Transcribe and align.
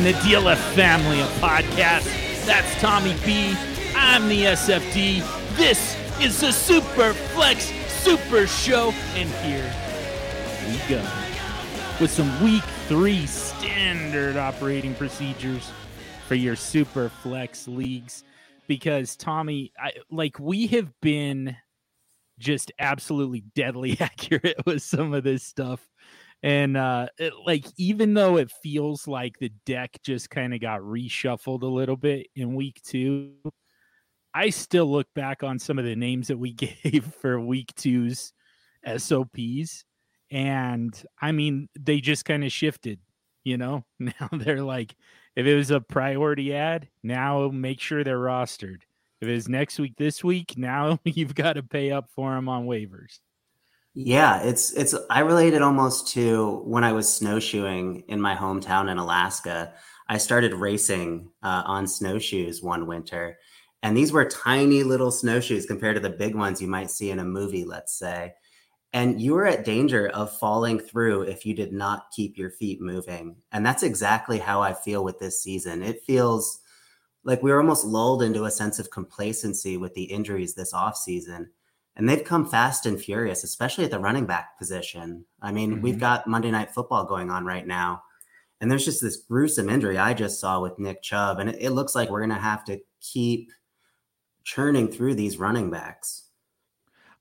And 0.00 0.14
the 0.14 0.18
DLF 0.20 0.56
family 0.72 1.20
of 1.20 1.28
podcasts. 1.42 2.46
That's 2.46 2.80
Tommy 2.80 3.14
B. 3.22 3.54
I'm 3.94 4.30
the 4.30 4.44
SFD. 4.44 5.18
This 5.58 5.94
is 6.18 6.40
the 6.40 6.52
Super 6.52 7.12
Flex 7.12 7.70
Super 7.86 8.46
Show, 8.46 8.94
and 9.14 9.28
here 9.44 9.70
we 10.66 10.78
go 10.88 11.06
with 12.00 12.10
some 12.10 12.42
week 12.42 12.62
three 12.88 13.26
standard 13.26 14.38
operating 14.38 14.94
procedures 14.94 15.70
for 16.26 16.34
your 16.34 16.56
Super 16.56 17.10
Flex 17.10 17.68
leagues. 17.68 18.24
Because 18.68 19.16
Tommy, 19.16 19.70
I, 19.78 19.92
like 20.10 20.38
we 20.38 20.66
have 20.68 20.98
been 21.02 21.58
just 22.38 22.72
absolutely 22.78 23.42
deadly 23.54 23.96
accurate 24.00 24.64
with 24.64 24.80
some 24.80 25.12
of 25.12 25.24
this 25.24 25.42
stuff 25.42 25.90
and 26.42 26.76
uh 26.76 27.06
it, 27.18 27.32
like 27.44 27.64
even 27.76 28.14
though 28.14 28.36
it 28.36 28.50
feels 28.62 29.06
like 29.06 29.38
the 29.38 29.50
deck 29.66 29.98
just 30.02 30.30
kind 30.30 30.54
of 30.54 30.60
got 30.60 30.80
reshuffled 30.80 31.62
a 31.62 31.66
little 31.66 31.96
bit 31.96 32.26
in 32.34 32.54
week 32.54 32.80
two 32.82 33.32
i 34.32 34.48
still 34.48 34.86
look 34.90 35.06
back 35.14 35.42
on 35.42 35.58
some 35.58 35.78
of 35.78 35.84
the 35.84 35.96
names 35.96 36.28
that 36.28 36.38
we 36.38 36.52
gave 36.82 37.04
for 37.20 37.38
week 37.40 37.72
two's 37.76 38.32
sops 38.96 39.84
and 40.30 41.04
i 41.20 41.30
mean 41.32 41.68
they 41.78 42.00
just 42.00 42.24
kind 42.24 42.44
of 42.44 42.52
shifted 42.52 42.98
you 43.44 43.56
know? 43.56 43.84
Now 43.98 44.28
they're 44.32 44.62
like 44.62 44.94
if 45.36 45.46
it 45.46 45.54
was 45.54 45.70
a 45.70 45.80
priority 45.80 46.54
ad 46.54 46.88
now 47.02 47.48
make 47.48 47.80
sure 47.80 48.02
they're 48.02 48.18
rostered. 48.18 48.82
If 49.20 49.28
it's 49.28 49.48
next 49.48 49.78
week 49.78 49.94
this 49.96 50.24
week 50.24 50.54
now 50.56 50.98
you've 51.04 51.34
got 51.34 51.54
to 51.54 51.62
pay 51.62 51.92
up 51.92 52.08
for 52.14 52.34
them 52.34 52.48
on 52.48 52.66
waivers 52.66 53.20
yeah, 53.94 54.42
it's 54.42 54.72
it's 54.72 54.94
I 55.10 55.20
relate 55.20 55.52
it 55.54 55.62
almost 55.62 56.08
to 56.14 56.62
when 56.64 56.84
I 56.84 56.92
was 56.92 57.12
snowshoeing 57.12 58.04
in 58.08 58.20
my 58.20 58.36
hometown 58.36 58.90
in 58.90 58.98
Alaska. 58.98 59.74
I 60.08 60.18
started 60.18 60.54
racing 60.54 61.30
uh, 61.42 61.62
on 61.66 61.86
snowshoes 61.86 62.62
one 62.62 62.86
winter, 62.86 63.38
and 63.82 63.96
these 63.96 64.12
were 64.12 64.24
tiny 64.24 64.82
little 64.84 65.10
snowshoes 65.10 65.66
compared 65.66 65.96
to 65.96 66.00
the 66.00 66.10
big 66.10 66.34
ones 66.36 66.62
you 66.62 66.68
might 66.68 66.90
see 66.90 67.10
in 67.10 67.18
a 67.18 67.24
movie, 67.24 67.64
let's 67.64 67.92
say. 67.98 68.34
And 68.92 69.20
you 69.20 69.34
were 69.34 69.46
at 69.46 69.64
danger 69.64 70.08
of 70.10 70.36
falling 70.38 70.78
through 70.80 71.22
if 71.22 71.46
you 71.46 71.54
did 71.54 71.72
not 71.72 72.10
keep 72.14 72.38
your 72.38 72.50
feet 72.50 72.80
moving. 72.80 73.36
And 73.52 73.64
that's 73.66 73.84
exactly 73.84 74.38
how 74.38 74.62
I 74.62 74.74
feel 74.74 75.04
with 75.04 75.18
this 75.20 75.42
season. 75.42 75.82
It 75.82 76.02
feels 76.04 76.60
like 77.24 77.42
we 77.42 77.50
were 77.52 77.60
almost 77.60 77.84
lulled 77.84 78.22
into 78.22 78.44
a 78.44 78.50
sense 78.50 78.78
of 78.78 78.90
complacency 78.90 79.76
with 79.76 79.94
the 79.94 80.04
injuries 80.04 80.54
this 80.54 80.72
offseason 80.72 81.46
and 82.00 82.08
they've 82.08 82.24
come 82.24 82.48
fast 82.48 82.86
and 82.86 82.98
furious, 82.98 83.44
especially 83.44 83.84
at 83.84 83.90
the 83.90 83.98
running 83.98 84.24
back 84.24 84.58
position. 84.58 85.26
I 85.42 85.52
mean, 85.52 85.72
mm-hmm. 85.72 85.82
we've 85.82 85.98
got 85.98 86.26
Monday 86.26 86.50
Night 86.50 86.70
Football 86.70 87.04
going 87.04 87.30
on 87.30 87.44
right 87.44 87.66
now, 87.66 88.02
and 88.58 88.70
there's 88.70 88.86
just 88.86 89.02
this 89.02 89.18
gruesome 89.18 89.68
injury 89.68 89.98
I 89.98 90.14
just 90.14 90.40
saw 90.40 90.62
with 90.62 90.78
Nick 90.78 91.02
Chubb, 91.02 91.40
and 91.40 91.50
it, 91.50 91.58
it 91.60 91.70
looks 91.72 91.94
like 91.94 92.08
we're 92.08 92.20
going 92.20 92.30
to 92.30 92.36
have 92.36 92.64
to 92.64 92.80
keep 93.02 93.52
churning 94.44 94.88
through 94.88 95.14
these 95.14 95.36
running 95.36 95.70
backs. 95.70 96.24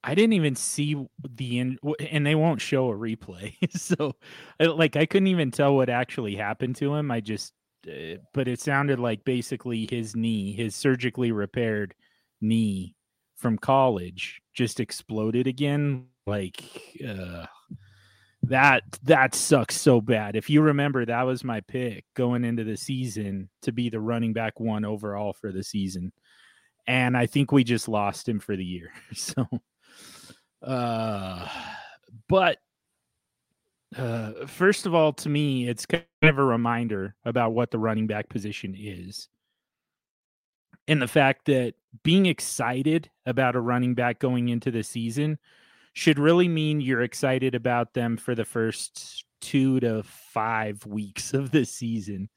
I 0.01 0.15
didn't 0.15 0.31
even 0.31 0.55
see 0.55 0.95
the 1.35 1.59
in, 1.59 1.77
and 2.09 2.25
they 2.25 2.35
won't 2.35 2.61
show 2.61 2.89
a 2.89 2.95
replay, 2.95 3.55
so 3.77 4.15
like 4.61 4.95
I 4.95 5.05
couldn't 5.05 5.27
even 5.27 5.51
tell 5.51 5.75
what 5.75 5.89
actually 5.89 6.37
happened 6.37 6.77
to 6.77 6.95
him. 6.95 7.11
I 7.11 7.19
just, 7.19 7.51
uh, 7.85 8.15
but 8.33 8.47
it 8.47 8.61
sounded 8.61 8.97
like 8.97 9.25
basically 9.25 9.89
his 9.91 10.15
knee, 10.15 10.53
his 10.53 10.73
surgically 10.73 11.33
repaired 11.33 11.95
knee 12.39 12.95
from 13.39 13.57
college 13.57 14.41
just 14.53 14.79
exploded 14.79 15.47
again 15.47 16.05
like 16.27 16.61
uh, 17.07 17.45
that 18.43 18.83
that 19.03 19.33
sucks 19.33 19.75
so 19.75 19.99
bad. 19.99 20.35
If 20.35 20.49
you 20.49 20.61
remember 20.61 21.05
that 21.05 21.23
was 21.23 21.43
my 21.43 21.61
pick 21.61 22.05
going 22.15 22.43
into 22.43 22.63
the 22.63 22.77
season 22.77 23.49
to 23.63 23.71
be 23.71 23.89
the 23.89 23.99
running 23.99 24.33
back 24.33 24.59
one 24.59 24.85
overall 24.85 25.33
for 25.33 25.51
the 25.51 25.63
season 25.63 26.11
and 26.89 27.15
i 27.15 27.25
think 27.25 27.51
we 27.51 27.63
just 27.63 27.87
lost 27.87 28.27
him 28.27 28.39
for 28.39 28.57
the 28.57 28.65
year 28.65 28.91
so 29.13 29.47
uh 30.61 31.47
but 32.27 32.57
uh 33.95 34.31
first 34.47 34.85
of 34.85 34.93
all 34.93 35.13
to 35.13 35.29
me 35.29 35.67
it's 35.67 35.85
kind 35.85 36.03
of 36.23 36.37
a 36.37 36.43
reminder 36.43 37.15
about 37.23 37.53
what 37.53 37.71
the 37.71 37.79
running 37.79 38.07
back 38.07 38.27
position 38.27 38.75
is 38.77 39.29
and 40.89 41.01
the 41.01 41.07
fact 41.07 41.45
that 41.45 41.75
being 42.03 42.25
excited 42.25 43.09
about 43.25 43.55
a 43.55 43.61
running 43.61 43.93
back 43.93 44.19
going 44.19 44.49
into 44.49 44.71
the 44.71 44.83
season 44.83 45.37
should 45.93 46.19
really 46.19 46.47
mean 46.47 46.81
you're 46.81 47.03
excited 47.03 47.55
about 47.55 47.93
them 47.93 48.17
for 48.17 48.33
the 48.35 48.43
first 48.43 49.23
two 49.39 49.79
to 49.79 50.03
five 50.03 50.85
weeks 50.85 51.33
of 51.33 51.51
the 51.51 51.63
season 51.63 52.27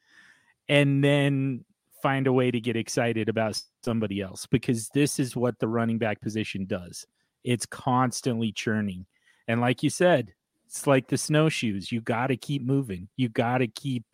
and 0.69 1.03
then 1.03 1.65
find 2.03 2.27
a 2.27 2.33
way 2.33 2.51
to 2.51 2.61
get 2.61 2.77
excited 2.77 3.29
about 3.29 3.61
somebody 3.83 4.21
else 4.21 4.47
because 4.47 4.89
this 4.91 5.19
is 5.19 5.35
what 5.35 5.59
the 5.59 5.69
running 5.69 5.99
back 5.99 6.21
position 6.21 6.67
does. 6.67 7.07
It's 7.45 7.67
constantly 7.67 8.53
churning. 8.53 9.07
And 9.49 9.61
like 9.61 9.83
you 9.83 9.91
said 9.91 10.35
it's 10.67 10.87
like 10.87 11.09
the 11.09 11.19
snowshoes. 11.19 11.93
You 11.93 12.01
got 12.01 12.29
to 12.29 12.37
keep 12.37 12.63
moving. 12.63 13.09
You 13.17 13.29
got 13.29 13.59
to 13.59 13.67
keep 13.67 14.05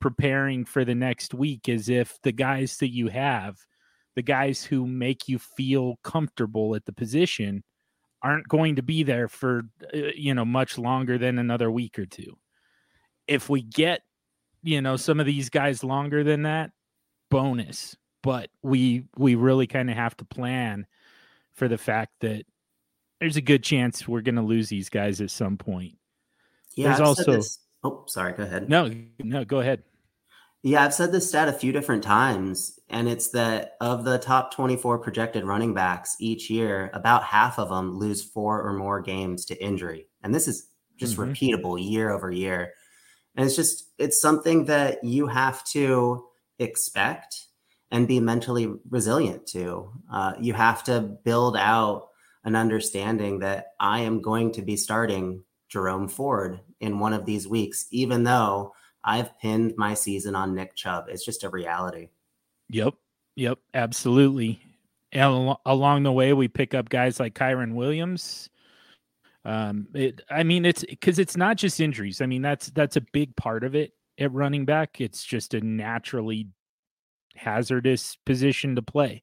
preparing 0.00 0.64
for 0.64 0.82
the 0.84 0.94
next 0.94 1.34
week 1.34 1.68
as 1.68 1.90
if 1.90 2.18
the 2.22 2.32
guys 2.32 2.78
that 2.78 2.92
you 2.92 3.08
have 3.08 3.58
the 4.18 4.22
guys 4.22 4.64
who 4.64 4.84
make 4.84 5.28
you 5.28 5.38
feel 5.38 5.96
comfortable 6.02 6.74
at 6.74 6.84
the 6.86 6.92
position 6.92 7.62
aren't 8.20 8.48
going 8.48 8.74
to 8.74 8.82
be 8.82 9.04
there 9.04 9.28
for 9.28 9.62
uh, 9.94 10.10
you 10.16 10.34
know 10.34 10.44
much 10.44 10.76
longer 10.76 11.18
than 11.18 11.38
another 11.38 11.70
week 11.70 12.00
or 12.00 12.04
two. 12.04 12.36
If 13.28 13.48
we 13.48 13.62
get 13.62 14.02
you 14.64 14.82
know 14.82 14.96
some 14.96 15.20
of 15.20 15.26
these 15.26 15.50
guys 15.50 15.84
longer 15.84 16.24
than 16.24 16.42
that, 16.42 16.72
bonus. 17.30 17.96
But 18.24 18.50
we 18.60 19.04
we 19.16 19.36
really 19.36 19.68
kind 19.68 19.88
of 19.88 19.94
have 19.94 20.16
to 20.16 20.24
plan 20.24 20.88
for 21.52 21.68
the 21.68 21.78
fact 21.78 22.10
that 22.22 22.44
there's 23.20 23.36
a 23.36 23.40
good 23.40 23.62
chance 23.62 24.08
we're 24.08 24.22
going 24.22 24.34
to 24.34 24.42
lose 24.42 24.68
these 24.68 24.88
guys 24.88 25.20
at 25.20 25.30
some 25.30 25.56
point. 25.56 25.94
Yeah, 26.74 26.88
there's 26.88 27.00
I've 27.00 27.06
also. 27.06 27.40
Oh, 27.84 28.02
sorry. 28.08 28.32
Go 28.32 28.42
ahead. 28.42 28.68
No, 28.68 28.92
no, 29.20 29.44
go 29.44 29.60
ahead. 29.60 29.84
Yeah, 30.68 30.84
I've 30.84 30.92
said 30.92 31.12
this 31.12 31.26
stat 31.26 31.48
a 31.48 31.52
few 31.54 31.72
different 31.72 32.02
times, 32.02 32.78
and 32.90 33.08
it's 33.08 33.30
that 33.30 33.76
of 33.80 34.04
the 34.04 34.18
top 34.18 34.52
24 34.52 34.98
projected 34.98 35.44
running 35.44 35.72
backs 35.72 36.14
each 36.20 36.50
year, 36.50 36.90
about 36.92 37.24
half 37.24 37.58
of 37.58 37.70
them 37.70 37.98
lose 37.98 38.22
four 38.22 38.60
or 38.62 38.74
more 38.74 39.00
games 39.00 39.46
to 39.46 39.64
injury. 39.64 40.08
And 40.22 40.34
this 40.34 40.46
is 40.46 40.68
just 40.98 41.16
mm-hmm. 41.16 41.32
repeatable 41.32 41.82
year 41.82 42.10
over 42.10 42.30
year. 42.30 42.74
And 43.34 43.46
it's 43.46 43.56
just, 43.56 43.88
it's 43.96 44.20
something 44.20 44.66
that 44.66 45.02
you 45.02 45.26
have 45.26 45.64
to 45.68 46.26
expect 46.58 47.46
and 47.90 48.06
be 48.06 48.20
mentally 48.20 48.70
resilient 48.90 49.46
to. 49.46 49.90
Uh, 50.12 50.34
you 50.38 50.52
have 50.52 50.84
to 50.84 51.00
build 51.00 51.56
out 51.56 52.08
an 52.44 52.54
understanding 52.54 53.38
that 53.38 53.68
I 53.80 54.00
am 54.00 54.20
going 54.20 54.52
to 54.52 54.60
be 54.60 54.76
starting 54.76 55.44
Jerome 55.70 56.08
Ford 56.08 56.60
in 56.78 56.98
one 56.98 57.14
of 57.14 57.24
these 57.24 57.48
weeks, 57.48 57.86
even 57.90 58.24
though 58.24 58.74
I've 59.08 59.38
pinned 59.38 59.72
my 59.78 59.94
season 59.94 60.34
on 60.34 60.54
Nick 60.54 60.76
Chubb. 60.76 61.06
It's 61.08 61.24
just 61.24 61.42
a 61.42 61.48
reality. 61.48 62.10
Yep. 62.68 62.92
Yep. 63.36 63.58
Absolutely. 63.72 64.60
And 65.12 65.22
al- 65.22 65.62
along 65.64 66.02
the 66.02 66.12
way, 66.12 66.34
we 66.34 66.46
pick 66.46 66.74
up 66.74 66.90
guys 66.90 67.18
like 67.18 67.34
Kyren 67.34 67.72
Williams. 67.72 68.50
Um, 69.46 69.88
it, 69.94 70.20
I 70.30 70.42
mean, 70.42 70.66
it's 70.66 70.84
because 70.84 71.18
it's 71.18 71.38
not 71.38 71.56
just 71.56 71.80
injuries. 71.80 72.20
I 72.20 72.26
mean, 72.26 72.42
that's 72.42 72.68
that's 72.70 72.96
a 72.96 73.00
big 73.00 73.34
part 73.34 73.64
of 73.64 73.74
it 73.74 73.92
at 74.18 74.30
running 74.30 74.66
back. 74.66 75.00
It's 75.00 75.24
just 75.24 75.54
a 75.54 75.62
naturally 75.62 76.48
hazardous 77.34 78.18
position 78.26 78.76
to 78.76 78.82
play. 78.82 79.22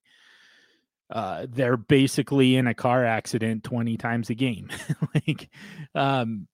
Uh, 1.12 1.46
they're 1.48 1.78
basically 1.78 2.56
in 2.56 2.66
a 2.66 2.74
car 2.74 3.06
accident 3.06 3.64
20 3.64 3.98
times 3.98 4.32
a 4.32 4.34
game. 4.34 4.70
like, 5.14 5.52
um, 5.94 6.48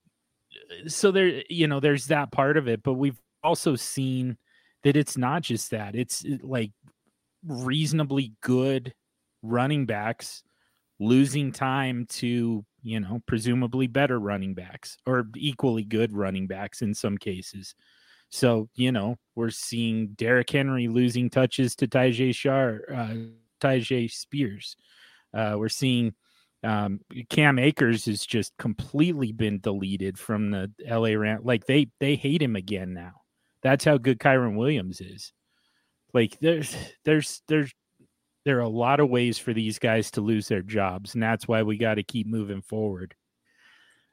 so 0.88 1.12
there 1.12 1.44
you 1.50 1.68
know 1.68 1.80
there's 1.80 2.08
that 2.08 2.32
part 2.32 2.58
of 2.58 2.68
it 2.68 2.84
but 2.84 2.94
we've 2.94 3.20
also 3.44 3.76
seen 3.76 4.38
that 4.84 4.96
it's 4.96 5.18
not 5.18 5.42
just 5.44 5.72
that. 5.72 5.96
It's 5.96 6.26
like 6.42 6.72
reasonably 7.46 8.34
good 8.42 8.94
running 9.42 9.86
backs 9.86 10.44
losing 11.00 11.52
time 11.52 12.06
to 12.08 12.64
you 12.84 13.00
know 13.00 13.20
presumably 13.26 13.88
better 13.88 14.20
running 14.20 14.54
backs 14.54 14.98
or 15.08 15.26
equally 15.36 15.84
good 15.84 16.14
running 16.14 16.48
backs 16.48 16.82
in 16.82 16.94
some 16.94 17.18
cases. 17.18 17.76
So 18.30 18.70
you 18.76 18.92
know 18.92 19.18
we're 19.36 19.50
seeing 19.50 20.10
Derrick 20.10 20.50
Henry 20.50 20.88
losing 20.88 21.30
touches 21.30 21.76
to 21.78 21.88
Tyjae 21.88 22.36
Shar 22.36 22.82
uh, 22.94 23.16
Tyjae 23.60 24.12
Spears. 24.12 24.76
Uh, 25.34 25.56
we're 25.58 25.70
seeing 25.70 26.14
um, 26.64 27.00
Cam 27.30 27.58
Akers 27.58 28.06
has 28.06 28.26
just 28.26 28.56
completely 28.58 29.32
been 29.32 29.60
deleted 29.60 30.18
from 30.20 30.52
the 30.52 30.72
LA 30.88 31.14
Ram. 31.14 31.42
Like 31.44 31.66
they 31.66 31.88
they 32.00 32.16
hate 32.16 32.42
him 32.42 32.56
again 32.56 32.94
now. 32.94 33.14
That's 33.64 33.86
how 33.86 33.98
good 33.98 34.20
Kyren 34.20 34.58
Williams 34.58 35.02
is. 35.02 35.34
Like 36.14 36.40
there's 36.40 36.76
there's 37.06 37.42
there's 37.48 37.74
there 38.46 38.58
are 38.58 38.62
a 38.62 38.70
lot 38.70 39.00
of 39.00 39.10
ways 39.10 39.38
for 39.38 39.54
these 39.54 39.80
guys 39.80 40.12
to 40.12 40.22
lose 40.22 40.48
their 40.48 40.62
jobs, 40.62 41.14
and 41.14 41.24
that's 41.24 41.48
why 41.48 41.64
we 41.64 41.78
got 41.78 41.96
to 41.96 42.04
keep 42.04 42.28
moving 42.28 42.62
forward 42.62 43.16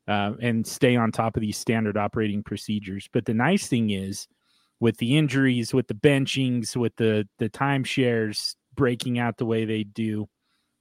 uh, 0.06 0.32
and 0.40 0.66
stay 0.66 0.96
on 0.96 1.12
top 1.12 1.36
of 1.36 1.42
these 1.42 1.58
standard 1.58 1.96
operating 1.96 2.42
procedures. 2.42 3.08
But 3.12 3.26
the 3.26 3.34
nice 3.34 3.66
thing 3.66 3.90
is, 3.90 4.26
with 4.80 4.96
the 4.98 5.16
injuries, 5.16 5.74
with 5.74 5.86
the 5.86 5.94
benchings, 5.94 6.76
with 6.76 6.96
the 6.96 7.28
the 7.38 7.50
timeshares 7.50 8.54
breaking 8.74 9.18
out 9.18 9.36
the 9.36 9.46
way 9.46 9.64
they 9.64 9.84
do, 9.84 10.28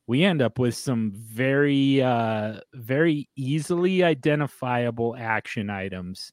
we 0.07 0.23
end 0.23 0.41
up 0.41 0.57
with 0.57 0.75
some 0.75 1.11
very 1.13 2.01
uh 2.01 2.59
very 2.73 3.29
easily 3.35 4.03
identifiable 4.03 5.15
action 5.19 5.69
items 5.69 6.31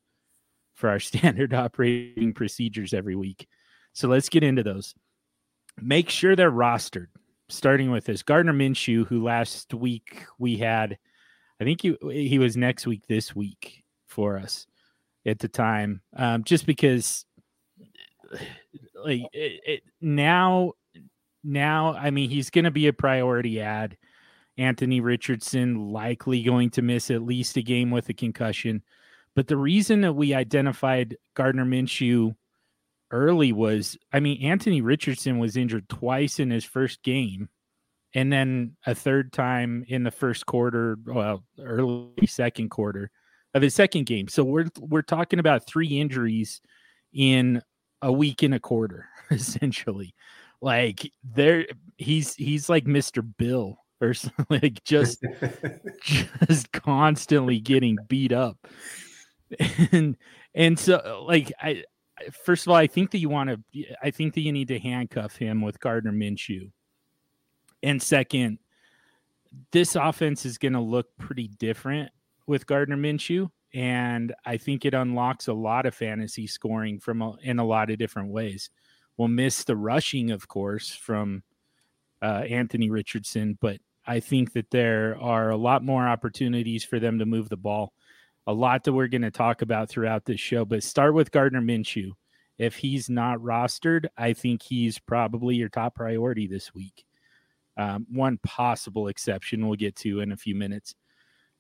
for 0.75 0.89
our 0.89 1.01
standard 1.01 1.53
operating 1.53 2.33
procedures 2.33 2.95
every 2.95 3.17
week. 3.17 3.47
So 3.93 4.09
let's 4.09 4.29
get 4.29 4.43
into 4.43 4.63
those. 4.63 4.95
Make 5.81 6.09
sure 6.09 6.37
they're 6.37 6.51
rostered. 6.51 7.07
Starting 7.51 7.91
with 7.91 8.07
this 8.07 8.23
Gardner 8.23 8.55
Minshew, 8.55 9.07
who 9.07 9.23
last 9.23 9.75
week 9.75 10.25
we 10.39 10.57
had, 10.57 10.97
I 11.61 11.65
think 11.65 11.83
he 11.83 11.95
he 12.11 12.39
was 12.39 12.57
next 12.57 12.87
week 12.87 13.07
this 13.07 13.37
week 13.37 13.85
for 14.07 14.39
us 14.39 14.67
at 15.27 15.41
the 15.41 15.49
time, 15.49 16.01
um, 16.17 16.45
just 16.45 16.65
because 16.65 17.27
like 19.05 19.23
it, 19.35 19.61
it, 19.67 19.83
now 20.01 20.73
now 21.45 21.95
I 21.95 22.11
mean 22.11 22.31
he's 22.31 22.51
going 22.51 22.65
to 22.65 22.71
be 22.71 22.87
a 22.87 22.93
priority 22.93 23.61
ad. 23.61 23.97
Anthony 24.57 25.01
Richardson 25.01 25.91
likely 25.91 26.43
going 26.43 26.71
to 26.71 26.83
miss 26.83 27.11
at 27.11 27.23
least 27.23 27.57
a 27.57 27.63
game 27.63 27.91
with 27.91 28.09
a 28.09 28.15
concussion. 28.15 28.83
But 29.35 29.49
the 29.49 29.57
reason 29.57 30.03
that 30.03 30.13
we 30.13 30.33
identified 30.33 31.17
Gardner 31.35 31.65
Minshew 31.65 32.37
early 33.11 33.53
was 33.53 33.97
I 34.13 34.21
mean, 34.21 34.43
Anthony 34.43 34.81
Richardson 34.81 35.39
was 35.39 35.57
injured 35.57 35.89
twice 35.89 36.39
in 36.39 36.51
his 36.51 36.65
first 36.65 37.03
game, 37.03 37.49
and 38.15 38.33
then 38.33 38.77
a 38.87 38.95
third 38.95 39.33
time 39.33 39.85
in 39.89 40.05
the 40.05 40.11
first 40.11 40.47
quarter, 40.47 40.97
well, 41.05 41.45
early 41.59 42.27
second 42.27 42.71
quarter 42.71 43.11
of 43.55 43.63
his 43.63 43.75
second 43.75 44.07
game. 44.07 44.29
So 44.29 44.45
we're 44.45 44.69
we're 44.79 45.03
talking 45.03 45.39
about 45.39 45.67
three 45.67 46.01
injuries 46.01 46.61
in 47.13 47.63
a 48.03 48.13
week 48.13 48.43
and 48.43 48.55
a 48.55 48.61
quarter, 48.61 49.09
essentially. 49.31 50.15
Like 50.65 51.13
there 51.23 51.67
he's 51.99 52.35
he's 52.37 52.71
like 52.71 52.87
Mr. 52.87 53.23
Bill 53.37 53.77
or 54.01 54.15
like 54.49 54.83
just 54.83 55.23
just 56.49 56.73
constantly 56.73 57.61
getting 57.61 57.99
beat 58.09 58.33
up. 58.33 58.57
And 59.93 60.17
and 60.55 60.77
so 60.79 60.97
uh, 61.05 61.23
like 61.23 61.53
I 61.61 61.85
first 62.45 62.67
of 62.67 62.71
all, 62.71 62.77
I 62.77 62.87
think 62.87 63.11
that 63.11 63.19
you 63.19 63.29
want 63.29 63.51
to 63.51 63.85
I 64.03 64.11
think 64.11 64.35
that 64.35 64.41
you 64.41 64.53
need 64.53 64.69
to 64.69 64.79
handcuff 64.81 65.37
him 65.37 65.61
with 65.61 65.79
Gardner 65.79 66.13
Minshew. 66.13 66.73
And 67.83 68.03
second, 68.03 68.59
this 69.71 69.95
offense 69.95 70.47
is 70.47 70.57
going 70.57 70.73
to 70.73 70.81
look 70.81 71.07
pretty 71.19 71.49
different 71.49 72.11
with 72.47 72.67
Gardner 72.67 72.97
Minshew 72.97 73.51
and 73.75 74.35
I 74.47 74.57
think 74.57 74.85
it 74.85 74.95
unlocks 74.95 75.49
a 75.49 75.53
lot 75.53 75.85
of 75.85 75.95
fantasy 75.95 76.47
scoring 76.47 77.01
from 77.01 77.21
a, 77.21 77.35
in 77.43 77.59
a 77.59 77.67
lot 77.67 77.91
of 77.91 77.99
different 77.99 78.31
ways. 78.31 78.71
We'll 79.17 79.29
miss 79.29 79.65
the 79.65 79.77
rushing, 79.77 80.31
of 80.31 80.49
course, 80.49 80.91
from 80.91 81.43
uh, 82.23 82.45
Anthony 82.49 82.91
Richardson, 82.91 83.59
but 83.61 83.79
I 84.07 84.21
think 84.21 84.53
that 84.53 84.71
there 84.71 85.17
are 85.21 85.51
a 85.51 85.57
lot 85.57 85.85
more 85.85 86.07
opportunities 86.07 86.85
for 86.85 86.99
them 86.99 87.19
to 87.19 87.27
move 87.27 87.49
the 87.49 87.57
ball. 87.57 87.93
A 88.47 88.53
lot 88.53 88.85
that 88.85 88.93
we're 88.93 89.09
going 89.09 89.23
to 89.23 89.31
talk 89.31 89.63
about 89.63 89.89
throughout 89.89 90.25
this 90.25 90.41
show, 90.41 90.65
but 90.65 90.83
start 90.83 91.15
with 91.15 91.31
Gardner 91.31 91.63
Minshew. 91.63 92.11
If 92.59 92.77
he's 92.77 93.09
not 93.09 93.39
rostered, 93.39 94.07
I 94.17 94.33
think 94.33 94.63
he's 94.63 94.99
probably 94.99 95.57
your 95.57 95.69
top 95.69 95.95
priority 95.95 96.47
this 96.47 96.75
week. 96.75 97.05
Um, 97.77 98.07
one 98.11 98.39
possible 98.39 99.09
exception 99.09 99.67
we'll 99.67 99.77
get 99.77 99.97
to 99.97 100.21
in 100.21 100.31
a 100.31 100.37
few 100.37 100.55
minutes. 100.55 100.95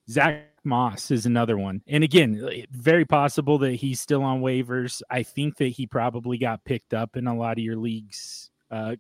Zack 0.08 0.50
Moss 0.64 1.10
is 1.10 1.26
another 1.26 1.56
one. 1.56 1.82
And 1.86 2.04
again, 2.04 2.66
very 2.70 3.04
possible 3.04 3.58
that 3.58 3.74
he's 3.74 4.00
still 4.00 4.22
on 4.22 4.40
waivers. 4.40 5.02
I 5.10 5.22
think 5.22 5.56
that 5.58 5.68
he 5.68 5.86
probably 5.86 6.38
got 6.38 6.64
picked 6.64 6.94
up 6.94 7.16
in 7.16 7.26
a 7.26 7.36
lot 7.36 7.58
of 7.58 7.64
your 7.64 7.76
leagues. 7.76 8.50
Uh, 8.70 8.96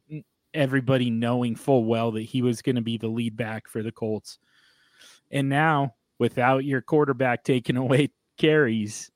everybody 0.52 1.10
knowing 1.10 1.56
full 1.56 1.84
well 1.84 2.12
that 2.12 2.22
he 2.22 2.42
was 2.42 2.62
going 2.62 2.76
to 2.76 2.82
be 2.82 2.96
the 2.96 3.08
lead 3.08 3.36
back 3.36 3.68
for 3.68 3.82
the 3.82 3.92
Colts. 3.92 4.38
And 5.30 5.48
now, 5.48 5.94
without 6.18 6.64
your 6.64 6.80
quarterback 6.80 7.44
taking 7.44 7.76
away 7.78 8.10
carries, 8.38 9.10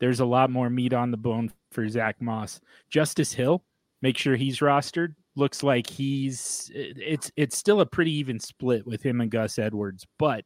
there's 0.00 0.20
a 0.20 0.26
lot 0.26 0.50
more 0.50 0.68
meat 0.68 0.92
on 0.92 1.10
the 1.10 1.16
bone 1.16 1.52
for 1.70 1.88
Zack 1.88 2.20
Moss. 2.20 2.60
Justice 2.90 3.32
Hill, 3.32 3.62
make 4.02 4.18
sure 4.18 4.36
he's 4.36 4.58
rostered. 4.58 5.14
Looks 5.36 5.64
like 5.64 5.88
he's 5.88 6.70
it's 6.74 7.32
it's 7.34 7.56
still 7.56 7.80
a 7.80 7.86
pretty 7.86 8.12
even 8.12 8.38
split 8.38 8.86
with 8.86 9.02
him 9.02 9.20
and 9.20 9.30
Gus 9.30 9.58
Edwards, 9.58 10.06
but 10.16 10.44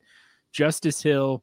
Justice 0.53 1.03
Hill, 1.03 1.43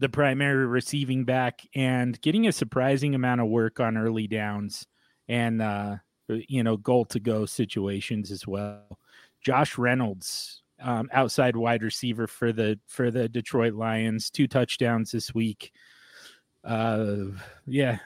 the 0.00 0.08
primary 0.08 0.66
receiving 0.66 1.24
back, 1.24 1.62
and 1.74 2.20
getting 2.20 2.46
a 2.46 2.52
surprising 2.52 3.14
amount 3.14 3.40
of 3.40 3.48
work 3.48 3.80
on 3.80 3.96
early 3.96 4.26
downs 4.26 4.86
and 5.28 5.62
uh, 5.62 5.96
you 6.28 6.62
know 6.62 6.76
goal 6.76 7.04
to 7.06 7.20
go 7.20 7.46
situations 7.46 8.30
as 8.30 8.46
well. 8.46 8.98
Josh 9.40 9.78
Reynolds, 9.78 10.62
um, 10.80 11.08
outside 11.12 11.56
wide 11.56 11.82
receiver 11.82 12.26
for 12.26 12.52
the 12.52 12.78
for 12.86 13.10
the 13.10 13.28
Detroit 13.28 13.74
Lions, 13.74 14.30
two 14.30 14.46
touchdowns 14.46 15.12
this 15.12 15.34
week. 15.34 15.72
Uh, 16.64 17.26
yeah, 17.66 17.98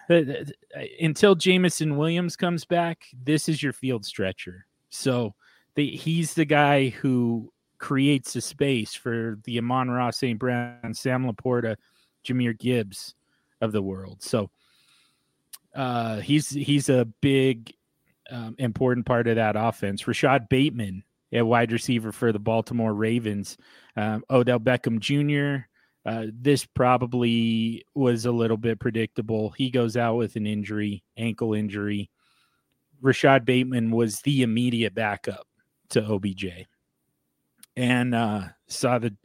until 1.01 1.35
Jameson 1.35 1.97
Williams 1.97 2.37
comes 2.37 2.67
back, 2.67 3.05
this 3.25 3.49
is 3.49 3.63
your 3.63 3.73
field 3.73 4.05
stretcher. 4.05 4.67
So 4.91 5.35
the, 5.77 5.89
he's 5.89 6.35
the 6.35 6.45
guy 6.45 6.91
who 6.91 7.51
creates 7.81 8.37
a 8.37 8.41
space 8.41 8.95
for 8.95 9.39
the 9.45 9.59
Amon-Ra 9.59 10.11
St. 10.11 10.39
Brown, 10.39 10.95
Sam 10.95 11.25
LaPorta, 11.25 11.77
Jahmyr 12.25 12.57
Gibbs 12.57 13.15
of 13.61 13.73
the 13.73 13.83
world. 13.83 14.23
So 14.23 14.51
uh, 15.75 16.19
he's 16.19 16.51
he's 16.51 16.89
a 16.89 17.07
big 17.21 17.75
um, 18.31 18.55
important 18.59 19.07
part 19.07 19.27
of 19.27 19.37
that 19.37 19.57
offense. 19.57 20.07
Rashod 20.07 20.49
Bateman, 20.49 21.03
a 21.33 21.43
wide 21.43 21.73
receiver 21.73 22.13
for 22.13 22.33
the 22.33 22.39
Baltimore 22.39 22.95
Ravens. 22.95 23.57
Um, 23.97 24.25
Odell 24.31 24.61
Beckham 24.61 25.01
Jr. 25.01 25.67
Uh, 26.05 26.27
this 26.33 26.65
probably 26.65 27.85
was 27.95 28.27
a 28.27 28.33
little 28.33 28.57
bit 28.57 28.79
predictable. 28.79 29.51
He 29.51 29.71
goes 29.71 29.97
out 29.97 30.17
with 30.17 30.37
an 30.37 30.47
injury, 30.47 31.03
ankle 31.17 31.55
injury. 31.55 32.11
Rashod 33.01 33.45
Bateman 33.45 33.91
was 33.91 34.21
the 34.21 34.43
immediate 34.43 34.95
backup 34.95 35.47
to 35.91 36.03
OBJ 36.03 36.67
and 37.81 38.15
uh, 38.15 38.43
saw 38.69 38.99
the 38.99 39.17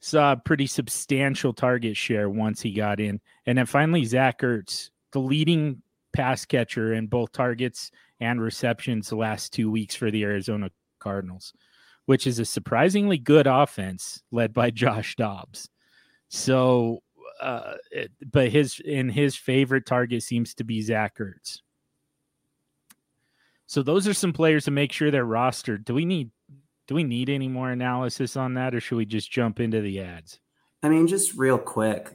saw 0.00 0.32
a 0.32 0.36
pretty 0.36 0.66
substantial 0.66 1.54
target 1.54 1.96
share 1.96 2.28
once 2.28 2.60
he 2.60 2.72
got 2.72 3.00
in. 3.00 3.20
And 3.46 3.56
then 3.56 3.64
finally, 3.64 4.04
Zach 4.04 4.40
Ertz, 4.42 4.90
the 5.12 5.18
leading 5.18 5.80
pass 6.12 6.44
catcher 6.44 6.92
in 6.92 7.06
both 7.06 7.32
targets 7.32 7.90
and 8.20 8.40
receptions 8.40 9.08
the 9.08 9.16
last 9.16 9.54
two 9.54 9.70
weeks 9.70 9.94
for 9.94 10.10
the 10.10 10.24
Arizona 10.24 10.70
Cardinals, 10.98 11.54
which 12.04 12.26
is 12.26 12.38
a 12.38 12.44
surprisingly 12.44 13.16
good 13.16 13.46
offense 13.46 14.22
led 14.30 14.52
by 14.52 14.70
Josh 14.82 15.16
Dobbs. 15.16 15.70
So, 16.28 17.02
uh, 17.40 17.74
it, 17.90 18.12
but 18.30 18.50
his 18.50 18.78
in 18.84 19.08
his 19.08 19.36
favorite 19.36 19.86
target 19.86 20.22
seems 20.22 20.54
to 20.56 20.64
be 20.64 20.82
Zach 20.82 21.16
Ertz. 21.16 21.60
So 23.66 23.82
those 23.82 24.06
are 24.06 24.14
some 24.14 24.34
players 24.34 24.66
to 24.66 24.70
make 24.70 24.92
sure 24.92 25.10
they're 25.10 25.24
rostered. 25.24 25.84
Do 25.86 25.94
we 25.94 26.04
need 26.04 26.30
do 26.86 26.94
we 26.94 27.04
need 27.04 27.28
any 27.28 27.48
more 27.48 27.70
analysis 27.70 28.36
on 28.36 28.54
that 28.54 28.74
or 28.74 28.80
should 28.80 28.96
we 28.96 29.06
just 29.06 29.30
jump 29.30 29.60
into 29.60 29.80
the 29.80 30.00
ads? 30.00 30.38
I 30.82 30.88
mean, 30.88 31.08
just 31.08 31.34
real 31.34 31.58
quick, 31.58 32.10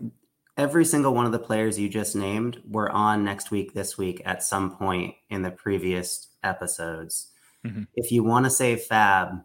every 0.58 0.86
single 0.86 1.14
one 1.14 1.26
of 1.26 1.32
the 1.32 1.40
players 1.40 1.78
you 1.78 1.90
just 1.90 2.16
named 2.16 2.62
were 2.66 2.90
on 2.92 3.24
next 3.24 3.52
week, 3.52 3.74
this 3.74 3.98
week 3.98 4.22
at 4.26 4.44
some 4.44 4.76
point 4.76 5.16
in 5.30 5.42
the 5.42 5.52
previous 5.52 6.30
episodes. 6.44 7.28
Mm-hmm. 7.66 7.84
If 7.96 8.12
you 8.12 8.24
want 8.24 8.46
to 8.46 8.50
save 8.50 8.82
fab, 8.82 9.44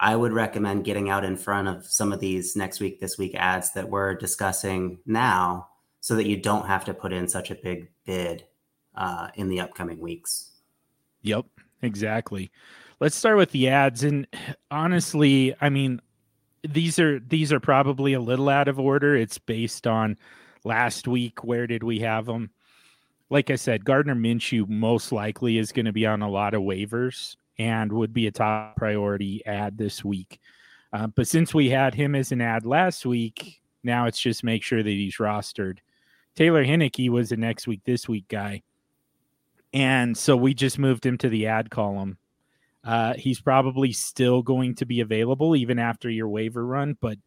I 0.00 0.16
would 0.16 0.32
recommend 0.32 0.84
getting 0.84 1.08
out 1.10 1.24
in 1.24 1.36
front 1.36 1.68
of 1.68 1.86
some 1.86 2.12
of 2.12 2.20
these 2.20 2.56
next 2.56 2.80
week, 2.80 3.00
this 3.00 3.18
week 3.18 3.34
ads 3.34 3.72
that 3.72 3.88
we're 3.88 4.14
discussing 4.14 4.98
now 5.06 5.68
so 6.00 6.16
that 6.16 6.26
you 6.26 6.36
don't 6.36 6.66
have 6.66 6.84
to 6.86 6.94
put 6.94 7.12
in 7.12 7.28
such 7.28 7.50
a 7.50 7.54
big 7.54 7.88
bid 8.04 8.44
uh, 8.94 9.28
in 9.34 9.48
the 9.48 9.60
upcoming 9.60 10.00
weeks. 10.00 10.50
Yep, 11.22 11.46
exactly 11.82 12.50
let's 13.04 13.16
start 13.16 13.36
with 13.36 13.50
the 13.50 13.68
ads. 13.68 14.02
And 14.02 14.26
honestly 14.70 15.54
i 15.60 15.68
mean 15.68 16.00
these 16.66 16.98
are 16.98 17.20
these 17.20 17.52
are 17.52 17.60
probably 17.60 18.14
a 18.14 18.20
little 18.20 18.48
out 18.48 18.66
of 18.66 18.80
order. 18.80 19.14
It's 19.14 19.36
based 19.36 19.86
on 19.86 20.16
last 20.64 21.06
week. 21.06 21.44
Where 21.44 21.66
did 21.66 21.82
we 21.82 21.98
have 21.98 22.24
them 22.24 22.50
like 23.28 23.50
i 23.50 23.56
said 23.56 23.84
gardner 23.84 24.14
minshew 24.14 24.66
most 24.68 25.12
likely 25.12 25.58
is 25.58 25.72
going 25.72 25.84
to 25.84 25.92
be 25.92 26.06
on 26.06 26.22
a 26.22 26.30
lot 26.30 26.54
of 26.54 26.62
waivers 26.62 27.36
and 27.58 27.92
would 27.92 28.14
be 28.14 28.26
a 28.26 28.32
top 28.32 28.76
priority 28.76 29.44
ad 29.44 29.76
this 29.76 30.02
week. 30.02 30.40
Uh, 30.90 31.06
but 31.08 31.28
since 31.28 31.52
we 31.52 31.68
had 31.68 31.94
him 31.94 32.14
as 32.14 32.32
an 32.32 32.40
ad 32.40 32.64
last 32.64 33.04
week 33.04 33.60
now 33.82 34.06
it's 34.06 34.18
just 34.18 34.42
make 34.42 34.62
sure 34.62 34.82
that 34.82 34.88
he's 34.88 35.16
rostered. 35.16 35.78
Taylor 36.34 36.64
heinicke 36.64 37.10
was 37.10 37.32
a 37.32 37.36
next 37.36 37.66
week 37.66 37.82
this 37.84 38.08
week 38.08 38.28
guy. 38.28 38.62
And 39.74 40.16
so 40.16 40.38
we 40.38 40.54
just 40.54 40.78
moved 40.78 41.04
him 41.04 41.18
to 41.18 41.28
the 41.28 41.48
ad 41.48 41.68
column 41.68 42.16
uh, 42.84 43.14
he's 43.14 43.40
probably 43.40 43.92
still 43.92 44.42
going 44.42 44.74
to 44.76 44.86
be 44.86 45.00
available 45.00 45.56
even 45.56 45.78
after 45.78 46.10
your 46.10 46.28
waiver 46.28 46.64
run, 46.64 46.96
but 47.00 47.18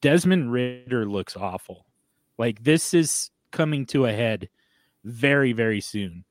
Desmond 0.00 0.52
Ridder 0.52 1.04
looks 1.04 1.36
awful. 1.36 1.84
Like 2.38 2.62
this 2.62 2.94
is 2.94 3.30
coming 3.50 3.86
to 3.86 4.06
a 4.06 4.12
head 4.12 4.48
very, 5.04 5.52
very 5.52 5.80
soon. 5.80 6.24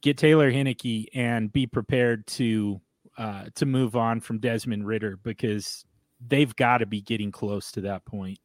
Get 0.00 0.16
Taylor 0.16 0.50
Heinicke 0.50 1.06
and 1.14 1.52
be 1.52 1.66
prepared 1.66 2.26
to 2.28 2.80
uh, 3.18 3.46
to 3.56 3.66
move 3.66 3.94
on 3.94 4.20
from 4.20 4.38
Desmond 4.38 4.86
Ridder 4.86 5.18
because 5.22 5.84
they've 6.26 6.54
got 6.56 6.78
to 6.78 6.86
be 6.86 7.00
getting 7.00 7.30
close 7.30 7.70
to 7.72 7.82
that 7.82 8.04
point. 8.04 8.38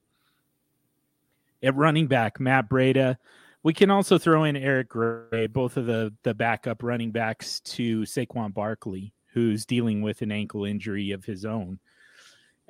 At 1.63 1.75
running 1.75 2.07
back, 2.07 2.39
Matt 2.39 2.69
Breida. 2.69 3.17
We 3.63 3.73
can 3.73 3.89
also 3.89 4.17
throw 4.17 4.43
in 4.43 4.55
Eric 4.55 4.89
Gray, 4.89 5.47
both 5.47 5.77
of 5.77 5.85
the 5.85 6.13
the 6.23 6.33
backup 6.33 6.83
running 6.83 7.11
backs 7.11 7.59
to 7.61 8.01
Saquon 8.01 8.53
Barkley, 8.53 9.13
who's 9.37 9.67
dealing 9.67 10.01
with 10.01 10.23
an 10.23 10.31
ankle 10.31 10.65
injury 10.65 11.11
of 11.11 11.23
his 11.23 11.45
own. 11.45 11.77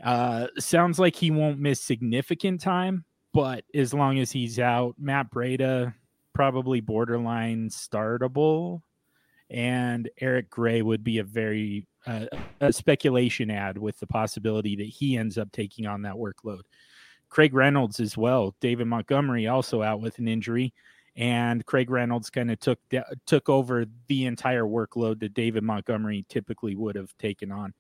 Uh, 0.04 0.48
sounds 0.60 1.00
like 1.00 1.16
he 1.16 1.32
won't 1.32 1.60
miss 1.60 1.80
significant 1.80 2.60
time, 2.60 3.06
but 3.34 3.64
as 3.74 3.94
long 3.94 4.20
as 4.20 4.32
he's 4.32 4.60
out, 4.60 4.96
Matt 5.00 5.32
Breida 5.32 5.94
probably 6.34 6.82
borderline 6.82 7.70
startable, 7.70 8.82
and 9.50 10.10
Eric 10.20 10.50
Gray 10.50 10.82
would 10.82 11.06
be 11.06 11.20
a 11.20 11.24
very 11.24 11.88
uh, 12.06 12.26
a 12.60 12.74
speculation 12.74 13.50
ad 13.50 13.78
with 13.78 13.98
the 14.00 14.08
possibility 14.08 14.76
that 14.76 14.88
he 14.88 15.16
ends 15.16 15.38
up 15.38 15.50
taking 15.54 15.88
on 15.88 16.02
that 16.02 16.16
workload. 16.16 16.64
Craig 17.30 17.54
Reynolds 17.54 18.02
as 18.02 18.18
well. 18.18 18.56
David 18.60 18.88
Montgomery 18.88 19.48
also 19.48 19.82
out 19.82 20.02
with 20.02 20.20
an 20.20 20.28
injury, 20.28 20.74
and 21.18 21.66
Craig 21.66 21.90
Reynolds 21.90 22.30
kind 22.30 22.52
of 22.52 22.60
took 22.60 22.80
took 23.26 23.50
over 23.50 23.86
the 24.08 24.26
entire 24.26 24.64
workload 24.64 25.20
that 25.20 25.34
David 25.34 25.64
Montgomery 25.64 26.26
typically 26.30 26.76
would 26.76 26.96
have 26.96 27.18
taken 27.18 27.52
on. 27.52 27.74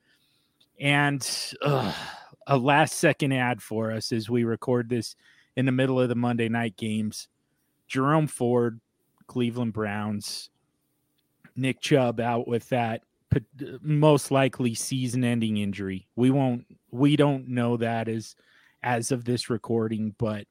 And 0.79 1.27
uh, 1.61 1.93
a 2.47 2.57
last 2.57 2.97
second 2.97 3.31
ad 3.31 3.61
for 3.61 3.91
us 3.91 4.11
as 4.11 4.29
we 4.29 4.43
record 4.43 4.89
this 4.89 5.15
in 5.55 5.65
the 5.65 5.71
middle 5.71 5.99
of 5.99 6.09
the 6.09 6.15
Monday 6.15 6.49
night 6.49 6.75
games. 6.77 7.27
Jerome 7.87 8.27
Ford, 8.27 8.81
Cleveland 9.27 9.73
Browns, 9.73 10.49
Nick 11.55 11.79
Chubb 11.79 12.19
out 12.19 12.47
with 12.47 12.67
that 12.69 13.03
most 13.81 14.31
likely 14.31 14.73
season 14.73 15.23
ending 15.23 15.57
injury. 15.57 16.07
We 16.15 16.31
won't 16.31 16.65
we 16.89 17.15
don't 17.15 17.49
know 17.49 17.77
that 17.77 18.07
as 18.07 18.35
as 18.81 19.11
of 19.11 19.25
this 19.25 19.49
recording, 19.49 20.15
but 20.17 20.47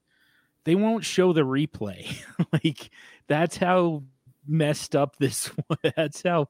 they 0.66 0.74
won't 0.74 1.04
show 1.04 1.32
the 1.32 1.42
replay. 1.42 2.22
like 2.52 2.90
that's 3.28 3.56
how 3.56 4.02
messed 4.46 4.94
up 4.94 5.16
this 5.16 5.50
that's 5.96 6.22
how 6.22 6.48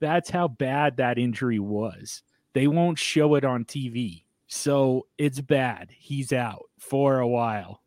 that's 0.00 0.30
how 0.30 0.48
bad 0.48 0.96
that 0.96 1.18
injury 1.18 1.60
was. 1.60 2.22
They 2.54 2.66
won't 2.66 2.98
show 2.98 3.36
it 3.36 3.44
on 3.44 3.64
TV. 3.64 4.24
So 4.48 5.06
it's 5.18 5.40
bad. 5.40 5.90
He's 5.96 6.32
out 6.32 6.64
for 6.78 7.20
a 7.20 7.28
while. 7.28 7.82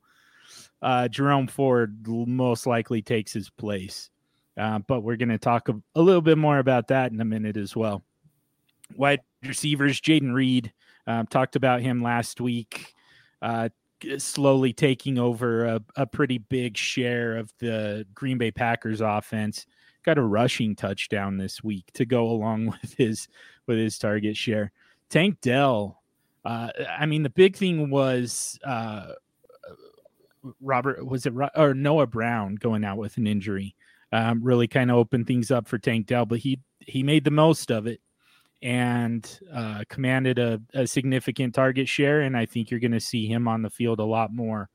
Uh, 0.82 1.08
Jerome 1.08 1.48
Ford 1.48 2.08
most 2.08 2.68
likely 2.68 3.02
takes 3.02 3.34
his 3.34 3.50
place. 3.50 4.10
Uh, 4.58 4.80
but 4.80 5.02
we're 5.02 5.16
going 5.16 5.30
to 5.30 5.38
talk 5.38 5.70
a, 5.70 5.82
a, 5.96 6.02
little 6.02 6.22
bit 6.22 6.38
more 6.38 6.60
about 6.60 6.90
that 6.90 7.12
in 7.12 7.22
a 7.22 7.26
minute 7.26 7.58
as 7.58 7.76
well. 7.76 8.04
Wide 8.96 9.22
receivers, 9.44 10.00
Jayden 10.02 10.34
Reed, 10.34 10.74
um, 11.08 11.26
talked 11.26 11.56
about 11.56 11.82
him 11.82 12.04
last 12.04 12.42
week, 12.42 12.94
uh, 13.42 13.70
slowly 14.18 14.74
taking 14.74 15.18
over 15.18 15.66
a, 15.66 15.82
a, 15.96 16.06
pretty 16.06 16.38
big 16.38 16.78
share 16.78 17.38
of 17.38 17.52
the 17.60 18.06
Green 18.14 18.38
Bay 18.38 18.52
Packers 18.52 19.02
offense. 19.02 19.66
Got 20.04 20.18
a 20.18 20.24
rushing 20.24 20.76
touchdown 20.76 21.38
this 21.38 21.64
week 21.64 21.92
to 21.94 22.06
go 22.06 22.26
along 22.30 22.66
with 22.82 22.94
his 22.94 23.28
with 23.68 23.78
his 23.78 23.98
target 23.98 24.36
share. 24.36 24.72
Tank 25.10 25.42
Dell, 25.42 26.02
uh, 26.46 26.70
I 26.98 27.06
mean, 27.06 27.24
the 27.24 27.30
big 27.30 27.56
thing 27.56 27.90
was 27.90 28.60
uh, 28.64 29.14
Robert 30.60 31.06
was 31.06 31.26
it 31.26 31.34
or 31.56 31.74
Noah 31.74 32.08
Brown 32.08 32.56
going 32.56 32.84
out 32.84 32.98
with 32.98 33.18
an 33.18 33.28
injury 33.28 33.76
um, 34.12 34.44
really 34.44 34.68
kind 34.68 34.92
of 34.92 34.98
opened 34.98 35.28
things 35.28 35.52
up 35.52 35.68
for 35.68 35.78
Tank 35.78 36.08
Dell, 36.08 36.26
but 36.26 36.40
he 36.40 36.60
he 36.80 37.04
made 37.04 37.24
the 37.24 37.32
most 37.32 37.72
of 37.72 37.88
it 37.88 38.02
and 38.62 39.40
uh, 39.54 39.84
commanded 39.90 40.38
a, 40.38 40.62
a, 40.74 40.86
significant 40.86 41.56
target 41.56 41.88
share. 41.88 42.22
And 42.22 42.38
I 42.38 42.46
think 42.46 42.70
you're 42.70 42.80
going 42.80 42.92
to 42.92 43.00
see 43.00 43.26
him 43.26 43.48
on 43.48 43.64
the 43.64 43.70
field 43.70 44.00
a 44.00 44.06
lot 44.06 44.34
more, 44.34 44.70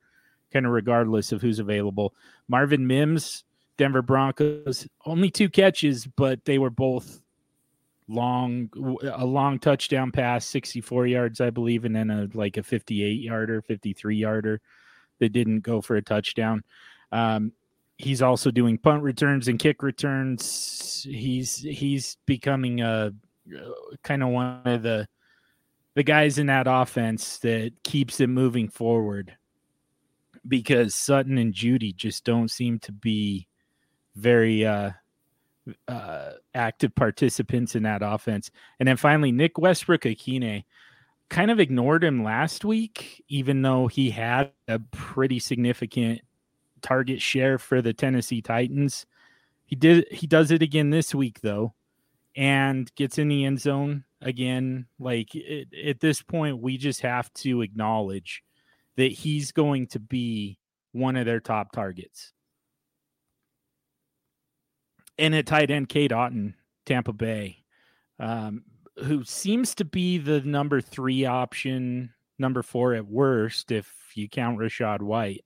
kind 0.52 0.66
of 0.66 0.72
regardless 0.72 1.30
of 1.30 1.40
who's 1.40 1.60
available. 1.60 2.12
Marvin 2.48 2.86
Mims, 2.86 3.44
Denver 3.76 4.02
Broncos, 4.02 4.88
only 5.04 5.30
two 5.30 5.48
catches, 5.48 6.06
but 6.06 6.44
they 6.44 6.58
were 6.58 6.70
both 6.70 7.20
long, 8.08 8.70
a 9.02 9.24
long 9.24 9.58
touchdown 9.58 10.10
pass, 10.10 10.46
64 10.46 11.06
yards, 11.06 11.40
I 11.40 11.50
believe, 11.50 11.84
and 11.84 11.94
then 11.94 12.10
a 12.10 12.28
like 12.34 12.56
a 12.56 12.62
58 12.62 13.20
yarder, 13.20 13.62
53 13.62 14.16
yarder 14.16 14.60
that 15.20 15.32
didn't 15.32 15.60
go 15.60 15.80
for 15.80 15.96
a 15.96 16.02
touchdown. 16.02 16.64
Um, 17.12 17.52
he's 17.98 18.22
also 18.22 18.50
doing 18.50 18.78
punt 18.78 19.02
returns 19.02 19.48
and 19.48 19.58
kick 19.58 19.82
returns. 19.82 21.06
He's 21.08 21.58
he's 21.58 22.16
becoming 22.26 22.80
a 22.80 23.12
kind 24.02 24.22
of 24.22 24.30
one 24.30 24.62
of 24.64 24.82
the 24.82 25.06
the 25.94 26.02
guys 26.02 26.38
in 26.38 26.46
that 26.46 26.66
offense 26.68 27.38
that 27.38 27.72
keeps 27.82 28.20
it 28.20 28.26
moving 28.26 28.68
forward 28.68 29.34
because 30.46 30.94
Sutton 30.94 31.38
and 31.38 31.54
Jeudy 31.54 31.96
just 31.96 32.24
don't 32.24 32.50
seem 32.50 32.78
to 32.80 32.92
be 32.92 33.48
very 34.14 34.64
uh, 34.66 34.90
uh, 35.88 36.32
active 36.54 36.94
participants 36.94 37.74
in 37.74 37.82
that 37.84 38.02
offense. 38.02 38.50
And 38.78 38.86
then 38.86 38.98
finally, 38.98 39.32
Nick 39.32 39.58
Westbrook-Ikhine 39.58 40.64
kind 41.30 41.50
of 41.50 41.60
ignored 41.60 42.04
him 42.04 42.22
last 42.22 42.64
week, 42.64 43.24
even 43.28 43.62
though 43.62 43.86
he 43.86 44.10
had 44.10 44.52
a 44.68 44.78
pretty 44.78 45.38
significant 45.38 46.20
target 46.82 47.22
share 47.22 47.58
for 47.58 47.80
the 47.80 47.94
Tennessee 47.94 48.42
Titans. 48.42 49.06
He 49.64 49.74
did 49.74 50.06
he 50.12 50.26
does 50.26 50.52
it 50.52 50.62
again 50.62 50.90
this 50.90 51.14
week 51.14 51.40
though 51.40 51.74
and 52.36 52.94
gets 52.94 53.18
in 53.18 53.28
the 53.28 53.44
end 53.44 53.60
zone 53.60 54.04
again. 54.20 54.86
Like 54.98 55.34
it, 55.34 55.68
at 55.86 56.00
this 56.00 56.22
point 56.22 56.60
we 56.60 56.76
just 56.76 57.00
have 57.00 57.32
to 57.34 57.62
acknowledge 57.62 58.42
that 58.96 59.12
he's 59.12 59.52
going 59.52 59.88
to 59.88 59.98
be 59.98 60.58
one 60.92 61.16
of 61.16 61.26
their 61.26 61.40
top 61.40 61.72
targets. 61.72 62.32
And 65.18 65.34
at 65.34 65.46
tight 65.46 65.70
end, 65.70 65.88
Cade 65.88 66.10
Otton, 66.10 66.54
Tampa 66.84 67.12
Bay, 67.12 67.64
um, 68.18 68.64
who 69.04 69.24
seems 69.24 69.74
to 69.76 69.84
be 69.84 70.18
the 70.18 70.40
number 70.40 70.80
three 70.80 71.24
option, 71.24 72.12
number 72.38 72.62
four 72.62 72.94
at 72.94 73.06
worst, 73.06 73.72
if 73.72 73.90
you 74.14 74.28
count 74.28 74.58
Rachaad 74.58 75.00
White. 75.00 75.44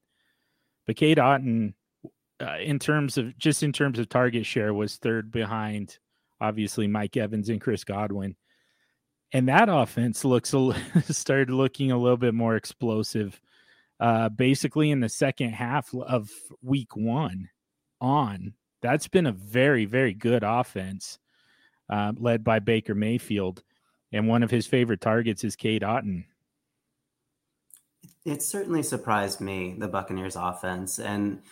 But 0.87 0.97
Cade 0.97 1.19
Otton, 1.19 1.75
uh, 2.41 2.57
in 2.59 2.79
terms 2.79 3.17
of 3.19 3.37
just 3.39 3.63
in 3.63 3.73
terms 3.73 3.99
of 3.99 4.09
target 4.09 4.47
share, 4.47 4.75
was 4.75 4.97
third 4.97 5.31
behind, 5.31 5.99
obviously 6.41 6.87
Mike 6.87 7.17
Evans 7.17 7.49
and 7.49 7.61
Chris 7.61 7.85
Godwin. 7.85 8.37
And 9.33 9.49
that 9.49 9.69
offense 9.69 10.25
looks 10.25 10.53
a, 10.55 10.75
started 11.11 11.51
looking 11.51 11.93
a 11.93 11.99
little 11.99 12.17
bit 12.17 12.35
more 12.35 12.57
explosive. 12.57 13.41
Uh, 13.99 14.29
basically, 14.29 14.91
in 14.91 15.01
the 15.01 15.09
second 15.09 15.51
half 15.51 15.95
of 15.95 16.31
week 16.63 16.97
one, 16.97 17.51
on 18.01 18.55
that's 18.81 19.09
been 19.09 19.27
a 19.27 19.33
very 19.33 19.85
very 19.85 20.15
good 20.15 20.43
offense, 20.43 21.19
uh, 21.91 22.13
led 22.17 22.43
by 22.43 22.59
Baker 22.59 22.95
Mayfield, 22.95 23.63
and 24.11 24.27
one 24.27 24.43
of 24.43 24.51
his 24.51 24.67
favorite 24.67 25.03
targets 25.03 25.45
is 25.45 25.55
Cade 25.55 25.83
Otton 25.83 26.25
it 28.25 28.43
certainly 28.43 28.83
surprised 28.83 29.41
me, 29.41 29.75
the 29.79 29.89
Buccaneers 29.89 30.37
offense. 30.37 30.99
And 30.99 31.43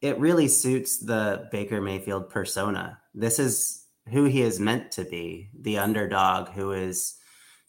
it 0.00 0.18
really 0.18 0.48
suits 0.48 0.98
the 0.98 1.48
Baker 1.50 1.80
Mayfield 1.80 2.28
persona. 2.28 3.00
This 3.14 3.38
is 3.38 3.85
who 4.10 4.24
he 4.24 4.42
is 4.42 4.60
meant 4.60 4.90
to 4.92 5.04
be 5.04 5.50
the 5.60 5.78
underdog 5.78 6.50
who 6.50 6.72
is 6.72 7.16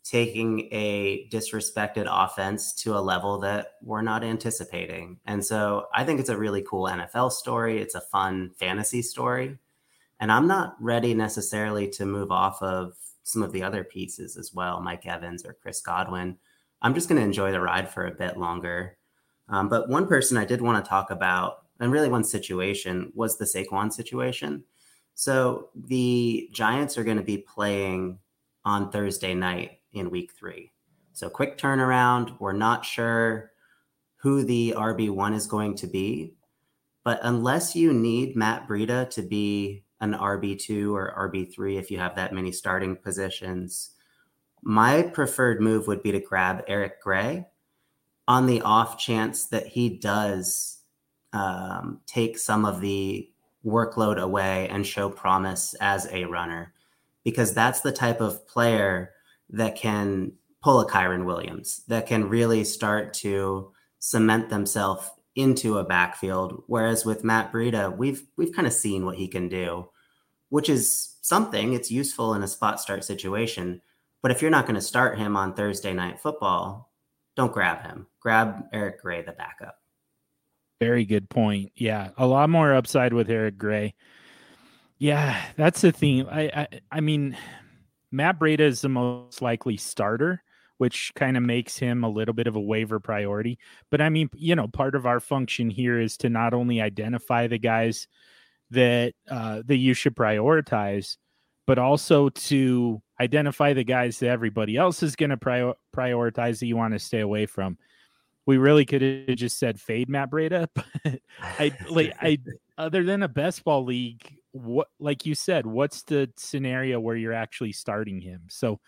taking 0.03 0.69
a 0.71 1.27
disrespected 1.29 2.07
offense 2.09 2.73
to 2.73 2.97
a 2.97 2.99
level 2.99 3.39
that 3.39 3.73
we're 3.81 4.01
not 4.01 4.23
anticipating. 4.23 5.19
And 5.25 5.43
so 5.43 5.87
I 5.93 6.05
think 6.05 6.19
it's 6.19 6.29
a 6.29 6.37
really 6.37 6.61
cool 6.61 6.85
NFL 6.85 7.31
story. 7.31 7.81
It's 7.81 7.95
a 7.95 8.01
fun 8.01 8.51
fantasy 8.57 9.01
story. 9.01 9.57
And 10.19 10.31
I'm 10.31 10.47
not 10.47 10.75
ready 10.79 11.13
necessarily 11.13 11.89
to 11.89 12.05
move 12.05 12.31
off 12.31 12.61
of 12.61 12.93
some 13.23 13.43
of 13.43 13.51
the 13.51 13.63
other 13.63 13.83
pieces 13.83 14.37
as 14.37 14.53
well, 14.53 14.79
Mike 14.79 15.05
Evans 15.05 15.45
or 15.45 15.57
Chris 15.61 15.81
Godwin. 15.81 16.37
I'm 16.81 16.93
just 16.93 17.09
going 17.09 17.19
to 17.19 17.25
enjoy 17.25 17.51
the 17.51 17.59
ride 17.59 17.89
for 17.89 18.07
a 18.07 18.11
bit 18.11 18.37
longer. 18.37 18.97
Um, 19.49 19.67
but 19.67 19.89
one 19.89 20.07
person 20.07 20.37
I 20.37 20.45
did 20.45 20.61
want 20.61 20.83
to 20.83 20.89
talk 20.89 21.11
about, 21.11 21.65
and 21.79 21.91
really 21.91 22.09
one 22.09 22.23
situation, 22.23 23.11
was 23.13 23.37
the 23.37 23.45
Saquon 23.45 23.91
situation. 23.91 24.63
So 25.17 25.69
the 25.73 26.47
Giants 26.53 26.95
are 26.95 27.03
going 27.03 27.17
to 27.17 27.23
be 27.23 27.39
playing 27.39 28.19
on 28.63 28.91
Thursday 28.91 29.33
night 29.33 29.79
in 29.91 30.11
week 30.11 30.31
three. 30.37 30.71
So 31.13 31.27
quick 31.27 31.57
turnaround. 31.57 32.39
We're 32.39 32.53
not 32.53 32.85
sure 32.85 33.51
who 34.17 34.43
the 34.43 34.75
RB1 34.77 35.33
is 35.33 35.47
going 35.47 35.73
to 35.77 35.87
be. 35.87 36.35
But 37.03 37.19
unless 37.23 37.75
you 37.75 37.93
need 37.93 38.35
Matt 38.35 38.67
Breida 38.67 39.09
to 39.09 39.23
be 39.23 39.85
an 40.01 40.13
RB2 40.13 40.93
or 40.93 41.31
RB3, 41.33 41.79
if 41.79 41.89
you 41.89 41.97
have 41.97 42.15
that 42.15 42.31
many 42.31 42.51
starting 42.51 42.95
positions, 42.95 43.95
my 44.61 45.01
preferred 45.01 45.61
move 45.61 45.87
would 45.87 46.03
be 46.03 46.11
to 46.11 46.19
grab 46.19 46.63
Eric 46.67 47.01
Gray 47.01 47.47
on 48.27 48.45
the 48.45 48.61
off 48.61 48.99
chance 48.99 49.47
that 49.47 49.65
he 49.65 49.89
does 49.89 50.77
um, 51.33 52.01
take 52.05 52.37
some 52.37 52.65
of 52.65 52.81
the 52.81 53.31
workload 53.67 54.17
away 54.17 54.69
and 54.69 54.87
show 54.87 55.09
promise 55.09 55.75
as 55.81 56.07
a 56.11 56.23
runner 56.25 56.73
because 57.23 57.53
that's 57.53 57.81
the 57.81 57.91
type 57.91 58.21
of 58.21 58.47
player 58.47 59.11
that 59.49 59.75
can 59.75 60.31
pull 60.63 60.79
a 60.79 60.89
Kyren 60.89 61.25
Williams, 61.25 61.83
that 61.87 62.07
can 62.07 62.29
really 62.29 62.63
start 62.63 63.13
to 63.15 63.73
cement 63.99 64.49
themselves 64.49 65.09
into 65.35 65.77
a 65.77 65.83
backfield. 65.83 66.63
Whereas 66.67 67.05
with 67.05 67.23
Matt 67.23 67.51
Breida, 67.51 67.95
we've 67.95 68.23
we've 68.37 68.53
kind 68.53 68.67
of 68.67 68.73
seen 68.73 69.05
what 69.05 69.17
he 69.17 69.27
can 69.27 69.49
do, 69.49 69.89
which 70.49 70.69
is 70.69 71.15
something. 71.21 71.73
It's 71.73 71.91
useful 71.91 72.33
in 72.33 72.43
a 72.43 72.47
spot 72.47 72.79
start 72.79 73.03
situation. 73.03 73.81
But 74.21 74.31
if 74.31 74.41
you're 74.41 74.51
not 74.51 74.65
going 74.65 74.75
to 74.75 74.81
start 74.81 75.19
him 75.19 75.37
on 75.37 75.53
Thursday 75.53 75.93
night 75.93 76.19
football, 76.19 76.91
don't 77.35 77.53
grab 77.53 77.83
him. 77.83 78.07
Grab 78.19 78.63
Eric 78.73 79.01
Gray, 79.01 79.21
the 79.21 79.33
backup. 79.33 79.79
Very 80.79 81.05
good 81.05 81.29
point. 81.29 81.71
Yeah, 81.75 82.11
a 82.17 82.27
lot 82.27 82.49
more 82.49 82.73
upside 82.73 83.13
with 83.13 83.29
Eric 83.29 83.57
Gray. 83.57 83.95
Yeah, 84.99 85.39
that's 85.55 85.81
the 85.81 85.91
thing. 85.91 86.27
I 86.27 86.43
I, 86.43 86.67
I 86.91 87.01
mean, 87.01 87.37
Matt 88.11 88.39
Breida 88.39 88.61
is 88.61 88.81
the 88.81 88.89
most 88.89 89.41
likely 89.41 89.77
starter, 89.77 90.43
which 90.77 91.11
kind 91.15 91.37
of 91.37 91.43
makes 91.43 91.77
him 91.77 92.03
a 92.03 92.09
little 92.09 92.33
bit 92.33 92.47
of 92.47 92.55
a 92.55 92.61
waiver 92.61 92.99
priority. 92.99 93.59
But 93.89 94.01
I 94.01 94.09
mean, 94.09 94.29
you 94.35 94.55
know, 94.55 94.67
part 94.67 94.95
of 94.95 95.05
our 95.05 95.19
function 95.19 95.69
here 95.69 95.99
is 95.99 96.17
to 96.17 96.29
not 96.29 96.53
only 96.53 96.81
identify 96.81 97.47
the 97.47 97.57
guys 97.57 98.07
that 98.71 99.13
uh, 99.29 99.63
that 99.65 99.77
you 99.77 99.93
should 99.93 100.15
prioritize, 100.15 101.17
but 101.65 101.79
also 101.79 102.29
to 102.29 103.01
identify 103.19 103.73
the 103.73 103.83
guys 103.83 104.19
that 104.19 104.29
everybody 104.29 104.77
else 104.77 105.01
is 105.01 105.15
going 105.15 105.31
to 105.31 105.37
prior- 105.37 105.73
prioritize 105.95 106.59
that 106.59 106.67
you 106.67 106.77
want 106.77 106.93
to 106.93 106.99
stay 106.99 107.19
away 107.19 107.45
from. 107.45 107.77
We 108.47 108.57
really 108.57 108.85
could 108.85 109.01
have 109.01 109.37
just 109.37 109.59
said 109.59 109.79
fade 109.79 110.09
Matt 110.09 110.31
Breida, 110.31 110.69
but 110.73 111.19
I 111.41 111.71
like 111.89 112.15
I 112.19 112.39
other 112.77 113.03
than 113.03 113.21
a 113.21 113.27
best 113.27 113.63
ball 113.63 113.83
league, 113.83 114.37
what 114.53 114.87
like 114.99 115.25
you 115.25 115.35
said, 115.35 115.67
what's 115.67 116.03
the 116.03 116.31
scenario 116.37 116.99
where 116.99 117.15
you're 117.15 117.33
actually 117.33 117.73
starting 117.73 118.21
him? 118.21 118.43
So 118.49 118.79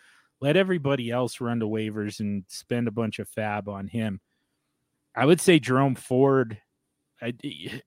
let 0.41 0.55
everybody 0.55 1.11
else 1.11 1.41
run 1.41 1.59
to 1.59 1.67
waivers 1.67 2.19
and 2.19 2.45
spend 2.47 2.87
a 2.87 2.91
bunch 2.91 3.19
of 3.19 3.27
fab 3.27 3.67
on 3.67 3.87
him. 3.87 4.21
I 5.15 5.25
would 5.25 5.41
say 5.41 5.59
Jerome 5.59 5.95
Ford, 5.95 6.59
I, 7.21 7.33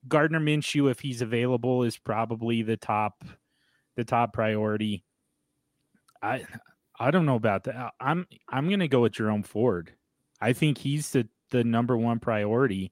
Gardner 0.07 0.39
Minshew, 0.39 0.91
if 0.91 0.99
he's 0.99 1.21
available, 1.21 1.83
is 1.83 1.97
probably 1.97 2.61
the 2.61 2.77
top, 2.77 3.23
the 3.95 4.03
top 4.03 4.33
priority. 4.33 5.03
I, 6.21 6.45
I 6.99 7.09
don't 7.09 7.25
know 7.25 7.35
about 7.35 7.63
that. 7.63 7.93
I'm, 7.99 8.27
I'm 8.47 8.69
gonna 8.69 8.87
go 8.87 9.01
with 9.01 9.13
Jerome 9.13 9.43
Ford. 9.43 9.91
I 10.39 10.53
think 10.53 10.77
he's 10.77 11.09
the 11.11 11.27
the 11.53 11.63
number 11.63 11.95
one 11.95 12.19
priority 12.19 12.91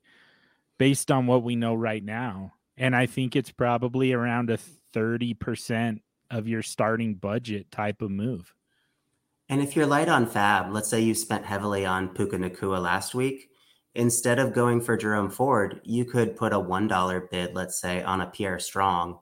based 0.78 1.12
on 1.12 1.28
what 1.28 1.44
we 1.44 1.58
know 1.58 1.76
right 1.76 2.04
now, 2.04 2.54
and 2.78 2.96
I 2.96 3.08
think 3.08 3.36
it's 3.36 3.52
probably 3.52 4.14
around 4.14 4.50
a 4.50 4.58
thirty 4.58 5.34
percent 5.34 6.02
of 6.30 6.48
your 6.48 6.62
starting 6.62 7.16
budget 7.16 7.70
type 7.72 8.02
of 8.02 8.10
move. 8.10 8.54
And 9.50 9.62
if 9.62 9.76
you're 9.76 9.86
light 9.86 10.08
on 10.08 10.26
fab, 10.26 10.72
let's 10.72 10.90
say 10.90 11.02
you 11.02 11.14
spent 11.14 11.44
heavily 11.44 11.86
on 11.86 12.08
Puka 12.08 12.38
Nacua 12.38 12.82
last 12.82 13.14
week, 13.14 13.50
instead 13.96 14.40
of 14.40 14.54
going 14.54 14.80
for 14.80 14.96
Jerome 14.96 15.30
Ford, 15.30 15.82
you 15.84 16.06
could 16.06 16.38
put 16.38 16.54
a 16.54 16.60
$1 16.60 17.30
bid, 17.30 17.54
let's 17.54 17.82
say, 17.82 18.02
on 18.02 18.22
a 18.22 18.28
Pierre 18.28 18.60
Strong 18.60 19.20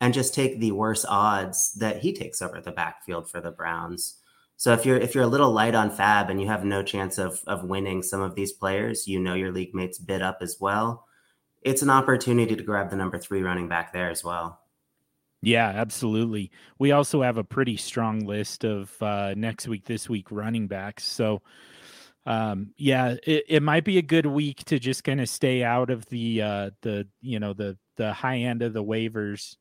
and 0.00 0.14
just 0.14 0.32
take 0.32 0.60
the 0.60 0.70
worst 0.70 1.04
odds 1.08 1.72
that 1.80 1.98
he 1.98 2.12
takes 2.12 2.40
over 2.40 2.60
the 2.60 2.70
backfield 2.70 3.28
for 3.28 3.40
the 3.40 3.50
Browns. 3.50 4.20
So 4.56 4.72
if 4.72 4.86
you're 4.86 4.96
if 4.96 5.14
you're 5.14 5.24
a 5.24 5.28
little 5.28 5.50
light 5.50 5.74
on 5.74 5.90
fab 5.90 6.30
and 6.30 6.40
you 6.40 6.46
have 6.46 6.64
no 6.64 6.82
chance 6.82 7.18
of 7.18 7.40
of 7.46 7.64
winning 7.64 8.02
some 8.02 8.22
of 8.22 8.34
these 8.34 8.52
players, 8.52 9.06
you 9.08 9.20
know 9.20 9.34
your 9.34 9.52
league 9.52 9.74
mates 9.74 9.98
bid 9.98 10.22
up 10.22 10.38
as 10.40 10.58
well. 10.60 11.06
It's 11.62 11.82
an 11.82 11.90
opportunity 11.90 12.54
to 12.54 12.62
grab 12.62 12.90
the 12.90 12.96
number 12.96 13.18
three 13.18 13.42
running 13.42 13.68
back 13.68 13.92
there 13.92 14.10
as 14.10 14.22
well. 14.22 14.60
Yeah, 15.44 15.68
absolutely. 15.68 16.50
We 16.78 16.92
also 16.92 17.20
have 17.22 17.36
a 17.36 17.44
pretty 17.44 17.76
strong 17.76 18.20
list 18.20 18.64
of 18.64 18.94
uh, 19.02 19.34
next 19.36 19.68
week, 19.68 19.84
this 19.84 20.08
week 20.08 20.30
running 20.30 20.68
backs. 20.68 21.04
So, 21.04 21.42
um, 22.24 22.72
yeah, 22.78 23.16
it, 23.26 23.44
it 23.48 23.62
might 23.62 23.84
be 23.84 23.98
a 23.98 24.02
good 24.02 24.24
week 24.24 24.64
to 24.66 24.78
just 24.78 25.04
kind 25.04 25.20
of 25.20 25.28
stay 25.28 25.62
out 25.62 25.90
of 25.90 26.06
the 26.06 26.40
uh, 26.40 26.70
the 26.80 27.06
you 27.20 27.40
know 27.40 27.52
the 27.52 27.76
the 27.96 28.12
high 28.12 28.38
end 28.38 28.62
of 28.62 28.72
the 28.72 28.82
waivers 28.82 29.56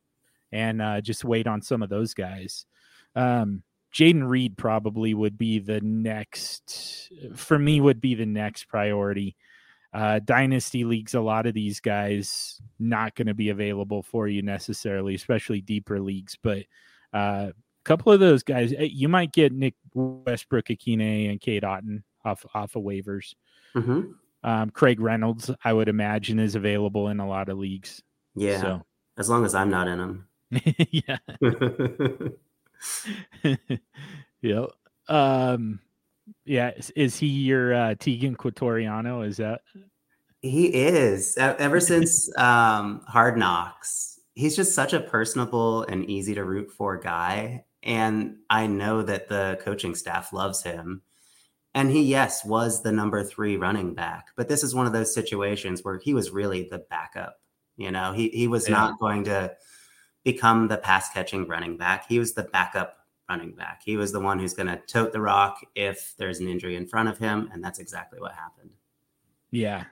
and 0.54 0.82
uh, 0.82 1.02
just 1.02 1.26
wait 1.26 1.48
on 1.48 1.62
some 1.62 1.84
of 1.84 1.90
those 1.90 2.14
guys. 2.14 2.66
Um, 3.16 3.64
Jayden 3.94 4.28
Reed 4.28 4.58
probably 4.58 5.14
would 5.14 5.38
be 5.38 5.60
the 5.60 5.80
next 5.82 7.12
for 7.36 7.60
me 7.60 7.80
would 7.80 8.02
be 8.02 8.16
the 8.16 8.26
next 8.26 8.66
priority 8.66 9.36
uh, 9.94 10.20
dynasty 10.26 10.84
leagues, 10.84 11.14
a 11.14 11.22
lot 11.22 11.46
of 11.46 11.54
these 11.54 11.80
guys 11.80 12.60
not 12.80 13.16
going 13.16 13.28
to 13.28 13.34
be 13.34 13.50
available 13.50 14.02
for 14.02 14.28
you 14.28 14.42
necessarily, 14.42 15.14
especially 15.14 15.62
deeper 15.62 16.00
leagues. 16.00 16.36
But 16.42 16.64
uh, 17.14 17.52
a 17.52 17.84
couple 17.84 18.12
of 18.12 18.20
those 18.20 18.42
guys, 18.42 18.74
eh, 18.74 18.90
you 18.92 19.08
might 19.08 19.32
get 19.32 19.54
Nick 19.54 19.76
Westbrook-Ikhine 19.94 21.30
and 21.30 21.40
Cade 21.40 21.64
Otton 21.64 22.02
off 22.26 22.46
off 22.56 22.76
of 22.76 22.84
waivers. 22.84 23.36
Mm-hmm. 23.76 24.02
Um, 24.44 24.70
Craig 24.72 25.00
Reynolds, 25.00 25.52
I 25.64 25.72
would 25.72 25.88
imagine, 25.88 26.40
is 26.40 26.56
available 26.56 27.10
in 27.10 27.20
a 27.20 27.28
lot 27.28 27.50
of 27.50 27.60
leagues. 27.60 28.02
Yeah, 28.36 28.62
so. 28.62 28.86
as 29.18 29.30
long 29.30 29.46
as 29.46 29.54
I'm 29.54 29.70
not 29.70 29.88
in 29.88 30.00
them. 30.00 30.28
yeah. 30.92 31.18
yep. 34.42 34.70
Um, 35.08 35.80
yeah, 36.46 36.72
is, 36.78 36.90
is 36.92 37.18
he 37.18 37.28
your 37.28 37.74
uh, 37.74 37.96
Teagan 37.96 38.36
Quitoriano? 38.36 39.26
Is 39.26 39.38
that? 39.38 39.62
He 40.42 40.66
is. 40.68 41.38
Ever 41.38 41.80
since 41.80 42.36
um, 42.38 43.02
Hard 43.08 43.38
Knocks, 43.38 44.20
he's 44.34 44.56
just 44.56 44.76
such 44.76 44.94
a 44.94 45.00
personable 45.00 45.84
and 45.84 46.10
easy 46.10 46.36
to 46.36 46.44
root 46.44 46.72
for 46.72 46.98
guy. 46.98 47.66
And 47.82 48.38
I 48.50 48.68
know 48.68 49.02
that 49.04 49.28
the 49.28 49.60
coaching 49.62 49.96
staff 49.96 50.34
loves 50.34 50.64
him. 50.64 51.02
And 51.76 51.90
he, 51.90 52.04
yes, 52.04 52.46
was 52.46 52.84
the 52.84 52.92
number 52.92 53.24
three 53.24 53.58
running 53.58 53.94
back. 53.94 54.28
But 54.36 54.48
this 54.48 54.64
is 54.64 54.76
one 54.76 54.86
of 54.86 54.94
those 54.94 55.14
situations 55.14 55.84
where 55.84 55.98
he 55.98 56.14
was 56.14 56.32
really 56.32 56.68
the 56.70 56.84
backup. 56.90 57.40
You 57.78 57.92
know, 57.92 58.14
he, 58.14 58.30
he 58.30 58.48
was 58.48 58.68
yeah. 58.68 58.76
not 58.76 59.00
going 59.00 59.24
to 59.26 59.54
become 60.24 60.68
the 60.68 60.78
pass 60.78 61.10
catching 61.10 61.48
running 61.48 61.78
back. 61.78 62.08
He 62.08 62.20
was 62.20 62.34
the 62.34 62.44
backup 62.44 62.98
running 63.30 63.54
back. 63.54 63.82
He 63.84 63.98
was 63.98 64.12
the 64.12 64.20
one 64.20 64.40
who's 64.40 64.54
going 64.54 64.68
to 64.68 64.78
tote 64.88 65.12
the 65.12 65.22
rock 65.22 65.60
if 65.76 66.14
there's 66.18 66.40
an 66.40 66.48
injury 66.48 66.76
in 66.76 66.88
front 66.88 67.10
of 67.10 67.18
him, 67.18 67.50
and 67.52 67.64
that's 67.64 67.80
exactly 67.80 68.20
what 68.20 68.34
happened. 68.34 68.72
Yeah. 69.52 69.86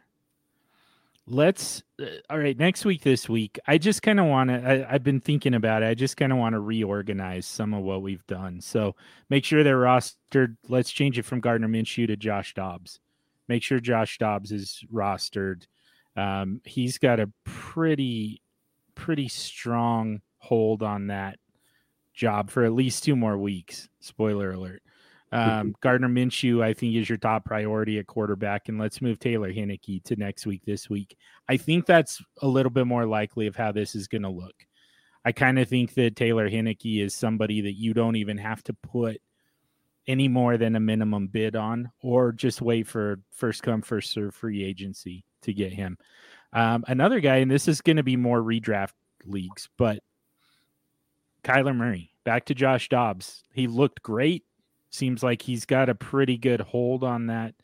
Let's 1.27 1.83
uh, 2.01 2.05
all 2.29 2.39
right. 2.39 2.57
Next 2.57 2.83
week, 2.83 3.03
this 3.03 3.29
week, 3.29 3.59
I 3.67 3.77
just 3.77 4.01
kind 4.01 4.19
of 4.19 4.25
want 4.25 4.49
to. 4.49 4.87
I've 4.89 5.03
been 5.03 5.21
thinking 5.21 5.53
about 5.53 5.83
it. 5.83 5.85
I 5.85 5.93
just 5.93 6.17
kind 6.17 6.31
of 6.31 6.39
want 6.39 6.53
to 6.53 6.59
reorganize 6.59 7.45
some 7.45 7.73
of 7.73 7.83
what 7.83 8.01
we've 8.01 8.25
done. 8.25 8.59
So 8.59 8.95
make 9.29 9.45
sure 9.45 9.63
they're 9.63 9.77
rostered. 9.77 10.57
Let's 10.67 10.91
change 10.91 11.19
it 11.19 11.25
from 11.25 11.39
Gardner 11.39 11.67
Minshew 11.67 12.07
to 12.07 12.17
Josh 12.17 12.55
Dobbs. 12.55 12.99
Make 13.47 13.63
sure 13.63 13.79
Josh 13.79 14.17
Dobbs 14.17 14.51
is 14.51 14.83
rostered. 14.91 15.67
Um, 16.17 16.59
he's 16.65 16.97
got 16.97 17.19
a 17.19 17.31
pretty, 17.45 18.41
pretty 18.95 19.27
strong 19.27 20.21
hold 20.37 20.83
on 20.83 21.07
that 21.07 21.39
job 22.13 22.49
for 22.49 22.63
at 22.63 22.73
least 22.73 23.03
two 23.03 23.15
more 23.15 23.37
weeks. 23.37 23.89
Spoiler 23.99 24.51
alert. 24.51 24.81
Um, 25.33 25.75
Gardner 25.79 26.09
Minshew, 26.09 26.61
I 26.61 26.73
think, 26.73 26.95
is 26.95 27.07
your 27.07 27.17
top 27.17 27.45
priority 27.45 27.99
at 27.99 28.07
quarterback, 28.07 28.67
and 28.67 28.77
let's 28.77 29.01
move 29.01 29.17
Taylor 29.17 29.51
Heinicke 29.51 30.03
to 30.03 30.15
next 30.17 30.45
week. 30.45 30.63
This 30.65 30.89
week, 30.89 31.15
I 31.47 31.55
think 31.55 31.85
that's 31.85 32.21
a 32.41 32.47
little 32.47 32.69
bit 32.69 32.85
more 32.85 33.05
likely 33.05 33.47
of 33.47 33.55
how 33.55 33.71
this 33.71 33.95
is 33.95 34.09
going 34.09 34.23
to 34.23 34.29
look. 34.29 34.55
I 35.23 35.31
kind 35.31 35.57
of 35.57 35.69
think 35.69 35.93
that 35.93 36.17
Taylor 36.17 36.49
Heinicke 36.49 37.01
is 37.01 37.15
somebody 37.15 37.61
that 37.61 37.73
you 37.73 37.93
don't 37.93 38.17
even 38.17 38.37
have 38.39 38.61
to 38.63 38.73
put 38.73 39.21
any 40.07 40.27
more 40.27 40.57
than 40.57 40.75
a 40.75 40.81
minimum 40.81 41.27
bid 41.27 41.55
on, 41.55 41.91
or 42.01 42.33
just 42.33 42.61
wait 42.61 42.87
for 42.87 43.21
first 43.31 43.63
come 43.63 43.81
first 43.81 44.11
serve 44.11 44.35
free 44.35 44.63
agency 44.65 45.23
to 45.43 45.53
get 45.53 45.71
him. 45.71 45.97
Um, 46.53 46.83
another 46.87 47.19
guy, 47.19 47.37
and 47.37 47.49
this 47.49 47.67
is 47.67 47.81
going 47.81 47.97
to 47.97 48.03
be 48.03 48.17
more 48.17 48.41
redraft 48.41 48.93
leagues, 49.25 49.69
but 49.77 49.99
Kyler 51.43 51.75
Murray, 51.75 52.11
back 52.23 52.45
to 52.45 52.55
Josh 52.55 52.89
Dobbs. 52.89 53.43
He 53.53 53.67
looked 53.67 54.01
great. 54.01 54.43
Seems 54.89 55.23
like 55.23 55.41
he's 55.41 55.65
got 55.65 55.89
a 55.89 55.95
pretty 55.95 56.37
good 56.37 56.61
hold 56.61 57.03
on 57.03 57.27
that 57.27 57.55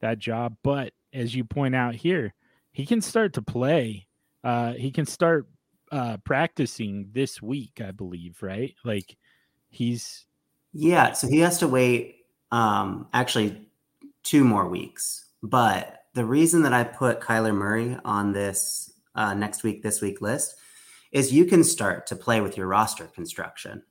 that 0.00 0.18
job. 0.18 0.56
But 0.62 0.92
as 1.12 1.34
you 1.34 1.44
point 1.44 1.74
out 1.74 1.94
here, 1.94 2.34
he 2.72 2.86
can 2.86 3.00
start 3.00 3.34
to 3.34 3.42
play. 3.42 4.06
Uh, 4.42 4.72
he 4.72 4.90
can 4.90 5.06
start 5.06 5.46
uh, 5.92 6.16
practicing 6.24 7.10
this 7.12 7.42
week, 7.42 7.80
I 7.86 7.90
believe, 7.90 8.42
right? 8.42 8.74
Like 8.84 9.16
he's 9.68 10.26
yeah. 10.72 11.12
So 11.12 11.28
he 11.28 11.40
has 11.40 11.58
to 11.58 11.68
wait 11.68 12.24
um, 12.50 13.06
actually 13.12 13.68
two 14.22 14.44
more 14.44 14.68
weeks. 14.68 15.26
But 15.42 16.01
the 16.14 16.24
reason 16.24 16.62
that 16.62 16.72
I 16.72 16.84
put 16.84 17.20
Kyler 17.20 17.54
Murray 17.54 17.96
on 18.04 18.32
this 18.32 18.92
uh, 19.14 19.34
next 19.34 19.62
week, 19.62 19.82
this 19.82 20.00
week 20.00 20.20
list 20.20 20.56
is 21.10 21.32
you 21.32 21.44
can 21.44 21.64
start 21.64 22.06
to 22.06 22.16
play 22.16 22.40
with 22.40 22.56
your 22.56 22.66
roster 22.66 23.06
construction, 23.06 23.82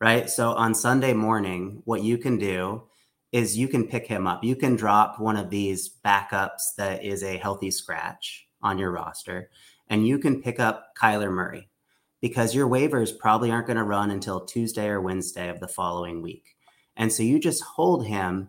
right? 0.00 0.28
So 0.30 0.52
on 0.52 0.74
Sunday 0.74 1.12
morning, 1.12 1.82
what 1.84 2.02
you 2.02 2.18
can 2.18 2.38
do 2.38 2.82
is 3.32 3.58
you 3.58 3.68
can 3.68 3.86
pick 3.88 4.06
him 4.06 4.26
up. 4.26 4.44
You 4.44 4.56
can 4.56 4.76
drop 4.76 5.18
one 5.18 5.36
of 5.36 5.50
these 5.50 5.90
backups 6.04 6.74
that 6.78 7.04
is 7.04 7.22
a 7.22 7.36
healthy 7.38 7.70
scratch 7.70 8.46
on 8.62 8.78
your 8.78 8.92
roster, 8.92 9.50
and 9.88 10.06
you 10.06 10.18
can 10.18 10.42
pick 10.42 10.60
up 10.60 10.94
Kyler 11.00 11.30
Murray. 11.30 11.68
because 12.24 12.54
your 12.54 12.66
waivers 12.66 13.18
probably 13.18 13.50
aren't 13.50 13.66
going 13.66 13.76
to 13.76 13.82
run 13.82 14.10
until 14.10 14.40
Tuesday 14.46 14.88
or 14.88 14.98
Wednesday 14.98 15.50
of 15.50 15.60
the 15.60 15.68
following 15.68 16.22
week. 16.22 16.56
And 16.96 17.12
so 17.12 17.22
you 17.22 17.38
just 17.38 17.62
hold 17.62 18.06
him 18.06 18.48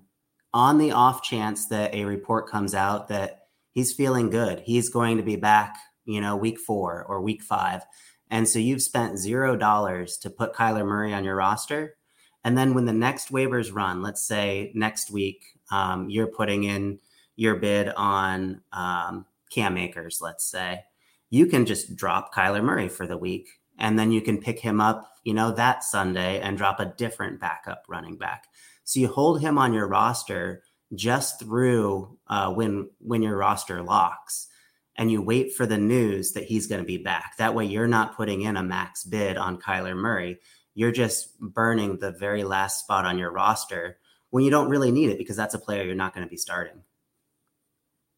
on 0.55 0.77
the 0.77 0.93
off 0.93 1.21
chance 1.21 1.67
that 1.67 1.93
a 1.93 2.05
report 2.05 2.47
comes 2.47 2.73
out 2.73 3.09
that 3.09 3.41
he's 3.73 3.93
feeling 3.93 4.29
good. 4.29 4.61
He's 4.61 4.87
going 4.87 5.17
to 5.17 5.23
be 5.23 5.35
back, 5.35 5.75
you 6.05 6.21
know, 6.21 6.37
week 6.37 6.59
four 6.59 7.03
or 7.03 7.21
week 7.21 7.43
five. 7.43 7.83
And 8.31 8.47
so 8.47 8.57
you've 8.57 8.81
spent 8.81 9.19
zero 9.19 9.57
dollars 9.57 10.17
to 10.19 10.29
put 10.29 10.53
Kyler 10.53 10.87
Murray 10.87 11.13
on 11.13 11.25
your 11.25 11.35
roster. 11.35 11.97
And 12.45 12.57
then 12.57 12.73
when 12.73 12.85
the 12.85 12.93
next 12.93 13.33
waivers 13.33 13.75
run, 13.75 14.01
let's 14.01 14.25
say 14.25 14.71
next 14.73 15.11
week, 15.11 15.43
um, 15.71 16.09
you're 16.09 16.27
putting 16.27 16.63
in 16.63 16.99
your 17.35 17.55
bid 17.55 17.89
on 17.89 18.61
um, 18.71 19.25
Cam 19.51 19.77
Akers, 19.77 20.19
let's 20.21 20.49
say, 20.49 20.83
you 21.29 21.47
can 21.47 21.65
just 21.65 21.97
drop 21.97 22.33
Kyler 22.33 22.63
Murray 22.63 22.87
for 22.87 23.05
the 23.05 23.17
week. 23.17 23.49
And 23.77 23.99
then 23.99 24.09
you 24.09 24.21
can 24.21 24.39
pick 24.39 24.59
him 24.59 24.79
up, 24.79 25.11
you 25.25 25.33
know, 25.33 25.51
that 25.51 25.83
Sunday 25.83 26.39
and 26.39 26.57
drop 26.57 26.79
a 26.79 26.93
different 26.97 27.41
backup 27.41 27.83
running 27.89 28.15
back. 28.15 28.45
So 28.85 28.99
you 28.99 29.07
hold 29.07 29.41
him 29.41 29.57
on 29.57 29.73
your 29.73 29.87
roster 29.87 30.63
just 30.93 31.39
through 31.39 32.17
uh, 32.27 32.53
when 32.53 32.89
when 32.99 33.21
your 33.21 33.35
roster 33.35 33.81
locks 33.81 34.47
and 34.95 35.11
you 35.11 35.21
wait 35.21 35.53
for 35.53 35.65
the 35.65 35.77
news 35.77 36.33
that 36.33 36.45
he's 36.45 36.67
going 36.67 36.81
to 36.81 36.85
be 36.85 36.97
back. 36.97 37.35
That 37.37 37.53
way, 37.53 37.65
you're 37.65 37.87
not 37.87 38.15
putting 38.15 38.41
in 38.41 38.55
a 38.55 38.63
max 38.63 39.03
bid 39.03 39.37
on 39.37 39.59
Kyler 39.59 39.95
Murray. 39.95 40.39
You're 40.73 40.91
just 40.91 41.37
burning 41.39 41.97
the 41.99 42.11
very 42.11 42.43
last 42.43 42.79
spot 42.79 43.05
on 43.05 43.17
your 43.17 43.31
roster 43.31 43.97
when 44.29 44.43
you 44.43 44.51
don't 44.51 44.69
really 44.69 44.91
need 44.91 45.09
it 45.09 45.17
because 45.17 45.35
that's 45.35 45.53
a 45.53 45.59
player 45.59 45.83
you're 45.83 45.95
not 45.95 46.13
going 46.13 46.25
to 46.25 46.29
be 46.29 46.37
starting. 46.37 46.83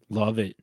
Love 0.09 0.39
it. 0.39 0.55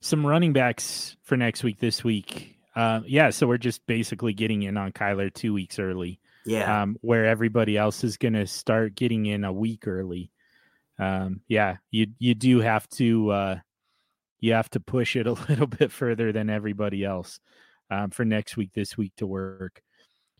Some 0.00 0.26
running 0.26 0.52
backs 0.52 1.16
for 1.22 1.36
next 1.36 1.62
week, 1.62 1.78
this 1.78 2.02
week. 2.02 2.56
Uh, 2.74 3.00
yeah, 3.06 3.30
so 3.30 3.46
we're 3.46 3.58
just 3.58 3.86
basically 3.86 4.32
getting 4.32 4.62
in 4.62 4.76
on 4.76 4.92
Kyler 4.92 5.32
two 5.32 5.52
weeks 5.52 5.78
early. 5.78 6.18
Yeah. 6.44 6.82
Um, 6.82 6.96
where 7.00 7.26
everybody 7.26 7.76
else 7.76 8.04
is 8.04 8.16
going 8.16 8.34
to 8.34 8.46
start 8.46 8.94
getting 8.94 9.26
in 9.26 9.44
a 9.44 9.52
week 9.52 9.86
early. 9.86 10.30
Um, 10.98 11.40
yeah, 11.48 11.76
you 11.90 12.08
you 12.18 12.34
do 12.34 12.60
have 12.60 12.88
to 12.90 13.30
uh, 13.30 13.56
you 14.40 14.52
have 14.52 14.68
to 14.70 14.80
push 14.80 15.16
it 15.16 15.26
a 15.26 15.32
little 15.48 15.66
bit 15.66 15.90
further 15.90 16.32
than 16.32 16.50
everybody 16.50 17.04
else 17.04 17.40
um, 17.90 18.10
for 18.10 18.24
next 18.24 18.56
week, 18.56 18.72
this 18.74 18.96
week 18.96 19.12
to 19.16 19.26
work. 19.26 19.80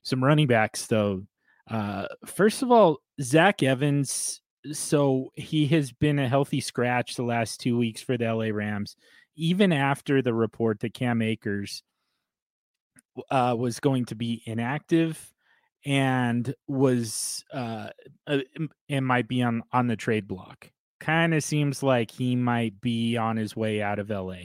Some 0.02 0.22
running 0.22 0.48
backs, 0.48 0.86
though. 0.86 1.22
Uh, 1.70 2.06
first 2.26 2.62
of 2.62 2.70
all, 2.70 2.98
Zach 3.20 3.62
Evans. 3.62 4.40
So 4.72 5.32
he 5.34 5.66
has 5.68 5.90
been 5.90 6.20
a 6.20 6.28
healthy 6.28 6.60
scratch 6.60 7.16
the 7.16 7.24
last 7.24 7.60
two 7.60 7.76
weeks 7.76 8.00
for 8.00 8.16
the 8.16 8.32
LA 8.32 8.46
Rams, 8.46 8.96
even 9.34 9.72
after 9.72 10.22
the 10.22 10.32
report 10.32 10.80
that 10.80 10.94
Cam 10.94 11.20
Akers 11.20 11.82
uh, 13.30 13.56
was 13.58 13.80
going 13.80 14.04
to 14.06 14.14
be 14.14 14.42
inactive 14.46 15.31
and 15.84 16.54
was 16.68 17.44
uh, 17.52 17.88
uh 18.26 18.38
and 18.88 19.06
might 19.06 19.28
be 19.28 19.42
on 19.42 19.62
on 19.72 19.86
the 19.86 19.96
trade 19.96 20.28
block 20.28 20.70
kind 21.02 21.34
of 21.34 21.42
seems 21.42 21.82
like 21.82 22.12
he 22.12 22.36
might 22.36 22.80
be 22.80 23.16
on 23.16 23.36
his 23.36 23.56
way 23.56 23.82
out 23.82 23.98
of 23.98 24.08
LA. 24.08 24.44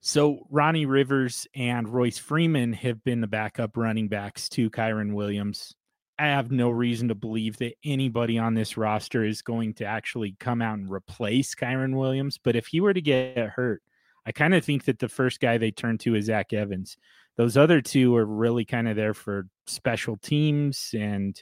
So 0.00 0.40
Ronnie 0.50 0.86
Rivers 0.86 1.46
and 1.54 1.88
Royce 1.88 2.18
Freeman 2.18 2.74
have 2.74 3.02
been 3.04 3.22
the 3.22 3.26
backup 3.26 3.76
running 3.76 4.08
backs 4.08 4.48
to 4.50 4.68
Kyren 4.68 5.14
Williams. 5.14 5.74
I 6.18 6.26
have 6.26 6.50
no 6.50 6.68
reason 6.68 7.08
to 7.08 7.14
believe 7.14 7.56
that 7.58 7.76
anybody 7.84 8.38
on 8.38 8.54
this 8.54 8.76
roster 8.76 9.24
is 9.24 9.40
going 9.40 9.74
to 9.74 9.84
actually 9.84 10.36
come 10.38 10.60
out 10.60 10.78
and 10.78 10.90
replace 10.90 11.54
Kyren 11.54 11.96
Williams. 11.96 12.38
But 12.42 12.56
if 12.56 12.66
he 12.66 12.80
were 12.80 12.92
to 12.92 13.00
get 13.00 13.36
hurt, 13.38 13.82
I 14.26 14.32
kind 14.32 14.54
of 14.54 14.64
think 14.64 14.84
that 14.84 14.98
the 14.98 15.08
first 15.08 15.40
guy 15.40 15.58
they 15.58 15.70
turn 15.70 15.98
to 15.98 16.14
is 16.14 16.26
Zach 16.26 16.52
Evans. 16.52 16.96
Those 17.36 17.56
other 17.56 17.80
two 17.80 18.14
are 18.16 18.26
really 18.26 18.64
kind 18.64 18.88
of 18.88 18.96
there 18.96 19.14
for 19.14 19.46
special 19.66 20.16
teams 20.16 20.90
and, 20.96 21.40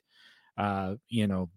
uh, 0.56 0.94
you 1.08 1.26
know, 1.26 1.50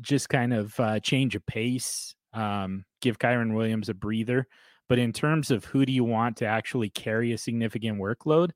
just 0.00 0.28
kind 0.28 0.52
of 0.52 0.78
uh, 0.80 1.00
change 1.00 1.34
a 1.36 1.40
pace, 1.40 2.14
um, 2.32 2.84
give 3.00 3.18
Kyren 3.18 3.54
Williams 3.54 3.88
a 3.88 3.94
breather. 3.94 4.46
But 4.88 4.98
in 4.98 5.12
terms 5.12 5.52
of 5.52 5.64
who 5.64 5.86
do 5.86 5.92
you 5.92 6.02
want 6.02 6.36
to 6.38 6.46
actually 6.46 6.90
carry 6.90 7.32
a 7.32 7.38
significant 7.38 8.00
workload, 8.00 8.50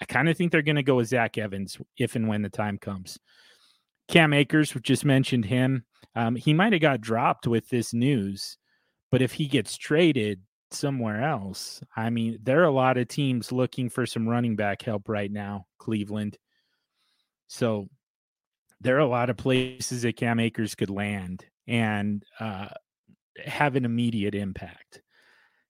I 0.00 0.04
kind 0.04 0.28
of 0.28 0.36
think 0.36 0.52
they're 0.52 0.62
going 0.62 0.76
to 0.76 0.82
go 0.82 0.96
with 0.96 1.08
Zach 1.08 1.38
Evans 1.38 1.78
if 1.98 2.16
and 2.16 2.28
when 2.28 2.42
the 2.42 2.50
time 2.50 2.78
comes. 2.78 3.18
Cam 4.08 4.32
Akers, 4.32 4.74
just 4.82 5.04
mentioned 5.04 5.44
him. 5.44 5.84
Um, 6.14 6.34
he 6.36 6.52
might 6.52 6.72
have 6.72 6.82
got 6.82 7.00
dropped 7.00 7.46
with 7.46 7.68
this 7.68 7.94
news, 7.94 8.58
but 9.10 9.22
if 9.22 9.32
he 9.32 9.46
gets 9.46 9.76
traded 9.76 10.40
somewhere 10.70 11.22
else, 11.22 11.80
I 11.96 12.10
mean, 12.10 12.38
there 12.42 12.60
are 12.60 12.64
a 12.64 12.70
lot 12.70 12.96
of 12.98 13.08
teams 13.08 13.52
looking 13.52 13.88
for 13.88 14.06
some 14.06 14.28
running 14.28 14.56
back 14.56 14.82
help 14.82 15.08
right 15.08 15.30
now, 15.30 15.66
Cleveland. 15.78 16.38
So 17.48 17.88
there 18.80 18.96
are 18.96 19.00
a 19.00 19.06
lot 19.06 19.30
of 19.30 19.36
places 19.36 20.02
that 20.02 20.16
Cam 20.16 20.40
Akers 20.40 20.74
could 20.74 20.90
land 20.90 21.44
and 21.66 22.22
uh, 22.38 22.68
have 23.44 23.76
an 23.76 23.84
immediate 23.84 24.34
impact. 24.34 25.02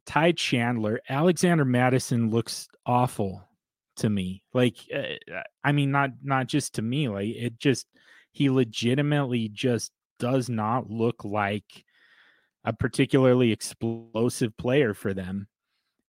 Ty 0.07 0.33
Chandler, 0.33 1.01
Alexander 1.09 1.65
Mattison 1.65 2.31
looks 2.31 2.69
awful 2.87 3.47
to 3.97 4.11
me. 4.11 4.43
Like, 4.53 4.77
uh, 4.95 5.41
I 5.63 5.73
mean, 5.73 5.91
not 5.91 6.11
not 6.23 6.47
just 6.47 6.75
to 6.75 6.83
me. 6.83 7.09
Like, 7.09 7.29
it 7.29 7.59
just 7.59 7.87
he 8.33 8.51
legitimately 8.51 9.49
just 9.49 9.93
does 10.19 10.49
not 10.49 10.91
look 10.91 11.25
like 11.25 11.85
a 12.65 12.73
particularly 12.73 13.53
explosive 13.53 14.57
player 14.57 14.95
for 14.95 15.15
them. 15.15 15.49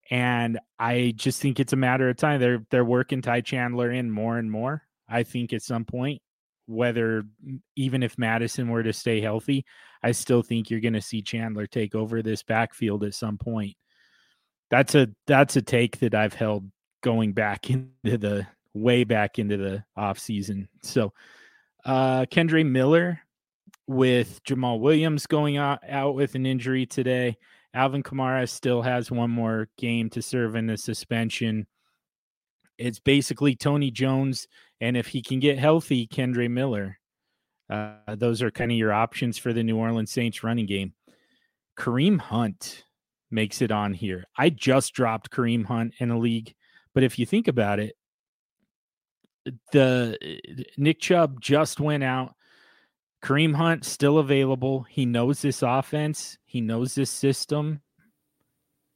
And 0.10 0.60
I 0.78 1.14
just 1.16 1.42
think 1.42 1.60
it's 1.60 1.74
a 1.74 1.78
matter 1.78 2.10
of 2.10 2.18
time. 2.18 2.40
They're 2.42 2.66
they're 2.70 2.86
working 2.86 3.22
Ty 3.22 3.42
Chandler 3.42 3.92
in 3.92 4.12
more 4.12 4.38
and 4.38 4.52
more. 4.52 4.84
I 5.08 5.24
think 5.24 5.54
at 5.54 5.62
some 5.62 5.86
point 5.86 6.22
whether 6.68 7.24
even 7.76 8.04
if 8.04 8.18
Mattison 8.18 8.70
were 8.70 8.84
to 8.84 8.94
stay 8.94 9.20
healthy, 9.22 9.66
I 10.04 10.12
still 10.12 10.42
think 10.42 10.70
you're 10.70 10.80
going 10.80 10.94
to 10.94 11.02
see 11.02 11.22
Chandler 11.22 11.68
take 11.68 11.96
over 11.96 12.22
this 12.22 12.44
backfield 12.44 13.04
at 13.04 13.14
some 13.14 13.38
point. 13.38 13.76
That's 14.70 14.96
a 14.96 15.08
that's 15.28 15.56
a 15.56 15.62
take 15.62 16.00
that 16.00 16.16
I've 16.16 16.34
held 16.34 16.70
going 17.02 17.34
back 17.34 17.70
into 17.70 18.18
the 18.18 18.48
way 18.74 19.04
back 19.04 19.40
into 19.40 19.58
the 19.58 19.84
off 19.96 20.20
season. 20.20 20.68
So 20.82 21.14
uh 21.86 22.26
Kendre 22.26 22.66
Miller 22.66 23.22
with 23.92 24.44
Jamaal 24.44 24.80
Williams 24.80 25.28
going 25.28 25.58
out, 25.58 25.80
out 25.88 26.16
with 26.16 26.36
an 26.36 26.46
injury 26.46 26.86
today. 26.86 27.38
Alvin 27.74 28.04
Kamara 28.04 28.50
still 28.50 28.82
has 28.82 29.12
one 29.12 29.30
more 29.30 29.68
game 29.78 30.10
to 30.12 30.22
serve 30.22 30.56
in 30.56 30.68
the 30.68 30.78
suspension. 30.78 31.68
It's 32.78 33.00
basically 33.00 33.56
Tony 33.56 33.92
Jones 33.92 34.48
and 34.80 34.98
if 34.98 35.08
he 35.08 35.22
can 35.22 35.40
get 35.40 35.60
healthy, 35.60 36.08
Kendre 36.08 36.50
Miller. 36.50 36.98
Uh, 37.70 38.16
those 38.16 38.42
are 38.42 38.52
kind 38.52 38.72
of 38.72 38.78
your 38.78 38.92
options 38.92 39.38
for 39.38 39.54
the 39.54 39.64
New 39.64 39.78
Orleans 39.78 40.12
Saints 40.12 40.44
running 40.44 40.66
game. 40.66 40.94
Kareem 41.78 42.20
Hunt 42.20 42.84
makes 43.30 43.62
it 43.62 43.72
on 43.72 43.94
here. 43.94 44.26
I 44.38 44.50
just 44.50 44.94
dropped 44.94 45.32
Kareem 45.32 45.66
Hunt 45.66 45.94
in 46.00 46.12
a 46.12 46.20
league, 46.20 46.54
but 46.94 47.04
if 47.04 47.18
you 47.18 47.26
think 47.26 47.48
about 47.48 47.80
it, 47.80 47.96
the 49.72 50.18
Nick 50.78 51.00
Chubb 51.00 51.40
just 51.40 51.80
went 51.80 52.04
out. 52.04 52.34
Kareem 53.22 53.56
Hunt 53.56 53.86
still 53.86 54.18
available. 54.18 54.84
He 54.90 55.06
knows 55.06 55.42
this 55.42 55.62
offense. 55.62 56.38
He 56.46 56.60
knows 56.60 56.96
this 56.96 57.12
system. 57.12 57.82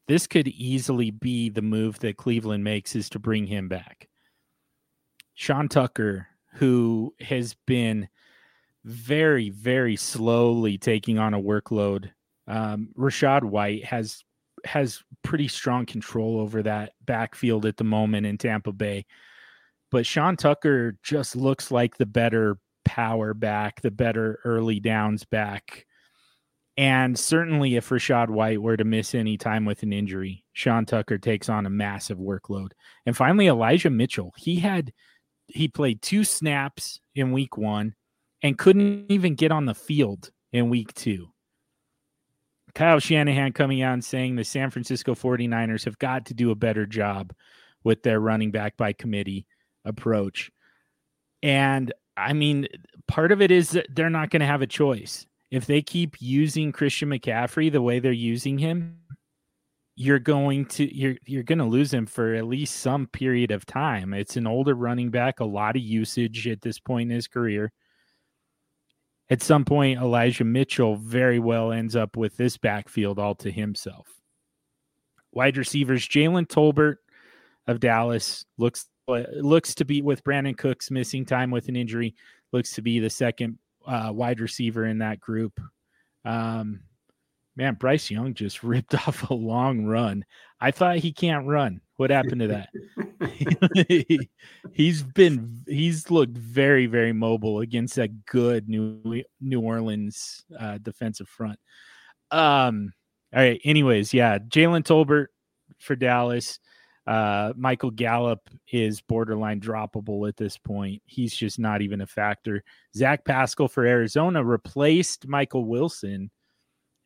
This 0.08 0.28
could 0.28 0.48
easily 0.48 1.12
be 1.12 1.50
the 1.50 1.62
move 1.62 2.00
that 2.00 2.18
Cleveland 2.18 2.64
makes 2.64 2.96
is 2.96 3.10
to 3.10 3.20
bring 3.20 3.48
him 3.48 3.68
back. 3.68 4.08
Sean 5.36 5.68
Tucker, 5.68 6.28
who 6.54 7.14
has 7.20 7.56
been 7.66 8.08
very, 8.84 9.50
very 9.50 9.96
slowly 9.96 10.78
taking 10.78 11.18
on 11.18 11.34
a 11.34 11.42
workload. 11.42 12.12
Um, 12.48 12.90
Rachaad 12.98 13.44
White 13.44 13.84
has 13.86 14.24
has 14.64 15.04
pretty 15.24 15.48
strong 15.48 15.86
control 15.86 16.40
over 16.40 16.64
that 16.64 16.94
backfield 17.06 17.66
at 17.66 17.78
the 17.78 17.84
moment 17.84 18.26
in 18.26 18.38
Tampa 18.38 18.72
Bay. 18.72 19.06
But 19.92 20.06
Sean 20.06 20.36
Tucker 20.36 20.98
just 21.04 21.36
looks 21.36 21.70
like 21.72 21.98
the 21.98 22.06
better 22.06 22.58
power 22.86 23.34
back, 23.34 23.82
the 23.82 23.92
better 23.92 24.40
early 24.46 24.80
downs 24.80 25.26
back. 25.26 25.86
And 26.78 27.18
certainly, 27.18 27.76
if 27.76 27.90
Rachaad 27.90 28.30
White 28.30 28.62
were 28.62 28.76
to 28.76 28.84
miss 28.84 29.16
any 29.16 29.38
time 29.38 29.66
with 29.66 29.84
an 29.84 29.94
injury, 29.94 30.44
Sean 30.54 30.86
Tucker 30.86 31.18
takes 31.18 31.48
on 31.48 31.66
a 31.66 31.70
massive 31.70 32.18
workload. 32.18 32.72
And 33.06 33.16
finally, 33.16 33.48
Elijah 33.48 33.90
Mitchell. 33.90 34.34
He 34.38 34.58
had 34.58 34.92
he 35.48 35.68
played 35.68 36.02
two 36.02 36.24
snaps 36.24 37.00
in 37.14 37.32
week 37.32 37.58
one 37.58 37.96
and 38.42 38.58
couldn't 38.58 39.12
even 39.12 39.36
get 39.36 39.52
on 39.52 39.66
the 39.66 39.76
field 39.76 40.32
in 40.52 40.70
week 40.70 40.94
two. 40.94 41.28
Kyle 42.74 43.00
Shanahan 43.00 43.54
coming 43.54 43.82
out 43.82 43.94
and 43.94 44.04
saying 44.04 44.36
the 44.36 44.44
San 44.44 44.70
Francisco 44.70 45.16
49ers 45.16 45.86
have 45.86 45.98
got 45.98 46.26
to 46.26 46.34
do 46.34 46.52
a 46.52 46.56
better 46.56 46.86
job 46.86 47.32
with 47.86 48.04
their 48.04 48.20
running 48.20 48.52
back 48.52 48.76
by 48.76 48.92
committee 48.92 49.46
approach. 49.86 50.52
And 51.42 51.94
I 52.18 52.34
mean, 52.34 52.68
part 53.08 53.32
of 53.32 53.42
it 53.42 53.52
is 53.52 53.72
that 53.72 53.88
they're 53.94 54.10
not 54.10 54.30
going 54.30 54.40
to 54.40 54.46
have 54.46 54.62
a 54.62 54.68
choice. 54.68 55.26
If 55.52 55.66
they 55.66 55.82
keep 55.82 56.16
using 56.20 56.72
Christian 56.72 57.10
McCaffrey 57.10 57.72
the 57.72 57.82
way 57.82 58.00
they're 58.00 58.12
using 58.12 58.58
him, 58.58 59.00
you're 59.96 60.20
going 60.20 60.66
to 60.66 60.94
you're 60.94 61.16
you're 61.26 61.44
going 61.44 61.60
to 61.60 61.66
lose 61.66 61.94
him 61.94 62.06
for 62.06 62.34
at 62.34 62.48
least 62.48 62.78
some 62.78 63.08
period 63.08 63.52
of 63.52 63.66
time. 63.66 64.14
It's 64.14 64.36
an 64.36 64.48
older 64.48 64.74
running 64.74 65.10
back, 65.10 65.40
a 65.40 65.46
lot 65.46 65.76
of 65.76 65.82
usage 65.82 66.48
at 66.48 66.62
this 66.62 66.80
point 66.80 67.10
in 67.10 67.16
his 67.16 67.28
career. 67.28 67.72
At 69.30 69.42
some 69.42 69.66
point, 69.66 70.00
Elijah 70.00 70.44
Mitchell 70.44 70.98
very 70.98 71.40
well 71.40 71.72
ends 71.72 71.96
up 71.96 72.16
with 72.18 72.38
this 72.38 72.58
backfield 72.58 73.18
all 73.18 73.36
to 73.36 73.50
himself. 73.50 74.08
Wide 75.32 75.58
receivers, 75.58 76.08
Jalen 76.08 76.48
Tolbert 76.48 76.98
of 77.66 77.80
Dallas 77.80 78.46
looks 78.58 78.86
looks 79.08 79.76
to 79.76 79.86
be 79.86 80.02
with 80.02 80.24
Brandin 80.24 80.58
Cooks 80.58 80.92
missing 80.92 81.26
time 81.26 81.52
with 81.52 81.68
an 81.68 81.76
injury, 81.76 82.16
looks 82.52 82.74
to 82.74 82.82
be 82.82 83.00
the 83.00 83.10
second 83.10 83.58
uh, 83.86 84.12
wide 84.14 84.40
receiver 84.40 84.86
in 84.86 85.00
that 85.00 85.20
group. 85.20 85.60
Um, 86.24 86.82
man, 87.56 87.76
Bryce 87.76 88.10
Young 88.10 88.34
just 88.34 88.64
ripped 88.64 88.96
off 89.08 89.30
a 89.30 89.34
long 89.34 89.86
run. 89.86 90.26
I 90.60 90.72
thought 90.72 90.98
he 90.98 91.12
can't 91.12 91.48
run. 91.48 91.82
What 91.98 92.10
happened 92.10 92.42
to 92.42 92.48
that? 92.48 94.28
he's 94.74 95.02
been 95.02 95.64
he's 95.66 96.12
looked 96.12 96.38
very 96.38 96.88
very 96.88 97.14
mobile 97.14 97.62
against 97.62 97.98
a 97.98 98.10
good 98.10 98.68
New 98.68 99.24
New 99.40 99.62
Orleans 99.62 100.44
uh, 100.60 100.78
defensive 100.80 101.30
front. 101.30 101.60
Um. 102.32 102.92
All 103.34 103.42
right. 103.42 103.62
Anyways, 103.64 104.14
yeah, 104.14 104.40
Jalen 104.40 104.84
Tolbert 104.84 105.28
for 105.80 105.96
Dallas. 105.96 106.60
Uh, 107.08 107.54
Michael 107.56 107.92
Gallup 107.92 108.50
is 108.72 109.02
borderline 109.02 109.60
droppable 109.60 110.28
at 110.28 110.38
this 110.38 110.58
point. 110.58 111.02
He's 111.06 111.36
just 111.36 111.60
not 111.60 111.82
even 111.82 112.02
a 112.02 112.08
factor. 112.08 112.64
Zach 112.96 113.24
Pascal 113.26 113.68
for 113.68 113.86
Arizona 113.86 114.44
replaced 114.44 115.28
Michael 115.28 115.66
Wilson 115.66 116.32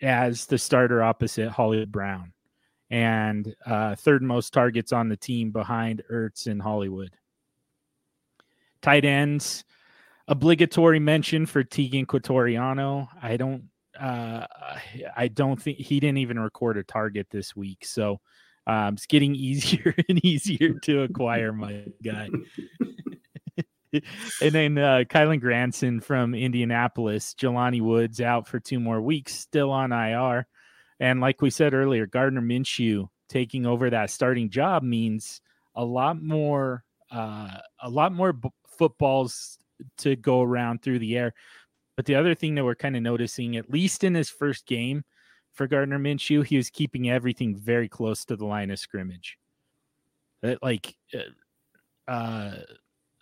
as 0.02 0.46
the 0.46 0.58
starter 0.58 1.04
opposite 1.04 1.50
Hollywood 1.50 1.92
Brown 1.92 2.32
and 2.90 3.54
uh, 3.66 3.96
third 3.96 4.24
most 4.24 4.54
targets 4.54 4.94
on 4.94 5.10
the 5.10 5.18
team 5.18 5.52
behind 5.52 6.02
Ertz 6.12 6.48
and 6.48 6.62
Hollywood. 6.62 7.12
Tight 8.82 9.04
ends, 9.04 9.66
obligatory 10.28 11.00
mention 11.00 11.46
for 11.46 11.64
Teagan 11.64 12.06
Quitoriano. 12.06 13.10
I 13.22 13.36
don't, 13.36 13.66
uh, 14.00 14.48
I 15.16 15.28
don't 15.28 15.62
think 15.62 15.78
he 15.78 16.00
didn't 16.00 16.20
even 16.20 16.40
record 16.40 16.78
a 16.78 16.84
target 16.84 17.28
this 17.30 17.56
week, 17.56 17.84
so 17.84 18.22
um, 18.67 18.93
it's 18.95 19.06
getting 19.06 19.36
easier 19.36 19.95
and 20.08 20.24
easier 20.24 20.74
to 20.80 21.02
acquire 21.04 21.52
my 21.52 21.86
guy. 22.04 22.30
and 23.93 24.52
then 24.52 24.78
uh, 24.78 25.04
Kylen 25.10 25.39
Granson 25.41 26.00
from 26.00 26.36
Indianapolis, 26.36 27.34
Jelani 27.34 27.82
Woods 27.82 28.22
out 28.22 28.48
for 28.48 28.60
two 28.60 28.80
more 28.80 29.02
weeks, 29.02 29.34
still 29.34 29.72
on 29.72 29.91
IR. 29.91 30.48
And 31.00 31.22
like 31.22 31.41
we 31.41 31.50
said 31.50 31.74
earlier, 31.74 32.06
Gardner 32.06 32.41
Minshew 32.41 33.08
taking 33.30 33.65
over 33.65 33.89
that 33.89 34.10
starting 34.10 34.50
job 34.50 34.84
means 34.84 35.41
a 35.76 35.84
lot 35.84 36.22
more, 36.22 36.84
uh, 37.12 37.58
a 37.82 37.89
lot 37.89 38.12
more 38.12 38.34
b- 38.34 38.50
footballs 38.78 39.58
to 39.98 40.15
go 40.15 40.41
around 40.41 40.82
through 40.82 41.00
the 41.00 41.17
air. 41.17 41.34
But 41.95 42.06
the 42.06 42.15
other 42.15 42.36
thing 42.36 42.56
that 42.56 42.65
we're 42.65 42.76
kind 42.76 42.95
of 42.95 43.02
noticing, 43.02 43.56
at 43.56 43.69
least 43.69 44.04
in 44.04 44.13
his 44.13 44.30
first 44.30 44.65
game, 44.65 45.04
for 45.60 45.67
Gardner 45.67 46.00
Minshew, 46.00 46.45
he 46.45 46.56
was 46.56 46.69
keeping 46.69 47.10
everything 47.10 47.54
very 47.54 47.89
close 47.89 48.24
to 48.24 48.38
the 48.38 48.45
line 48.45 48.72
of 48.72 48.80
scrimmage. 48.80 49.38
That 50.41 50.63
like 50.63 50.95
uh, 51.13 52.10
uh, 52.10 52.60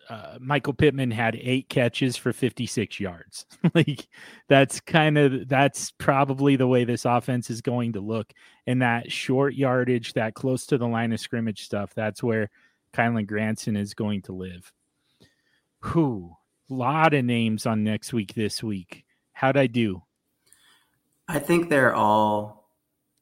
uh, 0.08 0.38
Michael 0.39 0.73
Pittman 0.73 1.10
had 1.10 1.36
eight 1.41 1.67
catches 1.67 2.15
for 2.15 2.32
56 2.32 3.00
yards. 3.00 3.47
like 3.73 4.08
that's 4.47 4.80
kind 4.80 5.17
of 5.17 5.50
that's 5.50 5.89
probably 5.97 6.56
the 6.56 6.67
way 6.67 6.84
this 6.84 7.06
offense 7.06 7.50
is 7.50 7.60
going 7.60 7.93
to 7.93 8.02
look. 8.02 8.32
And 8.67 8.84
that 8.84 9.12
short 9.12 9.56
yardage, 9.56 10.13
that 10.13 10.36
close 10.36 10.67
to 10.67 10.78
the 10.78 10.88
line 10.88 11.13
of 11.13 11.19
scrimmage 11.19 11.63
stuff, 11.63 11.95
that's 11.95 12.21
where 12.21 12.52
Kylen 12.93 13.26
Granson 13.26 13.76
is 13.76 13.95
going 13.95 14.21
to 14.21 14.34
live. 14.34 14.71
Who? 15.80 16.36
Lot 16.69 17.15
of 17.15 17.26
names 17.26 17.65
on 17.65 17.84
next 17.84 18.13
week 18.13 18.36
this 18.36 18.62
week. 18.62 19.06
How'd 19.32 19.58
I 19.58 19.65
do? 19.65 20.04
I 21.28 21.40
think 21.40 21.70
they're 21.70 21.96
all 21.96 22.70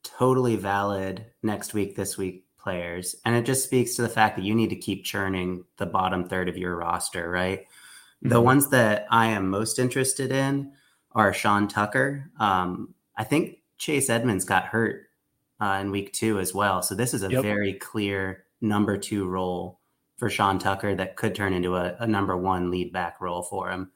totally 0.04 0.56
valid 0.56 1.26
next 1.42 1.74
week, 1.74 1.96
this 1.96 2.18
week 2.18 2.46
players. 2.60 3.16
And 3.26 3.36
it 3.36 3.46
just 3.46 3.64
speaks 3.64 3.96
to 3.96 4.02
the 4.02 4.10
fact 4.10 4.36
that 4.36 4.46
you 4.46 4.54
need 4.54 4.70
to 4.70 4.76
keep 4.76 5.04
churning 5.04 5.66
the 5.78 5.86
bottom 5.86 6.28
third 6.28 6.48
of 6.50 6.58
your 6.58 6.76
roster, 6.76 7.30
right? 7.30 7.62
Mm-hmm. 7.62 8.30
The 8.30 8.42
ones 8.42 8.70
that 8.70 9.08
I 9.10 9.28
am 9.28 9.50
most 9.50 9.80
interested 9.80 10.32
in 10.32 10.72
are 11.12 11.34
Sean 11.34 11.68
Tucker. 11.68 12.30
Um, 12.40 12.94
I 13.18 13.24
think 13.24 13.60
Chase 13.78 14.10
Edmonds 14.10 14.46
got 14.46 14.66
hurt 14.66 15.08
uh, 15.60 15.80
in 15.82 15.92
week 15.92 16.14
two 16.14 16.40
as 16.40 16.54
well. 16.54 16.82
So 16.82 16.96
this 16.96 17.14
is 17.14 17.24
a 17.24 17.30
yep. 17.30 17.42
very 17.42 17.74
clear 17.74 18.46
number 18.62 18.98
two 18.98 19.28
role 19.28 19.80
for 20.18 20.30
Sean 20.30 20.60
Tucker 20.60 20.96
that 20.96 21.16
could 21.16 21.36
turn 21.36 21.54
into 21.54 21.76
a, 21.76 21.96
a 22.00 22.08
number 22.08 22.38
one 22.38 22.72
lead 22.72 22.94
back 22.94 23.20
role 23.20 23.44
for 23.44 23.70
him. 23.70 23.92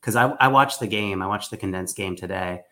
Because 0.00 0.16
I, 0.16 0.28
I 0.40 0.48
watched 0.48 0.80
the 0.80 0.86
game, 0.86 1.22
I 1.22 1.26
watched 1.26 1.50
the 1.50 1.56
condensed 1.56 1.96
game 1.96 2.14
today 2.14 2.62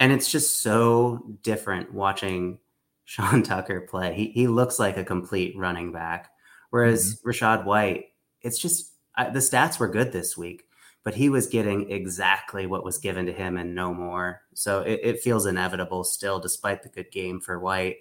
and 0.00 0.12
it's 0.12 0.32
just 0.32 0.62
so 0.62 1.22
different 1.42 1.92
watching 1.92 2.58
Sean 3.04 3.42
Tucker 3.42 3.82
play. 3.82 4.14
He 4.14 4.30
he 4.30 4.48
looks 4.48 4.78
like 4.78 4.96
a 4.96 5.04
complete 5.04 5.56
running 5.56 5.92
back, 5.92 6.30
whereas 6.70 7.16
mm-hmm. 7.16 7.28
Rachaad 7.28 7.64
White, 7.64 8.06
it's 8.40 8.58
just 8.58 8.92
I, 9.14 9.30
the 9.30 9.40
stats 9.40 9.78
were 9.78 9.88
good 9.88 10.12
this 10.12 10.36
week, 10.36 10.64
but 11.04 11.14
he 11.14 11.28
was 11.28 11.48
getting 11.48 11.90
exactly 11.90 12.66
what 12.66 12.84
was 12.84 12.98
given 12.98 13.26
to 13.26 13.32
him 13.32 13.56
and 13.56 13.74
no 13.74 13.92
more. 13.92 14.42
So 14.54 14.80
it, 14.82 15.00
it 15.02 15.20
feels 15.20 15.46
inevitable 15.46 16.04
still, 16.04 16.38
despite 16.38 16.82
the 16.82 16.88
good 16.88 17.10
game 17.10 17.40
for 17.40 17.58
White. 17.58 17.96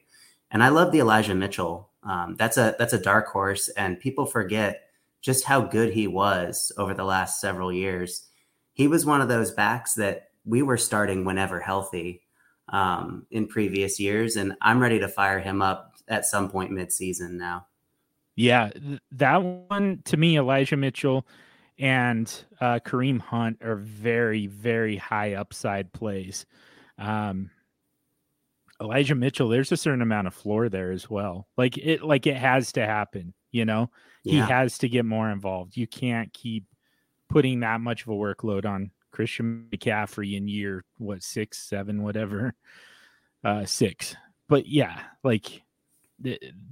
And 0.51 0.63
I 0.63 0.69
love 0.69 0.91
the 0.91 0.99
Elijah 0.99 1.35
Mitchell. 1.35 1.89
Um, 2.03 2.35
that's 2.38 2.57
a 2.57 2.75
that's 2.79 2.93
a 2.93 3.01
dark 3.01 3.27
horse, 3.27 3.67
and 3.69 3.99
people 3.99 4.25
forget 4.25 4.83
just 5.21 5.43
how 5.43 5.62
good 5.62 5.91
he 5.91 6.07
was 6.07 6.71
over 6.77 6.93
the 6.93 7.03
last 7.03 7.41
several 7.41 7.73
years. 7.73 8.27
He 8.73 8.88
was 8.88 9.05
one 9.05 9.21
of 9.21 9.27
those 9.27 9.51
backs 9.51 9.95
that 9.95 10.28
we 10.49 10.63
were 10.63 10.77
starting 10.77 11.23
whenever 11.25 11.59
healthy 11.59 12.21
um, 12.69 13.25
in 13.29 13.47
previous 13.47 13.99
years, 13.99 14.35
and 14.35 14.53
I'm 14.62 14.79
ready 14.79 14.99
to 14.99 15.07
fire 15.07 15.39
him 15.39 15.62
up 15.62 15.93
at 16.07 16.25
some 16.25 16.49
point 16.49 16.71
mid-season 16.71 17.38
now. 17.38 17.67
Yeah, 18.35 18.71
that 19.12 19.38
one 19.43 20.01
to 20.05 20.17
me, 20.17 20.38
Elijah 20.38 20.77
Mitchell 20.77 21.27
and 21.77 22.31
uh, 22.59 22.79
Kareem 22.79 23.19
Hunt 23.19 23.62
are 23.63 23.75
very, 23.75 24.47
very 24.47 24.97
high 24.97 25.33
upside 25.33 25.93
plays. 25.93 26.45
Um, 26.97 27.51
Elijah 28.81 29.15
Mitchell, 29.15 29.49
there's 29.49 29.71
a 29.71 29.77
certain 29.77 30.01
amount 30.01 30.27
of 30.27 30.33
floor 30.33 30.69
there 30.69 30.91
as 30.91 31.09
well. 31.09 31.47
Like 31.57 31.77
it, 31.77 32.01
like 32.01 32.27
it 32.27 32.38
has 32.38 32.71
to 32.73 32.85
happen. 32.85 33.33
You 33.51 33.65
know, 33.65 33.89
yeah. 34.23 34.45
he 34.45 34.51
has 34.51 34.77
to 34.79 34.89
get 34.89 35.05
more 35.05 35.29
involved. 35.29 35.75
You 35.75 35.88
can't 35.88 36.31
keep 36.33 36.65
putting 37.29 37.59
that 37.59 37.81
much 37.81 38.03
of 38.03 38.09
a 38.09 38.13
workload 38.13 38.65
on 38.65 38.91
Christian 39.19 39.67
McCaffrey 39.69 40.38
in 40.38 40.47
year 40.47 40.86
what 40.97 41.21
six, 41.21 41.58
seven, 41.58 42.03
whatever, 42.03 42.53
uh, 43.43 43.65
six. 43.65 44.15
But 44.47 44.65
yeah, 44.65 44.97
like 45.25 45.62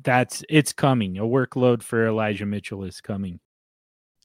that's 0.01 0.45
it's 0.47 0.71
coming. 0.71 1.17
A 1.17 1.23
workload 1.23 1.83
for 1.83 2.07
Elijah 2.07 2.45
Mitchell 2.45 2.85
is 2.85 3.01
coming. 3.01 3.41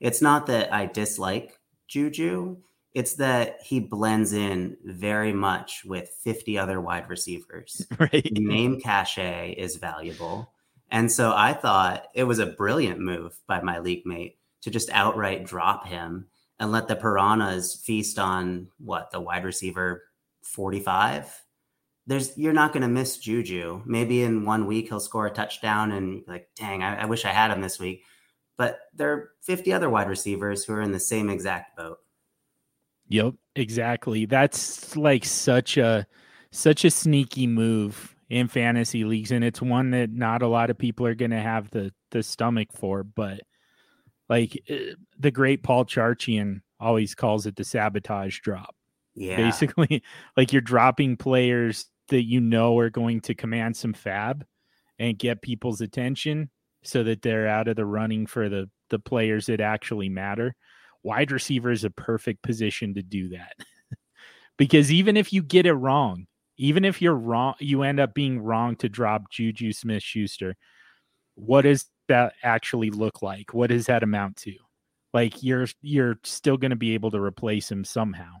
It's 0.00 0.22
not 0.22 0.46
that 0.46 0.72
I 0.72 0.86
dislike 0.86 1.58
Juju, 1.88 2.56
it's 2.94 3.14
that 3.14 3.62
he 3.62 3.80
blends 3.80 4.32
in 4.32 4.76
very 4.84 5.32
much 5.32 5.82
with 5.84 6.10
50 6.22 6.58
other 6.58 6.80
wide 6.80 7.08
receivers. 7.08 7.86
Right. 7.98 8.28
Name 8.32 8.80
cachet 8.80 9.54
is 9.56 9.76
valuable. 9.76 10.52
And 10.90 11.10
so 11.10 11.32
I 11.34 11.52
thought 11.52 12.08
it 12.14 12.24
was 12.24 12.38
a 12.38 12.46
brilliant 12.46 12.98
move 12.98 13.38
by 13.46 13.62
my 13.62 13.78
league 13.78 14.04
mate 14.04 14.38
to 14.62 14.70
just 14.70 14.90
outright 14.90 15.44
drop 15.44 15.86
him 15.86 16.26
and 16.58 16.72
let 16.72 16.88
the 16.88 16.96
piranhas 16.96 17.80
feast 17.84 18.18
on 18.18 18.68
what 18.78 19.10
the 19.10 19.20
wide 19.20 19.44
receiver 19.44 20.02
45. 20.42 21.42
There's 22.06 22.36
you're 22.36 22.52
not 22.52 22.72
going 22.72 22.82
to 22.82 22.88
miss 22.88 23.18
Juju. 23.18 23.82
Maybe 23.86 24.22
in 24.22 24.44
one 24.44 24.66
week 24.66 24.88
he'll 24.88 25.00
score 25.00 25.26
a 25.26 25.30
touchdown 25.30 25.92
and 25.92 26.22
like, 26.26 26.48
dang, 26.56 26.82
I, 26.82 27.02
I 27.02 27.04
wish 27.06 27.24
I 27.24 27.30
had 27.30 27.50
him 27.50 27.60
this 27.60 27.78
week. 27.78 28.02
But 28.56 28.80
there 28.94 29.12
are 29.12 29.30
50 29.42 29.72
other 29.72 29.88
wide 29.88 30.08
receivers 30.08 30.64
who 30.64 30.74
are 30.74 30.82
in 30.82 30.92
the 30.92 31.00
same 31.00 31.30
exact 31.30 31.76
boat. 31.76 31.98
Yep, 33.08 33.34
exactly. 33.56 34.26
That's 34.26 34.96
like 34.96 35.24
such 35.24 35.76
a 35.76 36.06
such 36.50 36.84
a 36.84 36.90
sneaky 36.90 37.46
move 37.46 38.14
in 38.30 38.48
fantasy 38.48 39.04
leagues, 39.04 39.30
and 39.30 39.44
it's 39.44 39.60
one 39.60 39.90
that 39.90 40.10
not 40.10 40.42
a 40.42 40.48
lot 40.48 40.70
of 40.70 40.78
people 40.78 41.06
are 41.06 41.14
going 41.14 41.30
to 41.30 41.40
have 41.40 41.70
the 41.70 41.92
the 42.10 42.22
stomach 42.22 42.68
for. 42.72 43.04
But 43.04 43.40
like 44.28 44.62
eh, 44.68 44.94
the 45.18 45.30
great 45.30 45.62
Paul 45.62 45.84
Charchian 45.84 46.62
always 46.80 47.14
calls 47.14 47.46
it 47.46 47.56
the 47.56 47.64
sabotage 47.64 48.40
drop. 48.40 48.74
Yeah, 49.14 49.36
basically, 49.36 50.02
like 50.36 50.52
you're 50.52 50.62
dropping 50.62 51.16
players 51.16 51.86
that 52.08 52.24
you 52.24 52.40
know 52.40 52.78
are 52.78 52.90
going 52.90 53.20
to 53.22 53.34
command 53.34 53.76
some 53.76 53.94
FAAB 53.94 54.42
and 54.98 55.18
get 55.18 55.42
people's 55.42 55.80
attention, 55.80 56.50
so 56.84 57.02
that 57.04 57.22
they're 57.22 57.48
out 57.48 57.68
of 57.68 57.76
the 57.76 57.86
running 57.86 58.26
for 58.26 58.48
the 58.48 58.70
the 58.90 58.98
players 58.98 59.46
that 59.46 59.60
actually 59.60 60.08
matter. 60.08 60.54
Wide 61.02 61.32
receiver 61.32 61.70
is 61.70 61.84
a 61.84 61.90
perfect 61.90 62.42
position 62.42 62.94
to 62.94 63.02
do 63.02 63.30
that. 63.30 63.54
because 64.58 64.92
even 64.92 65.16
if 65.16 65.32
you 65.32 65.42
get 65.42 65.66
it 65.66 65.72
wrong, 65.72 66.26
even 66.58 66.84
if 66.84 67.02
you're 67.02 67.16
wrong, 67.16 67.54
you 67.58 67.82
end 67.82 67.98
up 68.00 68.14
being 68.14 68.40
wrong 68.40 68.76
to 68.76 68.88
drop 68.88 69.30
Juju 69.30 69.72
Smith 69.72 70.02
Schuster. 70.02 70.56
What 71.34 71.62
does 71.62 71.86
that 72.08 72.34
actually 72.42 72.90
look 72.90 73.22
like? 73.22 73.54
What 73.54 73.70
does 73.70 73.86
that 73.86 74.02
amount 74.02 74.36
to? 74.38 74.54
Like 75.14 75.42
you're 75.42 75.66
you're 75.82 76.18
still 76.24 76.56
going 76.56 76.70
to 76.70 76.76
be 76.76 76.94
able 76.94 77.10
to 77.12 77.20
replace 77.20 77.70
him 77.70 77.84
somehow. 77.84 78.40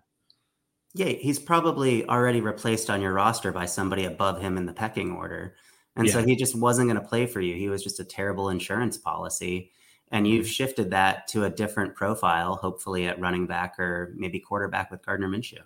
Yeah, 0.94 1.06
he's 1.06 1.38
probably 1.38 2.06
already 2.06 2.40
replaced 2.40 2.90
on 2.90 3.00
your 3.00 3.12
roster 3.12 3.50
by 3.50 3.66
somebody 3.66 4.04
above 4.04 4.40
him 4.40 4.56
in 4.56 4.66
the 4.66 4.74
pecking 4.74 5.12
order. 5.12 5.56
And 5.96 6.06
yeah. 6.06 6.12
so 6.12 6.24
he 6.24 6.36
just 6.36 6.54
wasn't 6.54 6.88
going 6.88 7.00
to 7.00 7.08
play 7.08 7.26
for 7.26 7.40
you. 7.40 7.54
He 7.54 7.68
was 7.68 7.82
just 7.82 8.00
a 8.00 8.04
terrible 8.04 8.48
insurance 8.48 8.98
policy. 8.98 9.70
And 10.10 10.28
you've 10.28 10.44
mm-hmm. 10.44 10.50
shifted 10.50 10.90
that 10.90 11.26
to 11.28 11.44
a 11.44 11.50
different 11.50 11.94
profile, 11.94 12.56
hopefully 12.56 13.06
at 13.06 13.18
running 13.18 13.46
back 13.46 13.78
or 13.78 14.12
maybe 14.16 14.38
quarterback 14.38 14.90
with 14.90 15.04
Gardner 15.04 15.28
Minshew. 15.28 15.62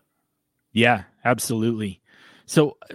Yeah, 0.73 1.05
absolutely. 1.25 2.01
So 2.47 2.77
uh, 2.89 2.95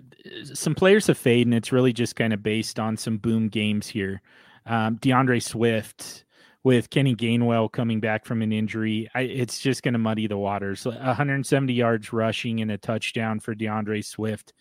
some 0.53 0.75
players 0.75 1.07
have 1.07 1.17
faded, 1.17 1.47
and 1.47 1.53
it's 1.53 1.73
really 1.73 1.91
just 1.91 2.15
kind 2.15 2.31
of 2.31 2.41
based 2.41 2.79
on 2.79 2.95
some 2.95 3.17
boom 3.17 3.49
games 3.49 3.87
here. 3.87 4.21
Um, 4.65 4.95
D'Andre 4.95 5.39
Swift 5.39 6.23
with 6.63 6.89
Kenny 6.89 7.15
Gainwell 7.15 7.71
coming 7.71 7.99
back 7.99 8.25
from 8.25 8.41
an 8.41 8.51
injury, 8.51 9.09
I, 9.15 9.21
it's 9.21 9.59
just 9.59 9.83
going 9.83 9.93
to 9.93 9.99
muddy 9.99 10.27
the 10.27 10.37
waters. 10.37 10.85
170 10.85 11.73
yards 11.73 12.13
rushing 12.13 12.61
and 12.61 12.71
a 12.71 12.77
touchdown 12.77 13.39
for 13.39 13.55
D'Andre 13.55 14.01
Swift. 14.01 14.53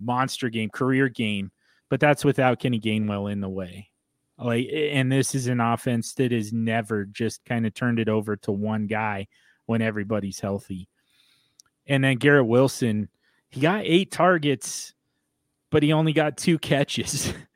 Monster 0.00 0.48
game, 0.48 0.70
career 0.70 1.08
game, 1.08 1.50
but 1.88 2.00
that's 2.00 2.24
without 2.24 2.58
Kenny 2.58 2.80
Gainwell 2.80 3.30
in 3.30 3.40
the 3.40 3.48
way. 3.48 3.90
Like, 4.38 4.68
and 4.72 5.12
this 5.12 5.34
is 5.34 5.46
an 5.46 5.60
offense 5.60 6.14
that 6.14 6.32
has 6.32 6.52
never 6.52 7.04
just 7.04 7.44
kind 7.44 7.66
of 7.66 7.74
turned 7.74 7.98
it 7.98 8.08
over 8.08 8.36
to 8.36 8.52
one 8.52 8.86
guy 8.86 9.28
when 9.66 9.82
everybody's 9.82 10.40
healthy. 10.40 10.88
And 11.86 12.02
then 12.02 12.16
Garrett 12.16 12.46
Wilson 12.46 13.10
he 13.50 13.60
got 13.60 13.82
eight 13.84 14.10
targets, 14.12 14.94
but 15.70 15.82
he 15.82 15.92
only 15.92 16.12
got 16.12 16.36
two 16.36 16.58
catches. 16.58 17.34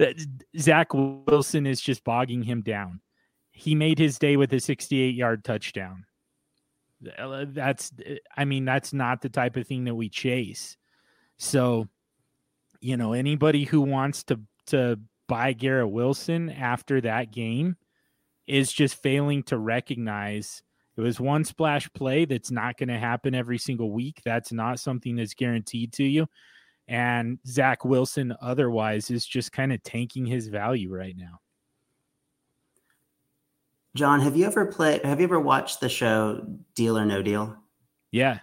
that 0.00 0.16
Zach 0.58 0.94
Wilson 0.94 1.66
is 1.66 1.78
just 1.78 2.04
bogging 2.04 2.42
him 2.42 2.62
down. 2.62 3.02
He 3.52 3.74
made 3.74 3.98
his 3.98 4.18
day 4.18 4.38
with 4.38 4.50
a 4.54 4.58
68 4.58 5.14
yard 5.14 5.44
touchdown. 5.44 6.06
That's, 7.02 7.92
I 8.34 8.46
mean, 8.46 8.64
that's 8.64 8.94
not 8.94 9.20
the 9.20 9.28
type 9.28 9.56
of 9.56 9.66
thing 9.66 9.84
that 9.84 9.94
we 9.94 10.08
chase. 10.08 10.78
So, 11.36 11.86
you 12.80 12.96
know, 12.96 13.12
anybody 13.12 13.64
who 13.64 13.82
wants 13.82 14.24
to 14.24 14.40
to 14.68 14.98
buy 15.28 15.52
Garrett 15.52 15.90
Wilson 15.90 16.48
after 16.48 17.02
that 17.02 17.30
game 17.30 17.76
is 18.46 18.72
just 18.72 19.02
failing 19.02 19.42
to 19.44 19.58
recognize 19.58 20.62
it 20.96 21.02
was 21.02 21.20
one 21.20 21.44
splash 21.44 21.92
play 21.92 22.24
that's 22.24 22.50
not 22.50 22.78
going 22.78 22.88
to 22.88 22.98
happen 22.98 23.34
every 23.34 23.58
single 23.58 23.90
week. 23.90 24.22
That's 24.24 24.52
not 24.52 24.80
something 24.80 25.16
that's 25.16 25.34
guaranteed 25.34 25.92
to 25.94 26.04
you. 26.04 26.26
And 26.90 27.38
Zach 27.46 27.84
Wilson, 27.84 28.36
otherwise, 28.42 29.10
is 29.10 29.24
just 29.24 29.52
kind 29.52 29.72
of 29.72 29.82
tanking 29.82 30.26
his 30.26 30.48
value 30.48 30.92
right 30.92 31.16
now. 31.16 31.40
John, 33.94 34.20
have 34.20 34.36
you 34.36 34.44
ever 34.44 34.66
played? 34.66 35.02
Have 35.04 35.20
you 35.20 35.24
ever 35.24 35.40
watched 35.40 35.80
the 35.80 35.88
show 35.88 36.44
Deal 36.74 36.98
or 36.98 37.06
No 37.06 37.22
Deal? 37.22 37.56
Yeah. 38.10 38.40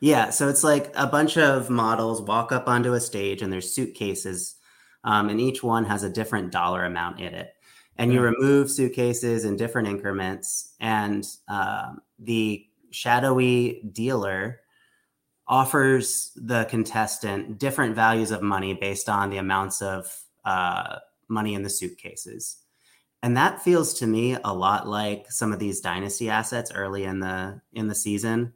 Yeah. 0.00 0.30
So 0.30 0.48
it's 0.48 0.62
like 0.62 0.92
a 0.94 1.08
bunch 1.08 1.36
of 1.36 1.70
models 1.70 2.22
walk 2.22 2.52
up 2.52 2.68
onto 2.68 2.92
a 2.92 3.00
stage 3.00 3.42
and 3.42 3.52
there's 3.52 3.74
suitcases, 3.74 4.54
um, 5.02 5.28
and 5.28 5.40
each 5.40 5.62
one 5.64 5.84
has 5.84 6.04
a 6.04 6.10
different 6.10 6.52
dollar 6.52 6.84
amount 6.84 7.18
in 7.18 7.34
it 7.34 7.56
and 7.98 8.12
you 8.12 8.20
remove 8.20 8.70
suitcases 8.70 9.44
in 9.44 9.56
different 9.56 9.88
increments 9.88 10.74
and 10.80 11.26
uh, 11.48 11.92
the 12.18 12.66
shadowy 12.90 13.82
dealer 13.92 14.60
offers 15.48 16.32
the 16.36 16.64
contestant 16.64 17.58
different 17.58 17.94
values 17.94 18.30
of 18.30 18.42
money 18.42 18.74
based 18.74 19.08
on 19.08 19.30
the 19.30 19.36
amounts 19.36 19.80
of 19.80 20.24
uh, 20.44 20.96
money 21.28 21.54
in 21.54 21.62
the 21.62 21.70
suitcases. 21.70 22.56
And 23.22 23.36
that 23.36 23.62
feels 23.62 23.94
to 23.94 24.06
me 24.06 24.36
a 24.44 24.52
lot 24.52 24.88
like 24.88 25.30
some 25.30 25.52
of 25.52 25.58
these 25.58 25.80
dynasty 25.80 26.28
assets 26.28 26.72
early 26.72 27.04
in 27.04 27.20
the 27.20 27.60
in 27.72 27.88
the 27.88 27.94
season. 27.94 28.52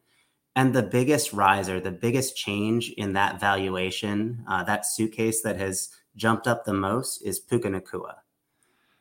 And 0.56 0.74
the 0.74 0.82
biggest 0.82 1.32
riser 1.32 1.80
the 1.80 1.92
biggest 1.92 2.36
change 2.36 2.90
in 2.90 3.12
that 3.14 3.40
valuation 3.40 4.44
uh, 4.48 4.64
that 4.64 4.86
suitcase 4.86 5.42
that 5.42 5.56
has 5.56 5.90
jumped 6.16 6.46
up 6.46 6.64
the 6.64 6.74
most 6.74 7.22
is 7.22 7.38
puka 7.38 7.68
nacua 7.68 8.16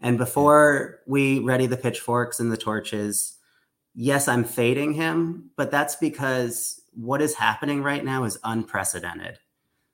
and 0.02 0.18
before 0.18 1.00
we 1.06 1.40
ready 1.40 1.66
the 1.66 1.78
pitchforks 1.78 2.40
and 2.40 2.52
the 2.52 2.58
torches, 2.58 3.38
yes, 3.94 4.28
I'm 4.28 4.44
fading 4.44 4.94
him, 4.94 5.52
but 5.58 5.72
that's 5.72 5.96
because 5.98 6.79
what 7.00 7.22
is 7.22 7.36
happening 7.36 7.84
right 7.84 8.04
now 8.04 8.24
is 8.24 8.38
unprecedented. 8.44 9.40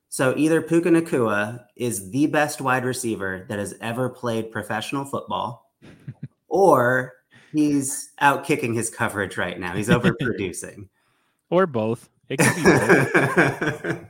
So 0.08 0.34
either 0.36 0.62
Puka 0.62 0.88
Nacua 0.88 1.64
is 1.76 2.10
the 2.10 2.26
best 2.26 2.60
wide 2.60 2.84
receiver 2.84 3.44
that 3.48 3.58
has 3.58 3.74
ever 3.80 4.08
played 4.08 4.50
professional 4.50 5.04
football, 5.04 5.70
or 6.48 7.14
he's 7.52 8.10
out 8.20 8.44
kicking 8.44 8.74
his 8.74 8.90
coverage 8.90 9.36
right 9.36 9.58
now. 9.58 9.74
He's 9.74 9.88
overproducing. 9.88 10.88
or 11.50 11.66
both. 11.66 12.08
both. 12.28 12.40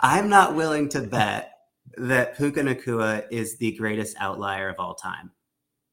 I'm 0.00 0.28
not 0.28 0.54
willing 0.54 0.88
to 0.90 1.00
bet 1.00 1.52
that 1.96 2.36
Puka 2.36 2.60
Nacua 2.60 3.24
is 3.30 3.58
the 3.58 3.72
greatest 3.72 4.16
outlier 4.20 4.68
of 4.68 4.76
all 4.78 4.94
time 4.94 5.32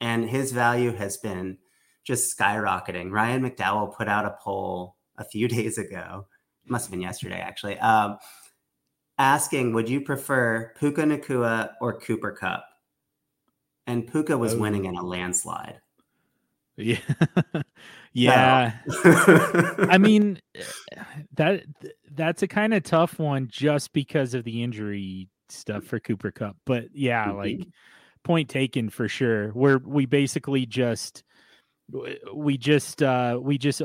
and 0.01 0.29
his 0.29 0.51
value 0.51 0.91
has 0.91 1.17
been 1.17 1.57
just 2.03 2.37
skyrocketing. 2.37 3.11
Ryan 3.11 3.49
McDowell 3.49 3.95
put 3.95 4.07
out 4.07 4.25
a 4.25 4.37
poll 4.41 4.95
a 5.17 5.23
few 5.23 5.47
days 5.47 5.77
ago, 5.77 6.27
must 6.67 6.85
have 6.85 6.91
been 6.91 7.01
yesterday 7.01 7.39
actually, 7.39 7.77
um, 7.79 8.17
asking, 9.17 9.73
"Would 9.73 9.89
you 9.89 10.01
prefer 10.01 10.73
Puka 10.79 11.03
Nacua 11.03 11.73
or 11.81 11.99
Cooper 11.99 12.31
Kupp? 12.31 12.65
And 13.87 14.07
Puka 14.07 14.37
was 14.37 14.53
oh. 14.55 14.59
winning 14.59 14.85
in 14.85 14.95
a 14.95 15.03
landslide. 15.03 15.79
Yeah. 16.77 16.99
yeah. 18.13 19.75
I 19.89 19.97
mean 19.97 20.39
that 21.35 21.63
that's 22.11 22.43
a 22.43 22.47
kind 22.47 22.73
of 22.73 22.83
tough 22.83 23.19
one 23.19 23.49
just 23.49 23.91
because 23.91 24.33
of 24.33 24.45
the 24.45 24.63
injury 24.63 25.27
stuff 25.49 25.83
for 25.83 25.99
Cooper 25.99 26.31
Kupp. 26.31 26.55
But 26.65 26.85
yeah, 26.93 27.27
mm-hmm. 27.27 27.37
like 27.37 27.67
point 28.23 28.49
taken 28.49 28.89
for 28.89 29.09
sure. 29.09 29.49
Where 29.49 29.79
we 29.79 30.05
basically 30.05 30.65
just 30.65 31.23
we 32.33 32.57
just 32.57 33.03
uh 33.03 33.37
we 33.41 33.57
just 33.57 33.81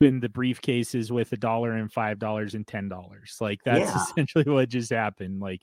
opened 0.00 0.22
the 0.22 0.28
briefcases 0.28 1.10
with 1.10 1.32
a 1.32 1.36
dollar 1.36 1.72
and 1.72 1.92
five 1.92 2.18
dollars 2.18 2.54
and 2.54 2.66
ten 2.66 2.88
dollars. 2.88 3.36
Like 3.40 3.60
that's 3.64 3.90
yeah. 3.90 4.02
essentially 4.02 4.44
what 4.46 4.68
just 4.68 4.90
happened. 4.90 5.40
Like 5.40 5.62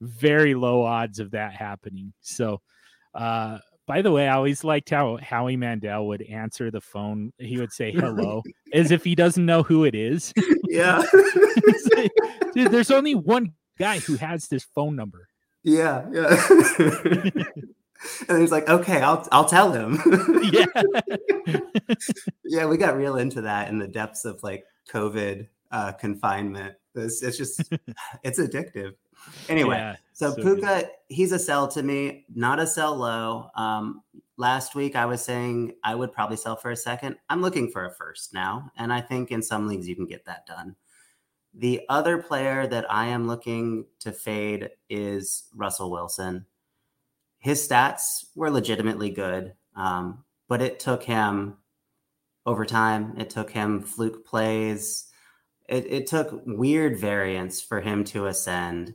very 0.00 0.54
low 0.54 0.82
odds 0.82 1.18
of 1.18 1.32
that 1.32 1.54
happening. 1.54 2.12
So 2.20 2.60
uh 3.14 3.58
by 3.86 4.02
the 4.02 4.12
way, 4.12 4.28
I 4.28 4.36
always 4.36 4.62
liked 4.62 4.90
how 4.90 5.16
Howie 5.16 5.56
Mandel 5.56 6.06
would 6.06 6.22
answer 6.22 6.70
the 6.70 6.80
phone. 6.80 7.32
He 7.38 7.58
would 7.58 7.72
say 7.72 7.90
hello 7.90 8.42
as 8.72 8.92
if 8.92 9.02
he 9.02 9.16
doesn't 9.16 9.44
know 9.44 9.64
who 9.64 9.82
it 9.82 9.96
is. 9.96 10.32
Yeah. 10.68 11.02
like, 11.96 12.12
Dude, 12.54 12.70
there's 12.70 12.92
only 12.92 13.16
one 13.16 13.54
guy 13.80 13.98
who 13.98 14.14
has 14.14 14.46
this 14.46 14.64
phone 14.76 14.94
number. 14.94 15.26
Yeah, 15.64 16.06
yeah. 16.12 17.44
And 18.28 18.40
he's 18.40 18.52
like, 18.52 18.68
okay, 18.68 19.00
I'll 19.00 19.26
I'll 19.32 19.44
tell 19.44 19.72
him. 19.72 20.00
yeah. 20.52 20.66
yeah, 22.44 22.66
we 22.66 22.76
got 22.76 22.96
real 22.96 23.16
into 23.16 23.42
that 23.42 23.68
in 23.68 23.78
the 23.78 23.88
depths 23.88 24.24
of 24.24 24.42
like 24.42 24.64
COVID 24.90 25.48
uh, 25.70 25.92
confinement. 25.92 26.74
It's, 26.94 27.22
it's 27.22 27.36
just 27.36 27.72
it's 28.22 28.38
addictive. 28.38 28.94
Anyway, 29.48 29.76
yeah, 29.76 29.96
so, 30.12 30.30
so 30.34 30.42
Puka, 30.42 30.60
good. 30.60 30.88
he's 31.08 31.32
a 31.32 31.38
sell 31.38 31.68
to 31.68 31.82
me, 31.82 32.24
not 32.34 32.58
a 32.58 32.66
sell 32.66 32.96
low. 32.96 33.50
Um, 33.54 34.02
last 34.38 34.74
week 34.74 34.96
I 34.96 35.04
was 35.06 35.22
saying 35.22 35.74
I 35.84 35.94
would 35.94 36.12
probably 36.12 36.38
sell 36.38 36.56
for 36.56 36.70
a 36.70 36.76
second. 36.76 37.16
I'm 37.28 37.42
looking 37.42 37.70
for 37.70 37.84
a 37.84 37.92
first 37.92 38.32
now, 38.32 38.70
and 38.76 38.92
I 38.92 39.00
think 39.00 39.30
in 39.30 39.42
some 39.42 39.68
leagues 39.68 39.88
you 39.88 39.94
can 39.94 40.06
get 40.06 40.24
that 40.24 40.46
done. 40.46 40.74
The 41.52 41.82
other 41.88 42.18
player 42.18 42.66
that 42.68 42.90
I 42.90 43.08
am 43.08 43.26
looking 43.26 43.84
to 44.00 44.12
fade 44.12 44.70
is 44.88 45.48
Russell 45.54 45.90
Wilson. 45.90 46.46
His 47.40 47.66
stats 47.66 48.26
were 48.34 48.50
legitimately 48.50 49.10
good, 49.10 49.54
um, 49.74 50.24
but 50.48 50.62
it 50.62 50.78
took 50.78 51.02
him 51.02 51.56
over 52.46 52.64
time. 52.64 53.14
It 53.18 53.30
took 53.30 53.50
him 53.50 53.82
fluke 53.82 54.24
plays. 54.24 55.06
It, 55.68 55.86
it 55.86 56.06
took 56.06 56.42
weird 56.46 56.98
variance 56.98 57.60
for 57.60 57.80
him 57.80 58.04
to 58.04 58.26
ascend. 58.26 58.94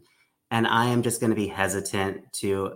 And 0.51 0.67
I 0.67 0.85
am 0.85 1.01
just 1.01 1.19
going 1.19 1.31
to 1.31 1.35
be 1.35 1.47
hesitant 1.47 2.31
to 2.33 2.75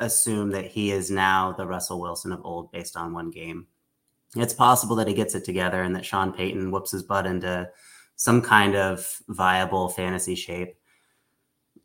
assume 0.00 0.50
that 0.50 0.66
he 0.66 0.90
is 0.90 1.10
now 1.10 1.52
the 1.52 1.66
Russell 1.66 2.00
Wilson 2.00 2.32
of 2.32 2.40
old 2.44 2.72
based 2.72 2.96
on 2.96 3.12
one 3.12 3.30
game. 3.30 3.66
It's 4.34 4.54
possible 4.54 4.96
that 4.96 5.08
he 5.08 5.14
gets 5.14 5.34
it 5.34 5.44
together 5.44 5.82
and 5.82 5.94
that 5.94 6.06
Sean 6.06 6.32
Payton 6.32 6.70
whoops 6.70 6.92
his 6.92 7.02
butt 7.02 7.26
into 7.26 7.68
some 8.16 8.40
kind 8.40 8.74
of 8.74 9.20
viable 9.28 9.88
fantasy 9.88 10.34
shape. 10.34 10.76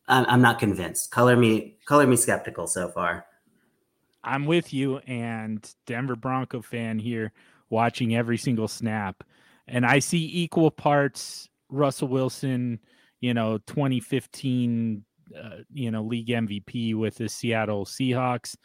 I'm, 0.07 0.41
not 0.41 0.59
convinced. 0.59 1.11
Color 1.11 1.35
me, 1.35 1.77
color 1.85 2.07
me 2.07 2.15
skeptical 2.15 2.67
so 2.67 2.89
far. 2.89 3.25
I'm 4.23 4.45
with 4.45 4.73
you, 4.73 4.97
and 4.99 5.69
Denver 5.85 6.15
Bronco 6.15 6.61
fan 6.61 6.99
here, 6.99 7.31
watching 7.69 8.15
every 8.15 8.37
single 8.37 8.67
snap, 8.67 9.23
and 9.67 9.85
I 9.85 9.99
see 9.99 10.29
equal 10.33 10.71
parts 10.71 11.49
Russell 11.69 12.07
Wilson, 12.07 12.79
you 13.19 13.33
know, 13.33 13.57
2015 13.59 15.03
uh, 15.35 15.57
you 15.73 15.91
know, 15.91 16.03
league 16.03 16.27
MVP 16.27 16.95
with 16.95 17.15
the 17.15 17.29
Seattle 17.29 17.85
Seahawks 17.85 18.55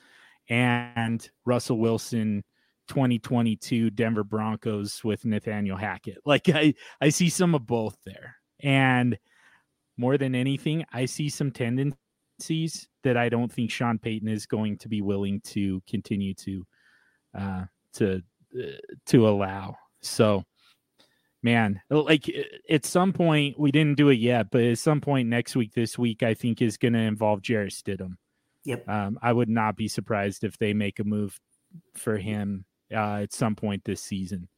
and 0.48 1.28
Russell 1.44 1.78
Wilson 1.78 2.44
2022 2.88 3.90
Denver 3.90 4.24
Broncos 4.24 5.02
with 5.04 5.24
Nathaniel 5.24 5.76
Hackett. 5.76 6.18
Like 6.24 6.48
I 6.48 6.74
I 7.00 7.08
see 7.08 7.28
some 7.28 7.54
of 7.54 7.66
both 7.66 7.96
there. 8.04 8.36
And 8.60 9.18
more 9.96 10.16
than 10.18 10.34
anything, 10.34 10.84
I 10.92 11.06
see 11.06 11.28
some 11.28 11.50
tendencies 11.50 12.88
that 13.04 13.16
I 13.16 13.28
don't 13.28 13.52
think 13.52 13.70
Sean 13.70 13.98
Payton 13.98 14.28
is 14.28 14.46
going 14.46 14.78
to 14.78 14.88
be 14.88 15.02
willing 15.02 15.40
to 15.42 15.82
continue 15.88 16.34
to 16.34 16.66
uh 17.38 17.64
to 17.94 18.22
uh, 18.58 18.96
to 19.06 19.28
allow. 19.28 19.76
So 20.00 20.44
man, 21.42 21.80
like 21.90 22.30
at 22.70 22.84
some 22.84 23.12
point 23.12 23.58
we 23.58 23.70
didn't 23.72 23.96
do 23.96 24.08
it 24.08 24.18
yet, 24.18 24.50
but 24.50 24.62
at 24.62 24.78
some 24.78 25.00
point 25.00 25.28
next 25.28 25.56
week, 25.56 25.72
this 25.74 25.98
week, 25.98 26.22
I 26.22 26.34
think 26.34 26.62
is 26.62 26.76
going 26.76 26.94
to 26.94 27.00
involve 27.00 27.42
Jarrett 27.42 27.72
Stidham. 27.72 28.16
Yep. 28.64 28.88
Um, 28.88 29.18
I 29.20 29.32
would 29.32 29.48
not 29.48 29.76
be 29.76 29.88
surprised 29.88 30.44
if 30.44 30.56
they 30.58 30.72
make 30.72 31.00
a 31.00 31.04
move 31.04 31.38
for 31.94 32.16
him 32.16 32.64
uh, 32.92 33.22
at 33.22 33.32
some 33.32 33.56
point 33.56 33.82
this 33.84 34.00
season. 34.00 34.48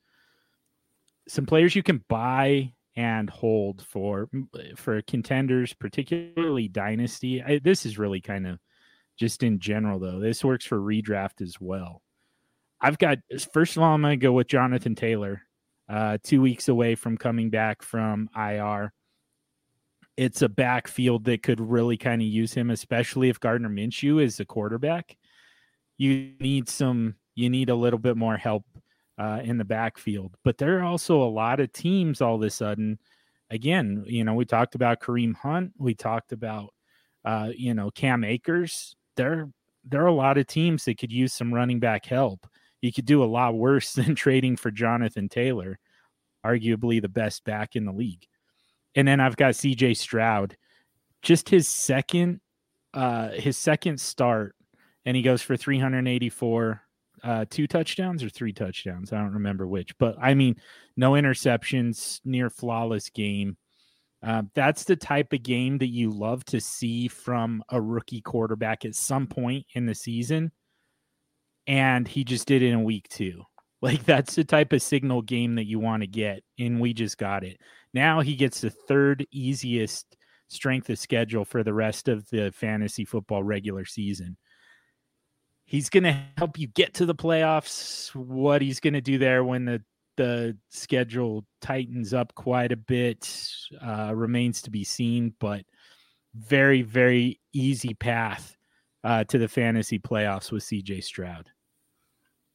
Some 1.26 1.46
players 1.46 1.74
you 1.74 1.82
can 1.82 2.04
buy 2.08 2.74
and 2.96 3.28
hold 3.28 3.84
for 3.84 4.28
for 4.76 5.02
contenders, 5.02 5.72
particularly 5.72 6.68
dynasty. 6.68 7.42
I, 7.42 7.58
this 7.58 7.84
is 7.86 7.98
really 7.98 8.20
kind 8.20 8.46
of 8.46 8.58
just 9.16 9.42
in 9.42 9.58
general 9.58 9.98
though. 9.98 10.20
This 10.20 10.44
works 10.44 10.64
for 10.64 10.78
redraft 10.78 11.40
as 11.40 11.60
well. 11.60 12.02
I've 12.80 12.98
got 12.98 13.18
first 13.52 13.76
of 13.76 13.82
all, 13.82 13.94
I'm 13.94 14.02
going 14.02 14.18
to 14.18 14.22
go 14.22 14.32
with 14.32 14.46
Jonathan 14.46 14.94
Taylor 14.94 15.42
uh, 15.88 16.18
two 16.22 16.40
weeks 16.40 16.68
away 16.68 16.94
from 16.94 17.16
coming 17.16 17.50
back 17.50 17.82
from 17.82 18.28
IR. 18.36 18.92
It's 20.16 20.42
a 20.42 20.48
backfield 20.48 21.24
that 21.24 21.42
could 21.42 21.60
really 21.60 21.96
kind 21.96 22.22
of 22.22 22.28
use 22.28 22.54
him, 22.54 22.70
especially 22.70 23.28
if 23.28 23.40
Gardner 23.40 23.68
Minshew 23.68 24.22
is 24.22 24.36
the 24.36 24.44
quarterback. 24.44 25.16
You 25.98 26.32
need 26.38 26.68
some, 26.68 27.16
you 27.34 27.50
need 27.50 27.68
a 27.68 27.74
little 27.74 27.98
bit 27.98 28.16
more 28.16 28.36
help 28.36 28.64
uh, 29.18 29.40
in 29.42 29.58
the 29.58 29.64
backfield. 29.64 30.36
But 30.44 30.58
there 30.58 30.78
are 30.78 30.84
also 30.84 31.22
a 31.22 31.30
lot 31.30 31.60
of 31.60 31.72
teams 31.72 32.20
all 32.20 32.36
of 32.36 32.42
a 32.42 32.50
sudden. 32.50 32.98
Again, 33.50 34.04
you 34.06 34.24
know, 34.24 34.34
we 34.34 34.44
talked 34.44 34.74
about 34.74 35.00
Kareem 35.00 35.34
Hunt, 35.34 35.72
we 35.78 35.94
talked 35.94 36.32
about, 36.32 36.72
uh, 37.24 37.50
you 37.56 37.74
know, 37.74 37.90
Cam 37.90 38.24
Akers. 38.24 38.96
There, 39.16 39.50
there 39.84 40.02
are 40.02 40.06
a 40.06 40.12
lot 40.12 40.38
of 40.38 40.46
teams 40.46 40.84
that 40.86 40.98
could 40.98 41.12
use 41.12 41.32
some 41.32 41.52
running 41.52 41.78
back 41.78 42.06
help 42.06 42.46
you 42.84 42.92
could 42.92 43.06
do 43.06 43.24
a 43.24 43.26
lot 43.26 43.54
worse 43.54 43.92
than 43.94 44.14
trading 44.14 44.56
for 44.56 44.70
Jonathan 44.70 45.28
Taylor, 45.28 45.78
arguably 46.44 47.00
the 47.00 47.08
best 47.08 47.44
back 47.44 47.76
in 47.76 47.86
the 47.86 47.92
league. 47.92 48.26
And 48.94 49.08
then 49.08 49.20
I've 49.20 49.36
got 49.36 49.54
CJ 49.54 49.96
Stroud, 49.96 50.56
just 51.22 51.48
his 51.48 51.66
second 51.66 52.40
uh 52.92 53.30
his 53.30 53.58
second 53.58 53.98
start 53.98 54.54
and 55.04 55.16
he 55.16 55.22
goes 55.22 55.42
for 55.42 55.56
384 55.56 56.80
uh 57.24 57.44
two 57.50 57.66
touchdowns 57.66 58.22
or 58.22 58.28
three 58.28 58.52
touchdowns. 58.52 59.12
I 59.12 59.18
don't 59.18 59.34
remember 59.34 59.66
which, 59.66 59.96
but 59.98 60.16
I 60.20 60.34
mean 60.34 60.56
no 60.96 61.12
interceptions, 61.12 62.20
near 62.24 62.50
flawless 62.50 63.10
game. 63.10 63.56
Uh, 64.22 64.42
that's 64.54 64.84
the 64.84 64.96
type 64.96 65.32
of 65.32 65.42
game 65.42 65.78
that 65.78 65.88
you 65.88 66.10
love 66.10 66.44
to 66.46 66.60
see 66.60 67.08
from 67.08 67.62
a 67.68 67.80
rookie 67.80 68.22
quarterback 68.22 68.84
at 68.84 68.94
some 68.94 69.26
point 69.26 69.66
in 69.74 69.84
the 69.84 69.94
season 69.94 70.50
and 71.66 72.06
he 72.06 72.24
just 72.24 72.46
did 72.46 72.62
it 72.62 72.70
in 72.70 72.84
week 72.84 73.08
two. 73.08 73.42
Like 73.82 74.04
that's 74.04 74.34
the 74.34 74.44
type 74.44 74.72
of 74.72 74.80
signal 74.80 75.20
game 75.20 75.56
that 75.56 75.66
you 75.66 75.78
want 75.78 76.02
to 76.02 76.06
get, 76.06 76.42
and 76.58 76.80
we 76.80 76.94
just 76.94 77.18
got 77.18 77.44
it. 77.44 77.58
Now 77.92 78.20
he 78.20 78.34
gets 78.34 78.62
the 78.62 78.70
third 78.70 79.26
easiest 79.30 80.16
strength 80.48 80.88
of 80.88 80.98
schedule 80.98 81.44
for 81.44 81.62
the 81.62 81.74
rest 81.74 82.08
of 82.08 82.26
the 82.30 82.50
fantasy 82.54 83.04
football 83.04 83.42
regular 83.42 83.84
season. 83.84 84.38
He's 85.64 85.88
going 85.88 86.04
to 86.04 86.22
help 86.36 86.58
you 86.58 86.66
get 86.66 86.94
to 86.94 87.06
the 87.06 87.14
playoffs. 87.14 88.14
What 88.14 88.62
he's 88.62 88.80
going 88.80 88.94
to 88.94 89.00
do 89.00 89.18
there 89.18 89.44
when 89.44 89.64
the 89.64 89.82
the 90.16 90.56
schedule 90.68 91.44
tightens 91.60 92.14
up 92.14 92.32
quite 92.36 92.70
a 92.70 92.76
bit 92.76 93.28
uh, 93.84 94.12
remains 94.14 94.62
to 94.62 94.70
be 94.70 94.84
seen, 94.84 95.34
but 95.40 95.64
very 96.34 96.82
very 96.82 97.40
easy 97.52 97.94
path 97.94 98.56
uh, 99.02 99.24
to 99.24 99.38
the 99.38 99.48
fantasy 99.48 99.98
playoffs 99.98 100.52
with 100.52 100.62
CJ 100.64 101.04
Stroud. 101.04 101.50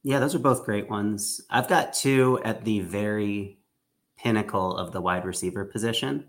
Yeah, 0.02 0.18
those 0.18 0.34
are 0.34 0.40
both 0.40 0.64
great 0.64 0.88
ones. 0.88 1.40
I've 1.50 1.68
got 1.68 1.92
two 1.92 2.40
at 2.44 2.64
the 2.64 2.80
very 2.80 3.58
pinnacle 4.18 4.76
of 4.76 4.92
the 4.92 5.00
wide 5.00 5.24
receiver 5.24 5.64
position. 5.64 6.26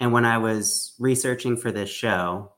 And 0.00 0.12
when 0.12 0.24
I 0.24 0.38
was 0.38 0.94
researching 0.98 1.56
for 1.56 1.72
this 1.72 1.90
show, 1.90 2.52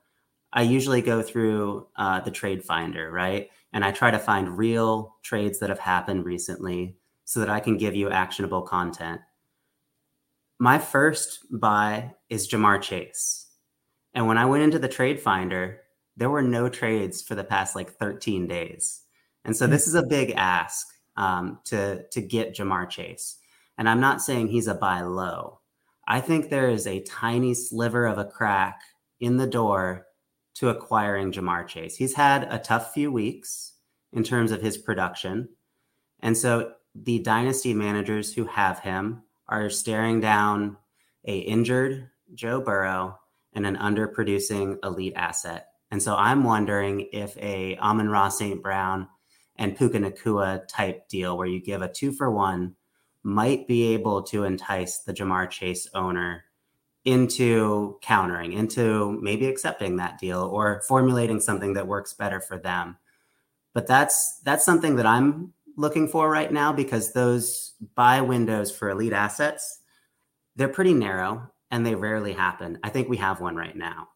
I 0.53 0.63
usually 0.63 1.03
go 1.03 1.23
through 1.23 1.87
uh, 1.97 2.21
the 2.21 2.31
trade 2.31 2.65
finder, 2.65 3.11
right? 3.11 3.51
And 3.73 3.85
I 3.85 3.93
try 3.93 4.11
to 4.11 4.19
find 4.19 4.57
real 4.57 5.17
trades 5.23 5.59
that 5.59 5.69
have 5.69 5.79
happened 5.79 6.25
recently 6.25 6.97
so 7.25 7.41
that 7.41 7.51
I 7.51 7.61
can 7.61 7.77
give 7.77 7.95
you 7.95 8.11
actionable 8.11 8.63
content. 8.63 9.21
My 10.59 10.79
first 10.79 11.45
buy 11.51 12.15
is 12.31 12.49
Ja'Marr 12.49 12.81
Chase. 12.81 13.47
And 14.15 14.27
when 14.27 14.39
I 14.39 14.47
went 14.47 14.65
into 14.65 14.79
the 14.79 14.89
trade 14.89 15.21
finder, 15.21 15.83
there 16.17 16.31
were 16.31 16.43
no 16.43 16.69
trades 16.69 17.23
for 17.23 17.35
the 17.35 17.45
past 17.45 17.77
like 17.77 17.93
13 17.93 18.49
days. 18.49 19.03
And 19.45 19.57
so 19.57 19.67
this 19.67 19.87
is 19.87 19.95
a 19.95 20.03
big 20.03 20.33
ask 20.37 20.87
um, 21.17 21.61
to 21.65 22.05
to 22.09 22.21
get 22.21 22.57
Ja'Marr 22.57 22.89
Chase. 22.91 23.37
And 23.77 23.89
I'm 23.89 24.01
not 24.01 24.21
saying 24.21 24.49
he's 24.49 24.67
a 24.67 24.75
buy 24.75 25.03
low. 25.03 25.61
I 26.09 26.21
think 26.21 26.49
there 26.49 26.71
is 26.71 26.87
a 26.87 27.03
tiny 27.03 27.55
sliver 27.55 28.07
of 28.07 28.19
a 28.19 28.25
crack 28.25 28.81
in 29.21 29.37
the 29.37 29.47
door 29.47 30.08
to 30.59 30.71
acquiring 30.71 31.31
Ja'Marr 31.31 31.67
Chase. 31.69 31.95
He's 31.95 32.15
had 32.15 32.53
a 32.53 32.59
tough 32.59 32.93
few 32.93 33.13
weeks 33.13 33.75
in 34.13 34.25
terms 34.25 34.51
of 34.51 34.61
his 34.61 34.77
production. 34.77 35.49
And 36.21 36.37
so 36.37 36.73
the 36.97 37.21
dynasty 37.21 37.75
managers 37.75 38.33
who 38.33 38.45
have 38.47 38.81
him 38.81 39.23
are 39.47 39.71
staring 39.71 40.21
down 40.21 40.77
a 41.25 41.39
injured 41.39 42.09
Joe 42.35 42.61
Burrow 42.61 43.17
and 43.53 43.67
an 43.67 43.77
underproducing 43.77 44.85
elite 44.85 45.13
asset. 45.15 45.69
And 45.93 46.03
so 46.03 46.17
I'm 46.17 46.43
wondering 46.43 47.09
if 47.13 47.37
a 47.39 47.77
Amon-Ra 47.79 48.29
St. 48.29 48.61
Brown 48.61 49.07
and 49.57 49.77
Puka 49.77 49.99
Nacua 49.99 50.67
type 50.69 51.09
deal 51.09 51.39
where 51.39 51.47
you 51.47 51.63
give 51.63 51.83
a 51.83 51.89
two 51.89 52.11
for 52.11 52.33
one 52.33 52.75
might 53.23 53.69
be 53.69 53.95
able 53.95 54.23
to 54.25 54.43
entice 54.43 54.99
the 54.99 55.13
Jamar 55.13 55.49
Chase 55.49 55.87
owner 55.95 56.45
into 57.09 57.99
countering, 58.03 58.53
into 58.53 59.19
maybe 59.23 59.47
accepting 59.47 59.97
that 59.97 60.19
deal 60.19 60.43
or 60.43 60.83
formulating 60.87 61.41
something 61.41 61.73
that 61.73 61.87
works 61.87 62.13
better 62.13 62.39
for 62.39 62.59
them. 62.59 62.99
But 63.73 63.87
that's 63.87 64.41
that's 64.41 64.65
something 64.65 64.97
that 64.97 65.07
I'm 65.07 65.55
looking 65.77 66.07
for 66.07 66.31
right 66.31 66.53
now 66.53 66.71
because 66.73 67.13
those 67.13 67.73
buy 67.95 68.21
windows 68.21 68.71
for 68.71 68.91
elite 68.91 69.15
assets, 69.15 69.81
they're 70.57 70.69
pretty 70.69 70.93
narrow 70.93 71.51
and 71.71 71.87
they 71.87 71.95
rarely 71.95 72.35
happen. 72.35 72.79
I 72.83 72.91
think 72.91 73.09
we 73.09 73.17
have 73.17 73.41
one 73.41 73.57
right 73.57 73.77
now. 73.77 74.09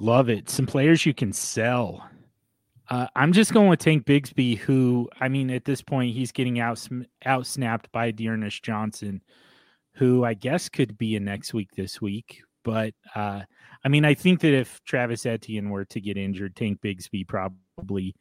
Love 0.00 0.30
it. 0.30 0.48
Some 0.48 0.66
players 0.66 1.04
you 1.04 1.12
can 1.12 1.32
sell. 1.32 2.08
Uh, 2.88 3.06
I'm 3.16 3.32
just 3.32 3.52
going 3.52 3.68
with 3.68 3.80
Tank 3.80 4.06
Bigsby, 4.06 4.58
who 4.58 5.10
I 5.20 5.28
mean, 5.28 5.50
at 5.50 5.66
this 5.66 5.82
point, 5.82 6.14
he's 6.14 6.32
getting 6.32 6.58
out 6.58 6.86
out 7.26 7.46
snapped 7.46 7.92
by 7.92 8.12
D'Ernest 8.12 8.62
Johnson, 8.62 9.22
who 9.96 10.24
I 10.24 10.34
guess 10.34 10.68
could 10.68 10.98
be 10.98 11.16
a 11.16 11.20
next 11.20 11.54
week 11.54 11.70
this 11.76 12.00
week. 12.00 12.42
But 12.64 12.94
uh, 13.14 13.42
I 13.84 13.88
mean, 13.88 14.04
I 14.04 14.14
think 14.14 14.40
that 14.40 14.54
if 14.54 14.82
Travis 14.84 15.26
Etienne 15.26 15.70
were 15.70 15.84
to 15.86 16.00
get 16.00 16.16
injured, 16.16 16.56
Tank 16.56 16.80
Bigsby 16.82 17.28
probably 17.28 18.14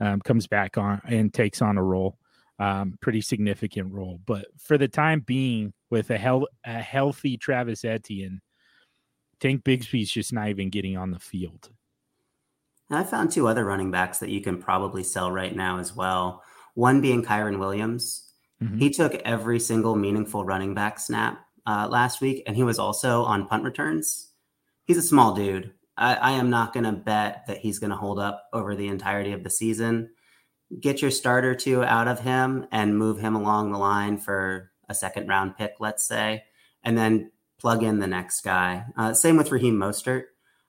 um, 0.00 0.20
comes 0.20 0.46
back 0.46 0.78
on 0.78 1.00
and 1.04 1.34
takes 1.34 1.60
on 1.60 1.76
a 1.76 1.82
role, 1.82 2.18
um, 2.58 2.96
pretty 3.00 3.20
significant 3.20 3.92
role. 3.92 4.20
But 4.24 4.46
for 4.58 4.78
the 4.78 4.88
time 4.88 5.20
being, 5.20 5.72
with 5.90 6.10
a, 6.10 6.18
hel- 6.18 6.48
a 6.64 6.80
healthy 6.80 7.36
Travis 7.36 7.84
Etienne, 7.84 8.40
Tank 9.40 9.64
Bigsby's 9.64 10.10
just 10.10 10.32
not 10.32 10.48
even 10.48 10.70
getting 10.70 10.96
on 10.96 11.10
the 11.10 11.18
field. 11.18 11.70
I 12.90 13.04
found 13.04 13.30
two 13.30 13.46
other 13.46 13.64
running 13.64 13.90
backs 13.90 14.18
that 14.18 14.30
you 14.30 14.40
can 14.40 14.60
probably 14.60 15.02
sell 15.02 15.30
right 15.30 15.54
now 15.54 15.78
as 15.78 15.94
well. 15.94 16.42
One 16.74 17.00
being 17.00 17.22
Kyren 17.22 17.58
Williams. 17.58 18.27
Mm-hmm. 18.62 18.78
He 18.78 18.90
took 18.90 19.14
every 19.24 19.60
single 19.60 19.96
meaningful 19.96 20.44
running 20.44 20.74
back 20.74 20.98
snap 20.98 21.44
uh, 21.66 21.88
last 21.90 22.20
week, 22.20 22.42
and 22.46 22.56
he 22.56 22.62
was 22.62 22.78
also 22.78 23.22
on 23.22 23.46
punt 23.46 23.64
returns. 23.64 24.32
He's 24.84 24.96
a 24.96 25.02
small 25.02 25.34
dude. 25.34 25.72
I, 25.96 26.14
I 26.14 26.30
am 26.32 26.50
not 26.50 26.72
going 26.72 26.84
to 26.84 26.92
bet 26.92 27.44
that 27.46 27.58
he's 27.58 27.78
going 27.78 27.90
to 27.90 27.96
hold 27.96 28.18
up 28.18 28.44
over 28.52 28.74
the 28.74 28.88
entirety 28.88 29.32
of 29.32 29.44
the 29.44 29.50
season. 29.50 30.10
Get 30.80 31.02
your 31.02 31.10
starter 31.10 31.54
two 31.54 31.84
out 31.84 32.08
of 32.08 32.20
him 32.20 32.66
and 32.72 32.98
move 32.98 33.18
him 33.18 33.34
along 33.34 33.72
the 33.72 33.78
line 33.78 34.18
for 34.18 34.70
a 34.88 34.94
second 34.94 35.28
round 35.28 35.56
pick, 35.56 35.74
let's 35.80 36.06
say, 36.06 36.44
and 36.82 36.96
then 36.96 37.30
plug 37.58 37.82
in 37.82 37.98
the 37.98 38.06
next 38.06 38.42
guy. 38.42 38.84
Uh, 38.96 39.12
same 39.12 39.36
with 39.36 39.50
Raheem 39.50 39.76
Mostert. 39.76 40.24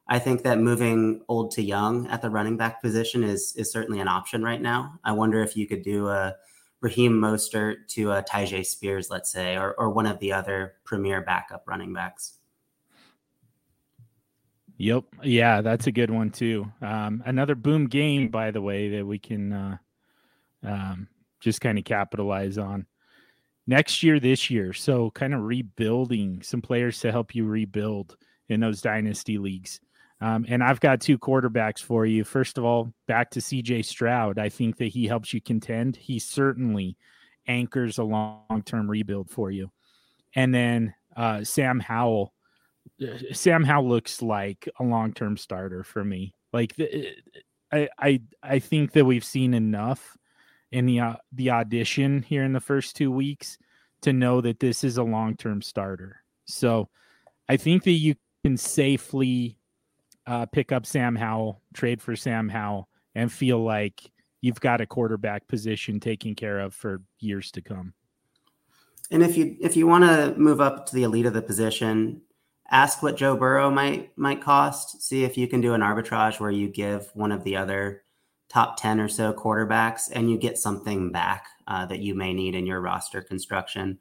I 0.07 0.17
think 0.19 0.43
that 0.43 0.59
moving 0.59 1.21
old 1.27 1.51
to 1.51 1.61
young 1.61 2.07
at 2.07 2.21
the 2.21 2.31
running 2.31 2.57
back 2.57 2.81
position 2.81 3.23
is 3.23 3.53
is 3.55 3.71
certainly 3.71 3.99
an 3.99 4.07
option 4.07 4.43
right 4.43 4.61
now. 4.61 4.99
I 5.03 5.11
wonder 5.11 5.43
if 5.43 5.55
you 5.55 5.67
could 5.67 5.83
do 5.83 6.07
a 6.07 6.35
Raheem 6.81 7.13
Mostert 7.13 7.87
to 7.89 8.11
a 8.11 8.23
Tyjae 8.23 8.65
Spears, 8.65 9.09
let's 9.09 9.31
say, 9.31 9.57
or, 9.57 9.73
or 9.73 9.89
one 9.89 10.05
of 10.05 10.19
the 10.19 10.31
other 10.31 10.75
premier 10.85 11.21
backup 11.21 11.63
running 11.67 11.93
backs. 11.93 12.35
Yep. 14.77 15.03
Yeah, 15.23 15.59
that's 15.61 15.87
a 15.87 15.91
good 15.91 16.09
one 16.09 16.29
too. 16.29 16.71
Um, 16.81 17.21
another 17.25 17.55
boom 17.55 17.87
game, 17.87 18.29
by 18.29 18.51
the 18.51 18.61
way, 18.61 18.89
that 18.89 19.05
we 19.05 19.19
can 19.19 19.51
uh, 19.51 19.77
um, 20.63 21.09
just 21.41 21.59
kind 21.59 21.77
of 21.77 21.83
capitalize 21.83 22.57
on 22.57 22.85
next 23.67 24.01
year, 24.03 24.21
this 24.21 24.49
year. 24.49 24.71
So, 24.71 25.11
kind 25.11 25.33
of 25.33 25.41
rebuilding 25.41 26.41
some 26.43 26.61
players 26.61 26.99
to 27.01 27.11
help 27.11 27.35
you 27.35 27.45
rebuild 27.45 28.15
in 28.47 28.61
those 28.61 28.81
dynasty 28.81 29.37
leagues. 29.37 29.81
Um, 30.21 30.45
and 30.49 30.63
I've 30.63 30.81
got 30.81 30.99
two 30.99 31.17
quarterbacks 31.17 31.81
for 31.81 32.05
you. 32.05 32.23
First 32.23 32.57
of 32.57 32.65
all, 32.65 32.93
back 33.07 33.31
to 33.31 33.39
CJ 33.39 33.85
Stroud. 33.85 34.37
I 34.37 34.49
think 34.49 34.77
that 34.77 34.87
he 34.87 35.07
helps 35.07 35.33
you 35.33 35.39
contend. 35.39 35.95
He 35.95 36.19
certainly 36.19 36.97
anchors 37.47 37.97
a 37.97 38.03
long 38.03 38.63
term 38.65 38.89
rebuild 38.89 39.29
for 39.29 39.49
you. 39.49 39.71
And 40.35 40.53
then 40.53 40.93
uh, 41.15 41.43
Sam 41.43 41.79
Howell. 41.79 42.33
Uh, 43.01 43.17
Sam 43.33 43.63
Howell 43.63 43.87
looks 43.87 44.21
like 44.21 44.67
a 44.79 44.83
long 44.83 45.13
term 45.13 45.37
starter 45.37 45.83
for 45.83 46.03
me. 46.03 46.33
Like 46.51 46.75
the, 46.75 47.13
I, 47.71 47.89
I, 47.97 48.21
I 48.43 48.59
think 48.59 48.91
that 48.93 49.05
we've 49.05 49.23
seen 49.23 49.53
enough 49.53 50.17
in 50.71 50.85
the 50.85 50.99
uh, 50.99 51.15
the 51.31 51.51
audition 51.51 52.23
here 52.23 52.43
in 52.43 52.53
the 52.53 52.59
first 52.59 52.95
two 52.95 53.11
weeks 53.11 53.57
to 54.01 54.13
know 54.13 54.41
that 54.41 54.59
this 54.59 54.83
is 54.83 54.97
a 54.97 55.03
long 55.03 55.35
term 55.35 55.61
starter. 55.61 56.23
So 56.45 56.89
I 57.47 57.57
think 57.57 57.83
that 57.83 57.91
you 57.91 58.15
can 58.43 58.57
safely 58.57 59.58
uh, 60.29 60.45
pick 60.45 60.71
up 60.71 60.85
Sam 60.85 61.15
Howell, 61.15 61.59
trade 61.73 62.01
for 62.01 62.15
Sam 62.15 62.47
Howell, 62.47 62.87
and 63.15 63.31
feel 63.31 63.63
like 63.63 64.11
you've 64.41 64.61
got 64.61 64.79
a 64.79 64.85
quarterback 64.85 65.47
position 65.47 65.99
taken 65.99 66.35
care 66.35 66.59
of 66.59 66.75
for 66.75 67.01
years 67.19 67.51
to 67.51 67.61
come. 67.61 67.93
And 69.09 69.23
if 69.23 69.35
you 69.35 69.57
if 69.59 69.75
you 69.75 69.87
want 69.87 70.03
to 70.03 70.39
move 70.39 70.61
up 70.61 70.85
to 70.85 70.95
the 70.95 71.01
elite 71.01 71.25
of 71.25 71.33
the 71.33 71.41
position, 71.41 72.21
ask 72.69 73.01
what 73.01 73.17
Joe 73.17 73.35
Burrow 73.35 73.71
might 73.71 74.15
might 74.19 74.39
cost. 74.39 75.01
See 75.01 75.23
if 75.23 75.35
you 75.35 75.47
can 75.47 75.61
do 75.61 75.73
an 75.73 75.81
arbitrage 75.81 76.39
where 76.39 76.51
you 76.51 76.69
give 76.69 77.09
one 77.15 77.31
of 77.31 77.43
the 77.43 77.57
other 77.57 78.03
top 78.49 78.77
ten 78.77 78.99
or 78.99 79.07
so 79.07 79.33
quarterbacks, 79.33 80.11
and 80.13 80.29
you 80.29 80.37
get 80.37 80.59
something 80.59 81.11
back 81.11 81.47
uh, 81.67 81.87
that 81.87 82.01
you 82.01 82.13
may 82.13 82.33
need 82.33 82.53
in 82.53 82.67
your 82.67 82.81
roster 82.81 83.23
construction. 83.23 83.97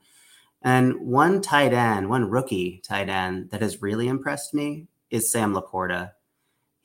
And 0.61 1.01
one 1.01 1.41
tight 1.41 1.73
end, 1.73 2.11
one 2.11 2.29
rookie 2.29 2.83
tight 2.85 3.09
end 3.09 3.49
that 3.51 3.63
has 3.63 3.81
really 3.81 4.09
impressed 4.09 4.53
me 4.53 4.89
is 5.09 5.33
Sam 5.33 5.55
LaPorta 5.55 6.13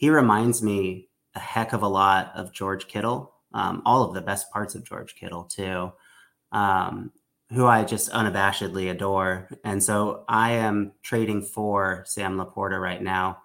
he 0.03 0.09
reminds 0.09 0.61
me 0.61 1.07
a 1.33 1.39
heck 1.39 1.71
of 1.71 1.81
a 1.81 1.87
lot 1.87 2.33
of 2.35 2.51
George 2.51 2.89
Kittle, 2.89 3.35
um, 3.53 3.81
all 3.85 4.03
of 4.03 4.13
the 4.13 4.21
best 4.21 4.51
parts 4.51 4.75
of 4.75 4.83
George 4.83 5.15
Kittle 5.15 5.45
too, 5.45 5.93
um, 6.51 7.13
who 7.53 7.65
I 7.65 7.85
just 7.85 8.11
unabashedly 8.11 8.91
adore. 8.91 9.47
And 9.63 9.81
so 9.81 10.25
I 10.27 10.51
am 10.51 10.91
trading 11.03 11.41
for 11.41 12.03
Sam 12.05 12.35
LaPorta 12.37 12.81
right 12.81 13.01
now 13.01 13.43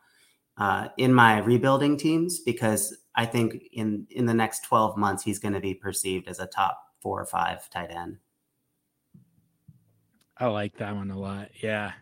uh, 0.56 0.88
in 0.96 1.14
my 1.14 1.38
rebuilding 1.38 1.96
teams 1.96 2.40
because 2.40 2.92
I 3.14 3.24
think 3.24 3.62
in 3.72 4.08
in 4.10 4.26
the 4.26 4.34
next 4.34 4.64
12 4.64 4.96
months 4.96 5.22
he's 5.22 5.38
going 5.38 5.54
to 5.54 5.60
be 5.60 5.74
perceived 5.74 6.26
as 6.26 6.40
a 6.40 6.46
top 6.48 6.82
four 7.00 7.22
or 7.22 7.26
five 7.26 7.70
tight 7.70 7.92
end. 7.92 8.18
I 10.36 10.46
like 10.46 10.76
that 10.78 10.96
one 10.96 11.12
a 11.12 11.18
lot. 11.20 11.50
Yeah. 11.62 11.92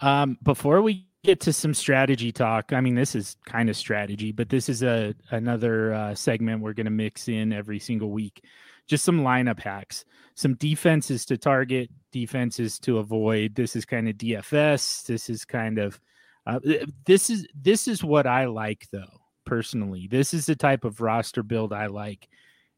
Um, 0.00 0.38
before 0.44 0.82
we 0.82 1.05
get 1.26 1.40
to 1.40 1.52
some 1.52 1.74
strategy 1.74 2.32
talk. 2.32 2.72
I 2.72 2.80
mean, 2.80 2.94
this 2.94 3.14
is 3.14 3.36
kind 3.44 3.68
of 3.68 3.76
strategy, 3.76 4.32
but 4.32 4.48
this 4.48 4.68
is 4.68 4.82
a 4.82 5.14
another 5.30 5.92
uh, 5.92 6.14
segment 6.14 6.62
we're 6.62 6.72
going 6.72 6.86
to 6.86 6.90
mix 6.90 7.28
in 7.28 7.52
every 7.52 7.80
single 7.80 8.10
week. 8.10 8.44
Just 8.86 9.04
some 9.04 9.22
lineup 9.22 9.60
hacks, 9.60 10.04
some 10.36 10.54
defenses 10.54 11.26
to 11.26 11.36
target, 11.36 11.90
defenses 12.12 12.78
to 12.80 12.98
avoid. 12.98 13.56
This 13.56 13.74
is 13.74 13.84
kind 13.84 14.08
of 14.08 14.14
DFS. 14.14 15.04
This 15.04 15.28
is 15.28 15.44
kind 15.44 15.78
of 15.78 16.00
uh, 16.46 16.60
this 17.04 17.28
is 17.28 17.46
this 17.60 17.88
is 17.88 18.04
what 18.04 18.26
I 18.26 18.46
like 18.46 18.86
though 18.92 19.20
personally. 19.44 20.06
This 20.08 20.32
is 20.32 20.46
the 20.46 20.56
type 20.56 20.84
of 20.84 21.00
roster 21.00 21.42
build 21.42 21.72
I 21.72 21.86
like 21.86 22.28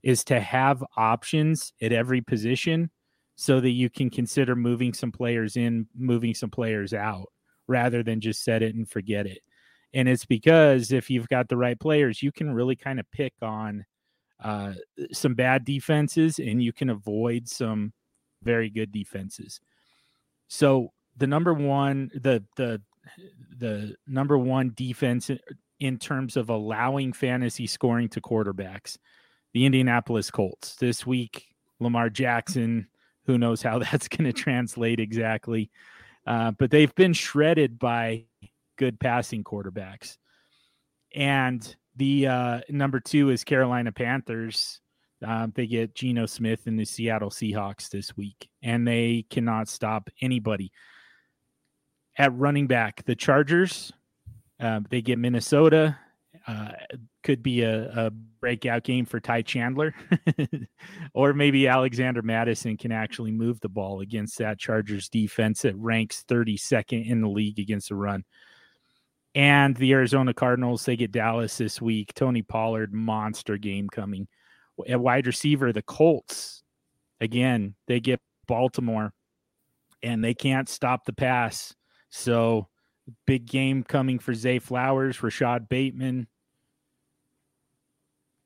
is 0.03 0.25
to 0.25 0.41
have 0.41 0.83
options 0.97 1.73
at 1.83 1.93
every 1.93 2.23
position 2.23 2.91
so 3.37 3.61
that 3.61 3.71
you 3.71 3.91
can 3.91 4.11
consider 4.11 4.57
moving 4.57 4.95
some 4.95 5.13
players 5.13 5.57
in, 5.57 5.87
moving 5.95 6.35
some 6.35 6.51
players 6.51 6.95
out 6.95 7.29
rather 7.69 8.03
than 8.03 8.21
just 8.21 8.43
set 8.43 8.63
it 8.63 8.75
and 8.75 8.89
forget 8.89 9.27
it. 9.27 9.41
And 9.95 10.09
it's 10.09 10.25
because 10.25 10.93
if 10.93 11.09
you've 11.09 11.29
got 11.29 11.49
the 11.49 11.57
right 11.57 11.79
players, 11.79 12.23
you 12.23 12.33
can 12.33 12.53
really 12.53 12.77
kind 12.77 13.01
of 13.01 13.11
pick 13.11 13.35
on 13.41 13.85
uh, 14.43 14.75
some 15.13 15.35
bad 15.35 15.65
defenses 15.65 16.39
and 16.39 16.63
you 16.63 16.73
can 16.73 16.91
avoid 16.91 17.49
some 17.49 17.93
very 18.43 18.71
good 18.71 18.93
defenses. 18.93 19.61
So 20.49 20.93
the 21.17 21.27
number 21.27 21.53
one, 21.53 22.11
the 22.15 22.45
the 22.57 22.81
the 23.57 23.97
number 24.07 24.39
one 24.39 24.73
defense 24.75 25.31
in 25.81 25.99
terms 25.99 26.37
of 26.37 26.51
allowing 26.51 27.13
fantasy 27.13 27.67
scoring 27.67 28.09
to 28.11 28.21
quarterbacks, 28.21 28.99
the 29.53 29.65
Indianapolis 29.65 30.31
Colts. 30.31 30.77
This 30.77 31.07
week, 31.07 31.47
Lamar 31.81 32.11
Jackson, 32.11 32.89
who 33.25 33.39
knows 33.39 33.63
how 33.63 33.79
that's 33.79 34.09
going 34.09 34.25
to 34.25 34.33
translate 34.33 35.01
exactly. 35.01 35.71
Uh, 36.29 36.51
but 36.51 36.71
they've 36.71 36.95
been 36.95 37.15
shredded 37.15 37.79
by 37.79 38.23
good 38.77 39.01
passing 39.01 39.43
quarterbacks. 39.43 40.19
And 41.15 41.75
the 41.97 42.27
uh, 42.27 42.61
number 42.69 43.01
two 43.01 43.31
is 43.31 43.45
Carolina 43.45 43.93
Panthers. 43.93 44.83
Uh, 45.27 45.49
they 45.55 45.67
get 45.67 45.95
Geno 45.95 46.27
Smith 46.27 46.67
and 46.67 46.79
the 46.79 46.85
Seattle 46.85 47.31
Seahawks 47.31 47.89
this 47.89 48.15
week, 48.15 48.51
and 48.63 48.87
they 48.87 49.25
cannot 49.31 49.69
stop 49.69 50.11
anybody. 50.21 50.71
At 52.19 52.37
running 52.37 52.67
back, 52.67 53.05
the 53.07 53.17
Chargers, 53.17 53.91
uh, 54.61 54.81
they 54.91 55.01
get 55.01 55.19
Minnesota. 55.19 55.97
Uh, 56.47 56.73
could 57.29 57.43
be 57.43 57.61
a, 57.61 58.07
a 58.07 58.11
breakout 58.41 58.85
game 58.85 59.05
for 59.05 59.21
Ty 59.21 59.43
Chandler, 59.43 59.95
or 61.13 61.35
maybe 61.35 61.69
Alexander 61.69 62.23
Mattison 62.23 62.79
can 62.79 62.91
actually 62.91 63.33
move 63.33 63.61
the 63.61 63.69
ball 63.69 64.01
against 64.01 64.39
that 64.39 64.59
Chargers 64.59 65.11
defense 65.11 65.61
that 65.61 65.77
ranks 65.77 66.25
32nd 66.27 67.07
in 67.07 67.21
the 67.21 67.29
league 67.29 67.59
against 67.59 67.91
the 67.91 67.97
run. 67.97 68.25
And 69.35 69.77
the 69.77 69.93
Arizona 69.93 70.33
Cardinals, 70.33 70.87
they 70.87 70.97
get 70.97 71.13
Dallas 71.13 71.59
this 71.59 71.83
week. 71.83 72.15
Tony 72.15 72.41
Pollard, 72.41 72.95
monster 72.95 73.59
game 73.59 73.91
coming. 73.91 74.27
At 74.89 74.99
wide 74.99 75.27
receiver, 75.27 75.71
the 75.71 75.83
Colts, 75.83 76.63
again, 77.21 77.75
they 77.89 78.01
get 78.01 78.23
Baltimore 78.47 79.13
and 80.03 80.25
they 80.25 80.33
can't 80.33 80.67
stop 80.67 81.05
the 81.05 81.13
pass. 81.13 81.75
So, 82.09 82.69
big 83.27 83.45
game 83.45 83.83
coming 83.83 84.19
for 84.19 84.33
Zay 84.33 84.61
Flowers, 84.61 85.23
Rashod 85.23 85.69
Bateman, 85.69 86.27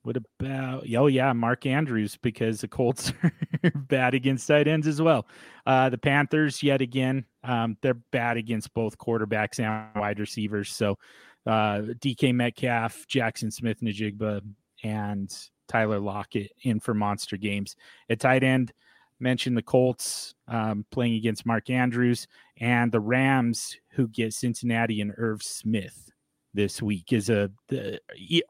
what 0.02 0.16
about? 0.16 0.84
Oh 0.96 1.06
yeah, 1.06 1.32
Mark 1.32 1.66
Andrews 1.66 2.18
because 2.22 2.60
the 2.60 2.68
Colts 2.68 3.12
are 3.22 3.70
bad 3.74 4.14
against 4.14 4.48
tight 4.48 4.66
ends 4.66 4.86
as 4.86 5.00
well. 5.00 5.26
Uh, 5.64 5.88
the 5.90 5.98
Panthers 5.98 6.62
yet 6.62 6.80
again, 6.80 7.24
um, 7.44 7.76
they're 7.82 7.94
bad 7.94 8.36
against 8.36 8.74
both 8.74 8.98
quarterbacks 8.98 9.60
and 9.60 10.00
wide 10.00 10.18
receivers. 10.18 10.74
So 10.74 10.98
uh, 11.46 11.82
DK 12.00 12.34
Metcalf, 12.34 13.06
Jackson 13.06 13.50
Smith-Njigba, 13.50 14.42
and 14.82 15.32
Tyler 15.68 16.00
Lockett 16.00 16.52
in 16.62 16.80
for 16.80 16.94
monster 16.94 17.36
games 17.36 17.76
at 18.10 18.20
tight 18.20 18.42
end. 18.42 18.72
Mentioned 19.20 19.56
the 19.56 19.62
Colts 19.62 20.34
um, 20.48 20.84
playing 20.90 21.14
against 21.14 21.46
Mark 21.46 21.70
Andrews 21.70 22.26
and 22.58 22.90
the 22.90 22.98
Rams 22.98 23.76
who 23.90 24.08
get 24.08 24.34
Cincinnati 24.34 25.00
and 25.00 25.12
Irv 25.16 25.44
Smith 25.44 26.10
this 26.54 26.82
week 26.82 27.12
is 27.12 27.30
a 27.30 27.50
the, 27.68 28.00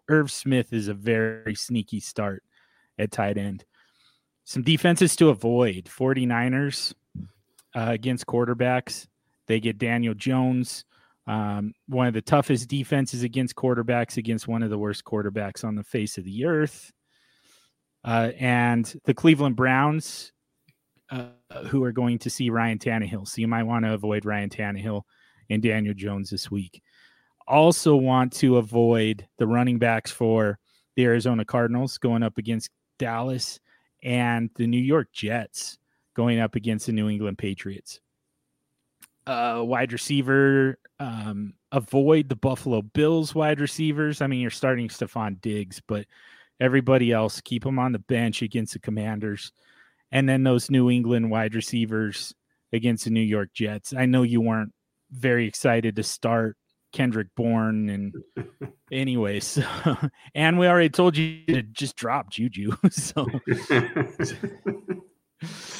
Irv 0.08 0.30
Smith 0.30 0.72
is 0.72 0.88
a 0.88 0.94
very 0.94 1.54
sneaky 1.54 2.00
start 2.00 2.42
at 2.98 3.10
tight 3.10 3.38
end. 3.38 3.64
Some 4.44 4.62
defenses 4.62 5.14
to 5.16 5.28
avoid 5.28 5.84
49ers 5.84 6.94
uh, 7.74 7.86
against 7.90 8.26
quarterbacks. 8.26 9.06
They 9.46 9.60
get 9.60 9.78
Daniel 9.78 10.14
Jones, 10.14 10.84
um, 11.26 11.74
one 11.86 12.08
of 12.08 12.14
the 12.14 12.22
toughest 12.22 12.68
defenses 12.68 13.22
against 13.22 13.54
quarterbacks, 13.54 14.16
against 14.16 14.48
one 14.48 14.62
of 14.62 14.70
the 14.70 14.78
worst 14.78 15.04
quarterbacks 15.04 15.64
on 15.64 15.76
the 15.76 15.84
face 15.84 16.18
of 16.18 16.24
the 16.24 16.44
earth. 16.44 16.92
Uh, 18.04 18.32
and 18.38 19.00
the 19.04 19.14
Cleveland 19.14 19.54
Browns, 19.54 20.32
uh, 21.10 21.26
who 21.68 21.84
are 21.84 21.92
going 21.92 22.18
to 22.18 22.30
see 22.30 22.50
Ryan 22.50 22.78
Tannehill. 22.78 23.28
So 23.28 23.40
you 23.40 23.46
might 23.46 23.62
want 23.62 23.84
to 23.84 23.92
avoid 23.92 24.24
Ryan 24.24 24.50
Tannehill 24.50 25.02
and 25.50 25.62
Daniel 25.62 25.94
Jones 25.94 26.30
this 26.30 26.50
week 26.50 26.82
also 27.46 27.96
want 27.96 28.32
to 28.34 28.56
avoid 28.56 29.26
the 29.38 29.46
running 29.46 29.78
backs 29.78 30.10
for 30.10 30.58
the 30.96 31.04
Arizona 31.04 31.44
Cardinals 31.44 31.98
going 31.98 32.22
up 32.22 32.38
against 32.38 32.70
Dallas 32.98 33.60
and 34.02 34.50
the 34.56 34.66
New 34.66 34.80
York 34.80 35.08
Jets 35.12 35.78
going 36.14 36.40
up 36.40 36.54
against 36.54 36.86
the 36.86 36.92
New 36.92 37.08
England 37.08 37.38
Patriots. 37.38 38.00
Uh, 39.26 39.62
wide 39.64 39.92
receiver, 39.92 40.78
um, 40.98 41.54
avoid 41.70 42.28
the 42.28 42.36
Buffalo 42.36 42.82
Bills 42.82 43.34
wide 43.34 43.60
receivers. 43.60 44.20
I 44.20 44.26
mean, 44.26 44.40
you're 44.40 44.50
starting 44.50 44.88
Stefon 44.88 45.40
Diggs, 45.40 45.80
but 45.86 46.06
everybody 46.60 47.12
else, 47.12 47.40
keep 47.40 47.64
them 47.64 47.78
on 47.78 47.92
the 47.92 47.98
bench 48.00 48.42
against 48.42 48.72
the 48.72 48.78
Commanders. 48.78 49.52
And 50.10 50.28
then 50.28 50.42
those 50.42 50.70
New 50.70 50.90
England 50.90 51.30
wide 51.30 51.54
receivers 51.54 52.34
against 52.72 53.04
the 53.04 53.10
New 53.10 53.20
York 53.20 53.50
Jets. 53.54 53.94
I 53.94 54.06
know 54.06 54.22
you 54.22 54.40
weren't 54.40 54.72
very 55.10 55.46
excited 55.46 55.96
to 55.96 56.02
start 56.02 56.56
Kendrick 56.92 57.28
Bourne. 57.36 57.88
And 57.88 58.14
anyways, 58.92 59.46
so, 59.46 59.64
and 60.34 60.58
we 60.58 60.66
already 60.66 60.90
told 60.90 61.16
you 61.16 61.44
to 61.46 61.62
just 61.62 61.96
drop 61.96 62.30
Juju. 62.30 62.72
so, 62.90 63.26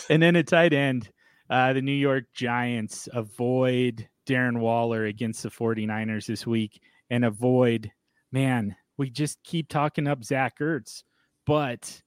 and 0.09 0.23
then 0.23 0.37
a 0.37 0.43
tight 0.43 0.73
end, 0.73 1.11
uh, 1.51 1.73
the 1.73 1.83
New 1.83 1.93
York 1.93 2.25
Giants 2.35 3.09
avoid 3.13 4.09
Darren 4.27 4.59
Waller 4.59 5.05
against 5.05 5.43
the 5.43 5.51
49ers 5.51 6.27
this 6.27 6.47
week 6.47 6.81
and 7.11 7.25
avoid, 7.25 7.91
man, 8.31 8.77
we 8.97 9.11
just 9.11 9.43
keep 9.45 9.69
talking 9.69 10.07
up 10.07 10.25
Zach 10.25 10.59
Ertz, 10.61 11.03
but 11.47 12.03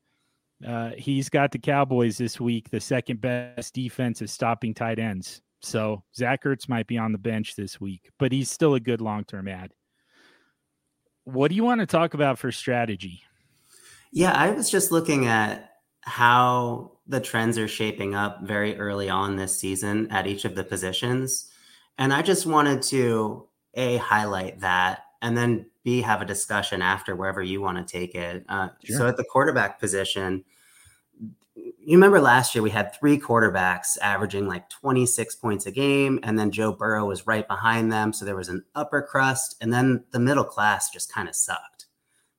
uh, 0.66 0.92
he's 0.98 1.30
got 1.30 1.52
the 1.52 1.60
Cowboys 1.60 2.18
this 2.18 2.40
week, 2.40 2.70
the 2.70 2.80
second 2.80 3.22
best 3.22 3.74
defense 3.74 4.22
is 4.22 4.32
stopping 4.32 4.74
tight 4.74 5.00
ends. 5.00 5.42
So 5.66 6.04
Zach 6.16 6.44
Ertz 6.44 6.70
might 6.70 6.88
be 6.88 6.98
on 6.98 7.12
the 7.12 7.18
bench 7.18 7.56
this 7.56 7.82
week, 7.82 8.10
but 8.20 8.32
he's 8.32 8.50
still 8.50 8.76
a 8.76 8.80
good 8.80 9.02
long 9.02 9.24
term 9.24 9.48
ad. 9.48 9.72
What 11.24 11.50
do 11.50 11.56
you 11.56 11.64
want 11.64 11.82
to 11.82 11.88
talk 11.88 12.14
about 12.14 12.38
for 12.38 12.52
strategy? 12.52 13.24
Yeah, 14.12 14.32
I 14.32 14.52
was 14.52 14.70
just 14.70 14.92
looking 14.92 15.26
at 15.26 15.72
how 16.02 16.92
the 17.08 17.20
trends 17.20 17.58
are 17.58 17.68
shaping 17.68 18.14
up 18.14 18.42
very 18.44 18.78
early 18.78 19.10
on 19.10 19.36
this 19.36 19.60
season 19.60 20.10
at 20.12 20.28
each 20.28 20.46
of 20.46 20.56
the 20.56 20.64
positions. 20.64 21.52
And 21.98 22.14
I 22.14 22.22
just 22.22 22.46
wanted 22.46 22.84
to 22.84 23.48
A, 23.74 23.98
highlight 23.98 24.60
that, 24.60 25.02
and 25.22 25.36
then 25.36 25.66
B, 25.84 26.02
have 26.02 26.22
a 26.22 26.26
discussion 26.26 26.82
after 26.82 27.16
wherever 27.16 27.42
you 27.42 27.60
want 27.60 27.78
to 27.78 27.92
take 27.92 28.14
it. 28.14 28.46
Uh, 28.48 28.70
sure. 28.84 28.98
So 28.98 29.08
at 29.08 29.18
the 29.18 29.26
quarterback 29.26 29.80
position, 29.80 30.44
you 31.56 31.98
remember 31.98 32.20
last 32.20 32.54
year 32.54 32.62
we 32.62 32.70
had 32.70 32.94
three 32.94 33.18
quarterbacks 33.18 33.98
averaging 34.02 34.48
like 34.48 34.70
26 34.70 35.36
points 35.36 35.66
a 35.66 35.72
game, 35.72 36.20
and 36.24 36.38
then 36.38 36.52
Joe 36.52 36.74
Burrow 36.74 37.06
was 37.06 37.28
right 37.28 37.48
behind 37.48 37.92
them. 37.92 38.12
So 38.12 38.26
there 38.26 38.36
was 38.36 38.50
an 38.50 38.64
upper 38.76 39.02
crust, 39.02 39.56
and 39.62 39.74
then 39.74 40.04
the 40.12 40.20
middle 40.20 40.44
class 40.44 40.90
just 40.90 41.14
kind 41.14 41.30
of 41.30 41.36
sucked. 41.36 41.86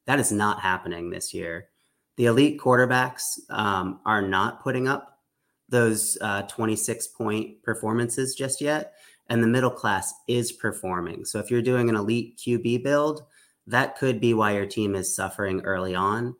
That 0.07 0.21
is 0.21 0.33
not 0.33 0.61
happening 0.61 1.11
this 1.11 1.33
year. 1.33 1.69
The 2.17 2.27
elite 2.27 2.61
quarterbacks 2.61 3.39
um, 3.51 4.01
are 4.05 4.23
not 4.23 4.63
putting 4.63 4.89
up 4.89 5.19
those 5.69 6.17
uh, 6.21 6.43
26 6.43 7.09
point 7.09 7.63
performances 7.63 8.35
just 8.35 8.61
yet, 8.61 8.95
and 9.29 9.43
the 9.43 9.49
middle 9.49 9.71
class 9.71 10.13
is 10.29 10.53
performing. 10.53 11.25
So 11.25 11.39
if 11.39 11.51
you're 11.51 11.63
doing 11.63 11.89
an 11.89 11.97
elite 11.97 12.39
QB 12.39 12.83
build, 12.83 13.25
that 13.67 13.97
could 13.97 14.21
be 14.21 14.35
why 14.35 14.53
your 14.55 14.67
team 14.67 14.95
is 14.95 15.15
suffering 15.15 15.61
early 15.63 15.95
on. 15.95 16.37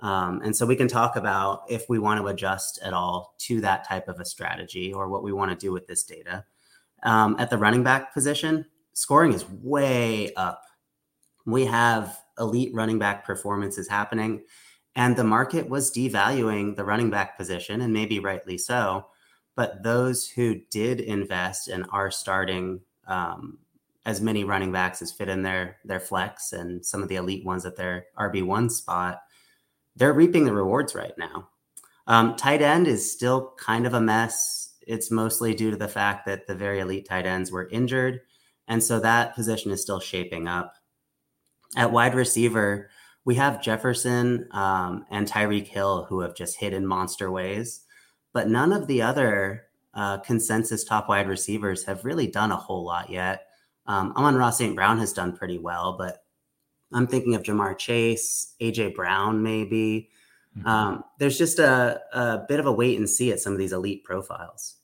Um, 0.00 0.40
and 0.44 0.56
so 0.56 0.64
we 0.64 0.76
can 0.76 0.88
talk 0.88 1.16
about 1.16 1.64
if 1.68 1.88
we 1.88 1.98
want 1.98 2.20
to 2.20 2.28
adjust 2.28 2.78
at 2.82 2.92
all 2.92 3.34
to 3.38 3.60
that 3.62 3.86
type 3.86 4.08
of 4.08 4.20
a 4.20 4.24
strategy 4.24 4.92
or 4.92 5.08
what 5.08 5.22
we 5.22 5.32
want 5.32 5.50
to 5.50 5.56
do 5.56 5.72
with 5.72 5.86
this 5.86 6.04
data. 6.04 6.44
Um, 7.02 7.36
at 7.38 7.50
the 7.50 7.58
running 7.58 7.82
back 7.82 8.14
position, 8.14 8.64
scoring 8.92 9.32
is 9.32 9.48
way 9.48 10.32
up. 10.34 10.62
We 11.46 11.64
have 11.66 12.18
elite 12.38 12.72
running 12.74 12.98
back 12.98 13.24
performances 13.24 13.88
happening, 13.88 14.44
and 14.94 15.16
the 15.16 15.24
market 15.24 15.68
was 15.68 15.92
devaluing 15.92 16.76
the 16.76 16.84
running 16.84 17.10
back 17.10 17.36
position, 17.36 17.80
and 17.80 17.92
maybe 17.92 18.18
rightly 18.18 18.58
so. 18.58 19.06
But 19.54 19.82
those 19.82 20.28
who 20.28 20.60
did 20.70 21.00
invest 21.00 21.68
and 21.68 21.86
are 21.90 22.10
starting 22.10 22.80
um, 23.06 23.58
as 24.06 24.20
many 24.20 24.44
running 24.44 24.72
backs 24.72 25.02
as 25.02 25.12
fit 25.12 25.28
in 25.28 25.42
their 25.42 25.78
their 25.84 26.00
flex 26.00 26.52
and 26.52 26.84
some 26.84 27.02
of 27.02 27.08
the 27.08 27.16
elite 27.16 27.44
ones 27.44 27.64
at 27.64 27.76
their 27.76 28.06
RB 28.18 28.44
one 28.44 28.70
spot 28.70 29.20
they're 29.98 30.12
reaping 30.12 30.44
the 30.44 30.54
rewards 30.54 30.94
right 30.94 31.16
now. 31.18 31.48
Um, 32.06 32.36
tight 32.36 32.62
end 32.62 32.86
is 32.86 33.10
still 33.10 33.52
kind 33.58 33.86
of 33.86 33.94
a 33.94 34.00
mess. 34.00 34.74
It's 34.86 35.10
mostly 35.10 35.54
due 35.54 35.70
to 35.70 35.76
the 35.76 35.88
fact 35.88 36.24
that 36.26 36.46
the 36.46 36.54
very 36.54 36.80
elite 36.80 37.06
tight 37.06 37.26
ends 37.26 37.52
were 37.52 37.68
injured. 37.68 38.20
And 38.68 38.82
so 38.82 39.00
that 39.00 39.34
position 39.34 39.70
is 39.72 39.82
still 39.82 40.00
shaping 40.00 40.46
up. 40.46 40.74
At 41.76 41.92
wide 41.92 42.14
receiver, 42.14 42.88
we 43.24 43.34
have 43.34 43.62
Jefferson 43.62 44.48
um, 44.52 45.04
and 45.10 45.28
Tyreek 45.28 45.66
Hill 45.66 46.06
who 46.08 46.20
have 46.20 46.34
just 46.34 46.56
hit 46.56 46.72
in 46.72 46.86
monster 46.86 47.30
ways, 47.30 47.82
but 48.32 48.48
none 48.48 48.72
of 48.72 48.86
the 48.86 49.02
other 49.02 49.64
uh, 49.92 50.18
consensus 50.18 50.84
top 50.84 51.08
wide 51.08 51.28
receivers 51.28 51.84
have 51.84 52.04
really 52.04 52.26
done 52.26 52.52
a 52.52 52.56
whole 52.56 52.84
lot 52.84 53.10
yet. 53.10 53.46
Um, 53.86 54.12
Amon-Ra 54.16 54.50
St. 54.50 54.74
Brown 54.74 54.98
has 54.98 55.12
done 55.12 55.36
pretty 55.36 55.58
well, 55.58 55.96
but 55.98 56.22
I'm 56.92 57.06
thinking 57.06 57.34
of 57.34 57.42
Ja'Marr 57.42 57.76
Chase, 57.76 58.54
AJ 58.60 58.94
Brown, 58.94 59.42
maybe. 59.42 60.10
Mm-hmm. 60.56 60.66
Um, 60.66 61.04
there's 61.18 61.38
just 61.38 61.58
a, 61.58 62.00
a 62.12 62.38
bit 62.48 62.60
of 62.60 62.66
a 62.66 62.72
wait 62.72 62.98
and 62.98 63.08
see 63.08 63.30
at 63.30 63.40
some 63.40 63.52
of 63.52 63.58
these 63.58 63.72
elite 63.72 64.04
profiles. 64.04 64.76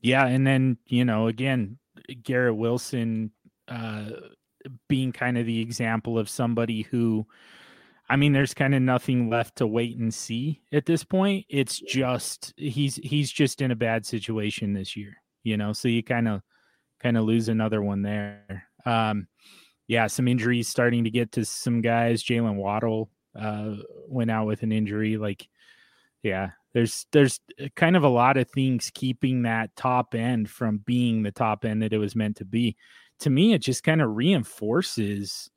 Yeah, 0.00 0.26
and 0.26 0.46
then 0.46 0.78
you 0.86 1.04
know, 1.04 1.28
again, 1.28 1.78
Garrett 2.22 2.56
Wilson 2.56 3.30
uh, 3.68 4.10
being 4.88 5.12
kind 5.12 5.38
of 5.38 5.46
the 5.46 5.60
example 5.60 6.18
of 6.18 6.28
somebody 6.28 6.82
who, 6.82 7.26
I 8.08 8.16
mean, 8.16 8.32
there's 8.32 8.54
kind 8.54 8.74
of 8.74 8.82
nothing 8.82 9.30
left 9.30 9.56
to 9.56 9.66
wait 9.66 9.96
and 9.96 10.12
see 10.12 10.60
at 10.72 10.86
this 10.86 11.04
point. 11.04 11.46
It's 11.48 11.78
just 11.78 12.52
he's 12.56 12.96
he's 12.96 13.30
just 13.30 13.60
in 13.60 13.70
a 13.70 13.76
bad 13.76 14.04
situation 14.04 14.72
this 14.72 14.96
year, 14.96 15.16
you 15.44 15.56
know. 15.56 15.72
So 15.72 15.88
you 15.88 16.02
kind 16.02 16.28
of 16.28 16.42
kind 17.00 17.16
of 17.16 17.24
lose 17.24 17.48
another 17.48 17.82
one 17.82 18.02
there. 18.02 18.66
Um, 18.84 19.28
yeah, 19.86 20.06
some 20.06 20.28
injuries 20.28 20.68
starting 20.68 21.04
to 21.04 21.10
get 21.10 21.32
to 21.32 21.44
some 21.44 21.80
guys. 21.80 22.22
Jaylen 22.22 22.56
Waddle 22.56 23.10
uh, 23.38 23.76
went 24.08 24.30
out 24.30 24.46
with 24.46 24.62
an 24.62 24.72
injury. 24.72 25.16
Like, 25.16 25.48
yeah, 26.22 26.50
there's 26.72 27.06
there's 27.12 27.40
uh, 27.62 27.68
kind 27.76 27.96
of 27.96 28.04
a 28.04 28.08
lot 28.08 28.36
of 28.36 28.50
things 28.50 28.90
keeping 28.94 29.42
that 29.42 29.74
top 29.76 30.14
end 30.14 30.48
from 30.50 30.78
being 30.78 31.22
the 31.22 31.32
top 31.32 31.64
end 31.64 31.82
that 31.82 31.92
it 31.92 31.98
was 31.98 32.16
meant 32.16 32.36
to 32.36 32.44
be. 32.44 32.76
To 33.20 33.30
me, 33.30 33.52
it 33.52 33.60
just 33.60 33.84
kind 33.84 34.02
of 34.02 34.16
reinforces 34.16 35.50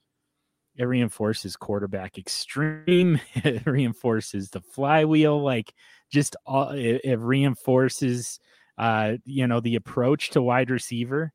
it 0.78 0.84
reinforces 0.84 1.56
quarterback 1.56 2.18
extreme. 2.18 3.20
It 3.36 3.66
reinforces 3.66 4.50
the 4.50 4.62
flywheel. 4.62 5.42
Like 5.42 5.74
just 6.12 6.36
all 6.46 6.70
it, 6.70 7.02
it 7.04 7.20
reinforces 7.20 8.40
uh 8.78 9.14
you 9.24 9.48
know 9.48 9.62
the 9.62 9.76
approach 9.76 10.32
to 10.32 10.42
wide 10.42 10.70
receiver. 10.70 11.32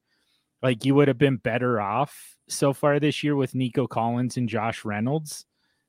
Like 0.62 0.84
you 0.84 0.94
would 0.94 1.08
have 1.08 1.18
been 1.18 1.36
better 1.36 1.80
off 1.80 2.36
so 2.48 2.72
far 2.72 3.00
this 3.00 3.22
year 3.22 3.36
with 3.36 3.54
Nico 3.54 3.86
Collins 3.86 4.36
and 4.36 4.48
Josh 4.48 4.84
Reynolds 4.84 5.46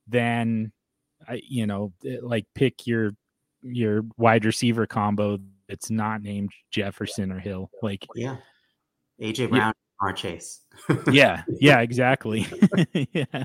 than 0.07 0.71
I 1.27 1.41
you 1.47 1.67
know 1.67 1.93
eh, 2.05 2.17
like 2.21 2.45
pick 2.55 2.87
your 2.87 3.11
your 3.61 4.03
wide 4.17 4.45
receiver 4.45 4.87
combo 4.87 5.39
that's 5.67 5.89
not 5.89 6.21
named 6.21 6.51
Jefferson 6.71 7.31
or 7.31 7.39
Hill. 7.39 7.69
Like 7.81 8.07
yeah. 8.15 8.37
AJ 9.21 9.49
Brown 9.49 9.73
our 10.01 10.13
chase. 10.13 10.61
yeah, 11.11 11.43
yeah, 11.59 11.79
exactly. 11.79 12.47
yeah. 13.13 13.43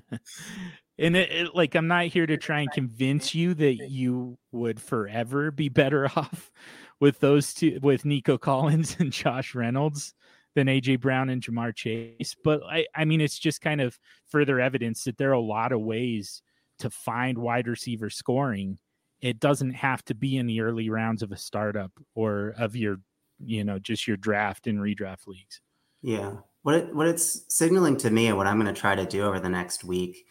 And 0.98 1.14
it, 1.14 1.30
it, 1.30 1.54
like 1.54 1.74
I'm 1.74 1.86
not 1.86 2.06
here 2.06 2.26
to 2.26 2.38
try 2.38 2.60
and 2.60 2.72
convince 2.72 3.34
you 3.34 3.52
that 3.54 3.90
you 3.90 4.38
would 4.52 4.80
forever 4.80 5.50
be 5.50 5.68
better 5.68 6.06
off 6.16 6.50
with 6.98 7.20
those 7.20 7.52
two 7.52 7.78
with 7.82 8.04
Nico 8.04 8.38
Collins 8.38 8.96
and 8.98 9.12
Josh 9.12 9.54
Reynolds 9.54 10.14
than 10.56 10.66
AJ 10.68 11.00
Brown 11.00 11.28
and 11.28 11.42
Ja'Marr 11.42 11.76
Chase. 11.76 12.34
But 12.42 12.62
I, 12.64 12.86
I 12.96 13.04
mean 13.04 13.20
it's 13.20 13.38
just 13.38 13.60
kind 13.60 13.80
of 13.80 13.96
further 14.26 14.58
evidence 14.58 15.04
that 15.04 15.18
there 15.18 15.30
are 15.30 15.34
a 15.34 15.40
lot 15.40 15.70
of 15.70 15.82
ways 15.82 16.42
to 16.80 16.90
find 16.90 17.38
wide 17.38 17.68
receiver 17.68 18.10
scoring. 18.10 18.78
It 19.20 19.38
doesn't 19.38 19.72
have 19.72 20.02
to 20.06 20.14
be 20.14 20.36
in 20.36 20.46
the 20.46 20.62
early 20.62 20.88
rounds 20.90 21.22
of 21.22 21.30
a 21.30 21.36
startup 21.36 21.92
or 22.14 22.54
of 22.58 22.74
your, 22.74 22.96
you 23.38 23.64
know, 23.64 23.78
just 23.78 24.08
your 24.08 24.16
draft 24.16 24.66
and 24.66 24.78
redraft 24.78 25.26
leagues. 25.26 25.60
Yeah. 26.00 26.32
What 26.62 26.74
it, 26.74 26.94
what 26.94 27.06
it's 27.06 27.44
signaling 27.54 27.98
to 27.98 28.10
me 28.10 28.26
and 28.26 28.36
what 28.36 28.46
I'm 28.46 28.58
going 28.58 28.74
to 28.74 28.80
try 28.80 28.94
to 28.94 29.06
do 29.06 29.24
over 29.24 29.38
the 29.38 29.50
next 29.50 29.84
week 29.84 30.26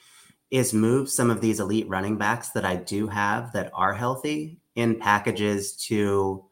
is 0.50 0.74
move 0.74 1.10
some 1.10 1.30
of 1.30 1.40
these 1.40 1.60
elite 1.60 1.88
running 1.88 2.18
backs 2.18 2.50
that 2.50 2.66
I 2.66 2.78
do 2.78 3.08
have 3.08 3.54
that 3.54 3.72
are 3.76 3.94
healthy 3.94 4.60
in 4.76 5.00
packages 5.00 5.76
to 5.88 6.46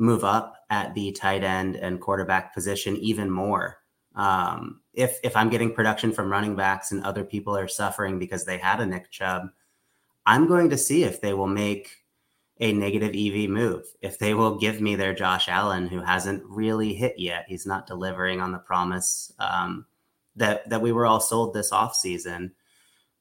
move 0.00 0.24
up 0.24 0.56
at 0.70 0.94
the 0.94 1.12
tight 1.12 1.44
end 1.44 1.76
and 1.76 2.00
quarterback 2.00 2.54
position 2.54 2.96
even 2.96 3.30
more. 3.30 3.76
Um, 4.16 4.80
if 4.94 5.20
if 5.22 5.36
I'm 5.36 5.50
getting 5.50 5.74
production 5.74 6.10
from 6.10 6.32
running 6.32 6.56
backs 6.56 6.90
and 6.90 7.04
other 7.04 7.22
people 7.22 7.56
are 7.56 7.68
suffering 7.68 8.18
because 8.18 8.44
they 8.44 8.58
had 8.58 8.80
a 8.80 8.86
Nick 8.86 9.10
Chubb, 9.10 9.48
I'm 10.26 10.48
going 10.48 10.70
to 10.70 10.78
see 10.78 11.04
if 11.04 11.20
they 11.20 11.34
will 11.34 11.46
make 11.46 11.90
a 12.58 12.72
negative 12.72 13.14
EV 13.14 13.48
move. 13.48 13.84
If 14.00 14.18
they 14.18 14.34
will 14.34 14.58
give 14.58 14.80
me 14.80 14.94
their 14.94 15.14
Josh 15.14 15.48
Allen, 15.48 15.86
who 15.86 16.00
hasn't 16.00 16.42
really 16.44 16.92
hit 16.94 17.18
yet, 17.18 17.44
he's 17.46 17.66
not 17.66 17.86
delivering 17.86 18.40
on 18.40 18.52
the 18.52 18.58
promise 18.58 19.32
um, 19.38 19.86
that 20.36 20.68
that 20.70 20.82
we 20.82 20.92
were 20.92 21.06
all 21.06 21.20
sold 21.20 21.52
this 21.52 21.70
offseason. 21.70 22.52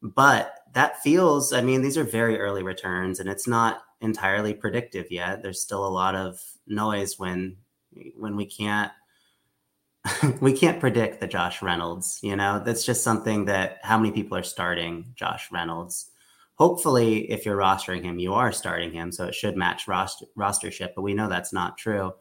But 0.02 0.56
that 0.74 1.04
feels, 1.04 1.52
I 1.52 1.62
mean, 1.62 1.82
these 1.82 1.98
are 1.98 2.06
very 2.06 2.40
early 2.40 2.64
returns, 2.64 3.20
and 3.20 3.30
it's 3.30 3.48
not 3.48 3.82
entirely 4.02 4.54
predictive 4.54 5.12
yet. 5.12 5.44
There's 5.44 5.62
still 5.62 5.86
a 5.86 5.90
lot 5.90 6.16
of 6.16 6.40
noise 6.68 7.18
when 7.18 7.58
when 8.18 8.36
we 8.36 8.46
can't 8.46 8.92
we 10.42 10.54
can't 10.54 10.80
predict 10.80 11.20
the 11.20 11.28
Josh 11.28 11.62
Reynolds. 11.62 12.20
You 12.22 12.36
know, 12.36 12.62
that's 12.64 12.86
just 12.86 13.04
something 13.04 13.46
that 13.46 13.80
how 13.84 13.98
many 13.98 14.12
people 14.12 14.38
are 14.38 14.44
starting 14.44 15.14
Josh 15.16 15.52
Reynolds 15.52 16.10
hopefully 16.60 17.32
if 17.32 17.46
you're 17.46 17.58
rostering 17.58 18.04
him 18.04 18.20
you 18.20 18.34
are 18.34 18.52
starting 18.52 18.92
him 18.92 19.12
so 19.12 19.26
it 19.26 19.34
should 19.34 19.56
match 19.56 19.88
roster 19.88 20.26
rostership 20.38 20.90
but 20.96 21.02
we 21.02 21.14
know 21.14 21.30
that's 21.30 21.54
not 21.54 21.78
true 21.78 22.14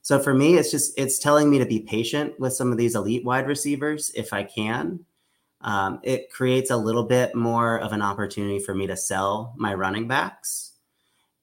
so 0.00 0.18
for 0.18 0.32
me 0.32 0.56
it's 0.56 0.70
just 0.70 0.96
it's 0.96 1.18
telling 1.18 1.50
me 1.50 1.58
to 1.58 1.66
be 1.66 1.80
patient 1.80 2.32
with 2.38 2.52
some 2.52 2.70
of 2.70 2.78
these 2.78 2.94
elite 2.94 3.24
wide 3.24 3.46
receivers 3.46 4.10
if 4.14 4.32
i 4.32 4.42
can 4.42 5.04
um, 5.62 6.00
it 6.02 6.30
creates 6.30 6.70
a 6.70 6.76
little 6.76 7.04
bit 7.04 7.34
more 7.34 7.78
of 7.78 7.92
an 7.92 8.00
opportunity 8.00 8.58
for 8.60 8.74
me 8.74 8.86
to 8.86 8.96
sell 8.96 9.52
my 9.58 9.74
running 9.74 10.08
backs 10.08 10.69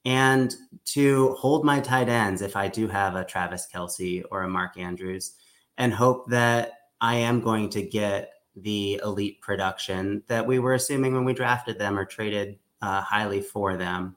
and 0.04 0.54
to 0.84 1.34
hold 1.34 1.64
my 1.64 1.80
tight 1.80 2.08
ends 2.08 2.42
if 2.42 2.56
i 2.56 2.68
do 2.68 2.86
have 2.86 3.14
a 3.14 3.24
travis 3.24 3.66
Kelce 3.72 4.22
or 4.30 4.42
a 4.42 4.48
mark 4.48 4.78
andrews 4.78 5.34
and 5.76 5.92
hope 5.92 6.28
that 6.30 6.72
i 7.00 7.14
am 7.14 7.40
going 7.40 7.68
to 7.70 7.82
get 7.82 8.30
the 8.62 9.00
elite 9.04 9.40
production 9.40 10.22
that 10.28 10.46
we 10.46 10.58
were 10.58 10.74
assuming 10.74 11.14
when 11.14 11.24
we 11.24 11.32
drafted 11.32 11.78
them 11.78 11.98
or 11.98 12.04
traded 12.04 12.58
uh, 12.82 13.00
highly 13.00 13.40
for 13.40 13.76
them. 13.76 14.16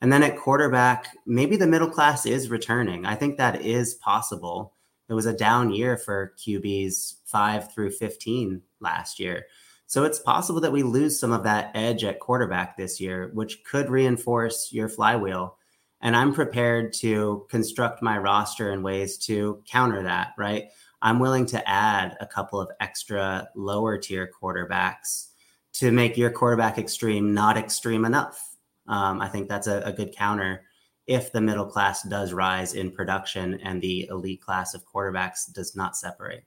And 0.00 0.12
then 0.12 0.22
at 0.22 0.38
quarterback, 0.38 1.08
maybe 1.26 1.56
the 1.56 1.66
middle 1.66 1.90
class 1.90 2.26
is 2.26 2.50
returning. 2.50 3.06
I 3.06 3.14
think 3.14 3.36
that 3.36 3.62
is 3.62 3.94
possible. 3.94 4.74
It 5.08 5.14
was 5.14 5.26
a 5.26 5.36
down 5.36 5.72
year 5.72 5.96
for 5.96 6.34
QBs 6.38 7.14
5 7.26 7.72
through 7.72 7.92
15 7.92 8.60
last 8.80 9.18
year. 9.18 9.46
So 9.86 10.04
it's 10.04 10.18
possible 10.18 10.60
that 10.60 10.72
we 10.72 10.82
lose 10.82 11.18
some 11.18 11.32
of 11.32 11.44
that 11.44 11.70
edge 11.74 12.02
at 12.04 12.18
quarterback 12.18 12.76
this 12.76 13.00
year, 13.00 13.30
which 13.34 13.62
could 13.64 13.88
reinforce 13.88 14.72
your 14.72 14.88
flywheel. 14.88 15.56
And 16.00 16.16
I'm 16.16 16.34
prepared 16.34 16.92
to 16.94 17.46
construct 17.48 18.02
my 18.02 18.18
roster 18.18 18.72
in 18.72 18.82
ways 18.82 19.16
to 19.26 19.62
counter 19.66 20.02
that, 20.02 20.32
right? 20.36 20.68
I'm 21.00 21.20
willing 21.20 21.46
to 21.46 21.68
add 21.68 22.16
a 22.20 22.26
couple 22.26 22.60
of 22.60 22.70
extra 22.80 23.48
lower 23.54 23.96
tier 23.96 24.30
quarterbacks 24.42 25.28
to 25.74 25.92
make 25.92 26.16
your 26.16 26.30
quarterback 26.30 26.78
extreme 26.78 27.32
not 27.32 27.56
extreme 27.56 28.04
enough. 28.04 28.56
Um, 28.88 29.20
I 29.20 29.28
think 29.28 29.48
that's 29.48 29.66
a, 29.66 29.82
a 29.82 29.92
good 29.92 30.14
counter 30.14 30.64
if 31.06 31.32
the 31.32 31.40
middle 31.40 31.66
class 31.66 32.02
does 32.02 32.32
rise 32.32 32.74
in 32.74 32.90
production 32.90 33.60
and 33.62 33.80
the 33.80 34.08
elite 34.10 34.40
class 34.40 34.74
of 34.74 34.84
quarterbacks 34.86 35.52
does 35.52 35.76
not 35.76 35.96
separate. 35.96 36.44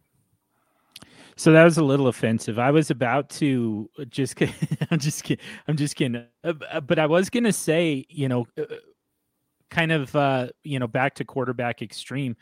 So 1.40 1.54
that 1.54 1.64
was 1.64 1.78
a 1.78 1.84
little 1.84 2.08
offensive. 2.08 2.60
I 2.60 2.72
was 2.72 2.92
about 2.92 3.30
to 3.32 3.90
just, 4.10 4.42
I'm 4.92 5.00
just 5.00 5.24
kidding. 5.24 5.46
I'm 5.68 5.78
just 5.78 5.96
kidding. 5.96 6.26
But 6.44 7.00
I 7.00 7.06
was 7.06 7.30
going 7.30 7.46
to 7.46 7.54
say, 7.54 8.06
you 8.10 8.28
know, 8.28 8.46
uh, 8.58 8.66
kind 9.72 9.92
of, 9.92 10.16
uh, 10.16 10.50
you 10.64 10.80
know, 10.80 10.88
back 10.88 11.16
to 11.16 11.26
quarterback 11.26 11.82
extreme 11.82 12.36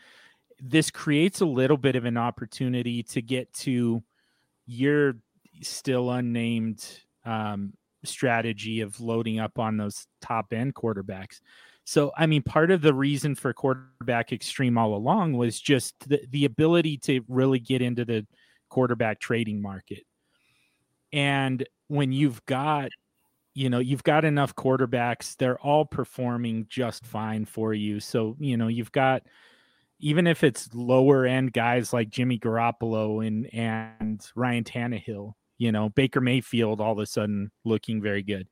this 0.60 0.90
creates 0.90 1.40
a 1.40 1.46
little 1.46 1.76
bit 1.76 1.96
of 1.96 2.04
an 2.04 2.16
opportunity 2.16 3.02
to 3.04 3.22
get 3.22 3.52
to 3.52 4.02
your 4.66 5.14
still 5.62 6.10
unnamed 6.10 6.84
um, 7.24 7.72
strategy 8.04 8.80
of 8.80 9.00
loading 9.00 9.38
up 9.38 9.58
on 9.58 9.76
those 9.76 10.06
top 10.20 10.52
end 10.52 10.74
quarterbacks. 10.74 11.40
So, 11.84 12.12
I 12.16 12.26
mean, 12.26 12.42
part 12.42 12.70
of 12.70 12.82
the 12.82 12.92
reason 12.92 13.34
for 13.34 13.52
quarterback 13.52 14.32
extreme 14.32 14.76
all 14.76 14.94
along 14.94 15.34
was 15.34 15.58
just 15.58 15.94
the, 16.08 16.20
the 16.30 16.44
ability 16.44 16.98
to 16.98 17.22
really 17.28 17.58
get 17.58 17.80
into 17.80 18.04
the 18.04 18.26
quarterback 18.68 19.20
trading 19.20 19.60
market. 19.62 20.04
And 21.12 21.66
when 21.88 22.12
you've 22.12 22.44
got, 22.46 22.90
you 23.54 23.70
know, 23.70 23.78
you've 23.78 24.04
got 24.04 24.24
enough 24.24 24.54
quarterbacks, 24.54 25.36
they're 25.36 25.58
all 25.58 25.84
performing 25.84 26.66
just 26.68 27.06
fine 27.06 27.44
for 27.44 27.74
you. 27.74 28.00
So, 28.00 28.36
you 28.38 28.56
know, 28.56 28.68
you've 28.68 28.92
got 28.92 29.22
even 30.00 30.26
if 30.26 30.44
it's 30.44 30.72
lower 30.74 31.26
end 31.26 31.52
guys 31.52 31.92
like 31.92 32.10
Jimmy 32.10 32.38
Garoppolo 32.38 33.26
and 33.26 33.52
and 33.52 34.24
Ryan 34.34 34.64
Tannehill, 34.64 35.32
you 35.58 35.72
know, 35.72 35.88
Baker 35.88 36.20
Mayfield 36.20 36.80
all 36.80 36.92
of 36.92 36.98
a 36.98 37.06
sudden 37.06 37.50
looking 37.64 38.00
very 38.00 38.22
good. 38.22 38.48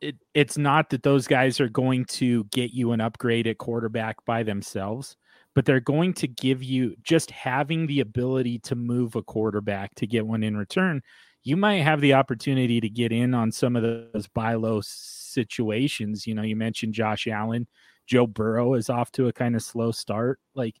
It, 0.00 0.16
it's 0.32 0.56
not 0.56 0.90
that 0.90 1.02
those 1.02 1.26
guys 1.26 1.60
are 1.60 1.68
going 1.68 2.04
to 2.04 2.44
get 2.44 2.72
you 2.72 2.92
an 2.92 3.00
upgrade 3.00 3.48
at 3.48 3.58
quarterback 3.58 4.24
by 4.24 4.44
themselves, 4.44 5.16
but 5.58 5.64
they're 5.64 5.80
going 5.80 6.14
to 6.14 6.28
give 6.28 6.62
you 6.62 6.94
just 7.02 7.32
having 7.32 7.88
the 7.88 7.98
ability 7.98 8.60
to 8.60 8.76
move 8.76 9.16
a 9.16 9.22
quarterback 9.24 9.92
to 9.96 10.06
get 10.06 10.24
one 10.24 10.44
in 10.44 10.56
return. 10.56 11.02
You 11.42 11.56
might 11.56 11.82
have 11.82 12.00
the 12.00 12.14
opportunity 12.14 12.80
to 12.80 12.88
get 12.88 13.10
in 13.10 13.34
on 13.34 13.50
some 13.50 13.74
of 13.74 13.82
those 13.82 14.28
buy 14.28 14.54
low 14.54 14.82
situations. 14.84 16.28
You 16.28 16.36
know, 16.36 16.42
you 16.42 16.54
mentioned 16.54 16.94
Josh 16.94 17.26
Allen 17.26 17.66
Joe 18.06 18.28
Burrow 18.28 18.74
is 18.74 18.88
off 18.88 19.10
to 19.10 19.26
a 19.26 19.32
kind 19.32 19.56
of 19.56 19.62
slow 19.64 19.90
start. 19.90 20.38
Like 20.54 20.76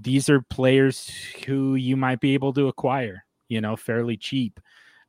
these 0.00 0.30
are 0.30 0.42
players 0.42 1.10
who 1.44 1.74
you 1.74 1.96
might 1.96 2.20
be 2.20 2.34
able 2.34 2.52
to 2.52 2.68
acquire, 2.68 3.24
you 3.48 3.60
know, 3.60 3.74
fairly 3.74 4.16
cheap. 4.16 4.60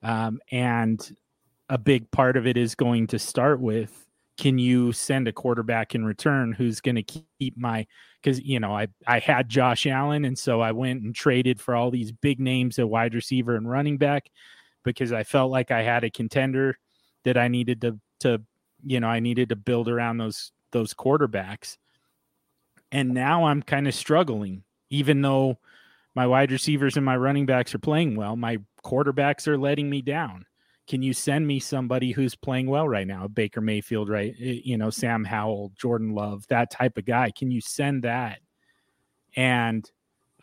Um, 0.02 0.40
and 0.52 1.16
a 1.70 1.78
big 1.78 2.10
part 2.10 2.38
of 2.38 2.48
it 2.48 2.58
is 2.58 2.74
going 2.74 3.06
to 3.06 3.20
start 3.20 3.60
with 3.60 4.09
can 4.40 4.58
you 4.58 4.94
send 4.94 5.28
a 5.28 5.34
quarterback 5.34 5.94
in 5.94 6.06
return 6.06 6.54
who's 6.54 6.80
going 6.80 6.96
to 6.96 7.04
keep 7.04 7.58
my 7.58 7.86
because 8.22 8.40
you 8.40 8.58
know 8.60 8.74
I 8.74 8.88
I 9.06 9.20
had 9.20 9.50
Josh 9.50 9.86
Allen 9.86 10.24
and 10.24 10.40
so 10.40 10.62
I 10.62 10.72
went 10.72 11.04
and 11.04 11.14
traded 11.14 11.60
for 11.60 11.76
all 11.76 11.92
these 11.92 12.14
big 12.14 12.40
names 12.40 12.80
at 12.80 12.90
wide 12.90 13.14
receiver 13.14 13.58
and 13.58 13.70
running 13.70 13.98
back 13.98 14.32
because 14.84 15.12
I 15.12 15.24
felt 15.24 15.52
like 15.52 15.72
I 15.72 15.84
had 15.84 16.06
a 16.06 16.10
contender 16.10 16.78
that 17.26 17.38
I 17.38 17.50
needed 17.50 17.82
to 17.82 18.00
to 18.22 18.42
you 18.82 19.02
know 19.02 19.08
I 19.08 19.20
needed 19.20 19.50
to 19.50 19.58
build 19.58 19.90
around 19.90 20.18
those 20.18 20.54
those 20.72 20.94
quarterbacks. 20.94 21.78
And 22.94 23.14
now 23.14 23.46
I'm 23.46 23.62
kind 23.62 23.88
of 23.88 23.94
struggling, 23.94 24.64
even 24.90 25.22
though 25.22 25.58
my 26.16 26.26
wide 26.26 26.52
receivers 26.52 26.96
and 26.96 27.06
my 27.06 27.18
running 27.18 27.46
backs 27.46 27.76
are 27.76 27.80
playing 27.80 28.16
well. 28.16 28.36
My 28.38 28.60
quarterbacks 28.86 29.48
are 29.48 29.58
letting 29.58 29.90
me 29.90 30.02
down. 30.02 30.46
Can 30.90 31.04
you 31.04 31.14
send 31.14 31.46
me 31.46 31.60
somebody 31.60 32.12
who's 32.12 32.36
playing 32.36 32.68
well 32.68 32.90
right 32.90 33.06
now? 33.06 33.28
Baker 33.28 33.62
Mayfield, 33.62 34.10
right? 34.10 34.36
You 34.38 34.76
know, 34.76 34.90
Sam 34.90 35.24
Howell, 35.24 35.72
Jordan 35.78 36.16
Love, 36.16 36.48
that 36.48 36.72
type 36.72 36.98
of 36.98 37.06
guy. 37.06 37.30
Can 37.30 37.52
you 37.52 37.62
send 37.62 38.04
that? 38.04 38.40
And, 39.36 39.90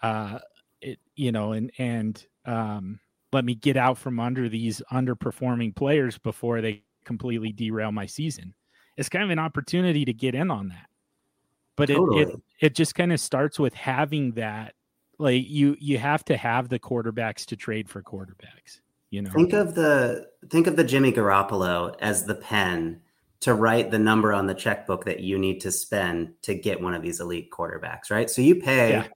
uh, 0.03 0.39
it, 0.81 1.01
you 1.17 1.33
know, 1.33 1.53
and, 1.53 1.73
and, 1.79 2.25
um, 2.45 3.01
let 3.33 3.45
me 3.45 3.57
get 3.57 3.77
out 3.77 3.99
from 3.99 4.21
under 4.21 4.49
these 4.49 4.81
underperforming 4.93 5.75
players 5.75 6.17
before 6.17 6.61
they 6.61 6.85
completely 7.05 7.51
derail 7.51 7.91
my 7.91 8.07
season. 8.07 8.55
It's 8.97 9.09
kind 9.09 9.25
of 9.25 9.31
an 9.31 9.41
opportunity 9.41 10.05
to 10.05 10.13
get 10.13 10.37
in 10.37 10.51
on 10.51 10.69
that. 10.69 10.87
But 11.77 11.89
totally. 11.89 12.23
it, 12.23 12.29
it 12.29 12.41
it 12.61 12.75
just 12.75 12.95
kind 12.95 13.13
of 13.13 13.21
starts 13.21 13.59
with 13.59 13.75
having 13.75 14.33
that 14.33 14.75
like 15.19 15.45
you 15.47 15.77
you 15.79 15.99
have 15.99 16.25
to 16.27 16.37
have 16.37 16.69
the 16.69 16.79
quarterbacks 16.79 17.45
to 17.47 17.57
trade 17.57 17.89
for 17.89 18.03
quarterbacks. 18.03 18.81
You 19.11 19.23
know, 19.23 19.31
think 19.31 19.53
of 19.53 19.75
the 19.75 20.29
think 20.51 20.67
of 20.67 20.77
the 20.77 20.85
Jimmy 20.85 21.13
Garoppolo 21.13 21.95
as 22.01 22.25
the 22.25 22.35
pen 22.35 23.01
to 23.41 23.55
write 23.55 23.91
the 23.91 23.99
number 23.99 24.33
on 24.33 24.47
the 24.47 24.55
checkbook 24.55 25.05
that 25.05 25.21
you 25.21 25.39
need 25.39 25.61
to 25.61 25.71
spend 25.71 26.33
to 26.43 26.55
get 26.55 26.81
one 26.81 26.95
of 26.95 27.03
these 27.03 27.21
elite 27.21 27.51
quarterbacks, 27.51 28.11
right? 28.11 28.31
So 28.31 28.43
you 28.43 28.57
pay. 28.57 28.91
Yeah. 28.91 29.07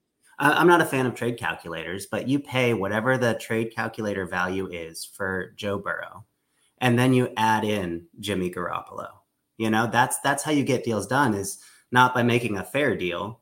I'm 0.42 0.68
not 0.68 0.80
a 0.80 0.86
fan 0.86 1.04
of 1.04 1.14
trade 1.14 1.38
calculators, 1.38 2.06
but 2.06 2.26
you 2.26 2.38
pay 2.38 2.72
whatever 2.72 3.18
the 3.18 3.34
trade 3.34 3.74
calculator 3.74 4.24
value 4.24 4.68
is 4.72 5.04
for 5.04 5.52
Joe 5.56 5.78
Burrow, 5.78 6.24
and 6.78 6.98
then 6.98 7.12
you 7.12 7.30
add 7.36 7.62
in 7.62 8.06
Jimmy 8.20 8.50
Garoppolo. 8.50 9.08
You 9.58 9.68
know, 9.68 9.86
that's 9.86 10.18
that's 10.20 10.42
how 10.42 10.52
you 10.52 10.64
get 10.64 10.82
deals 10.82 11.06
done. 11.06 11.34
Is 11.34 11.58
not 11.92 12.14
by 12.14 12.22
making 12.22 12.56
a 12.56 12.64
fair 12.64 12.96
deal, 12.96 13.40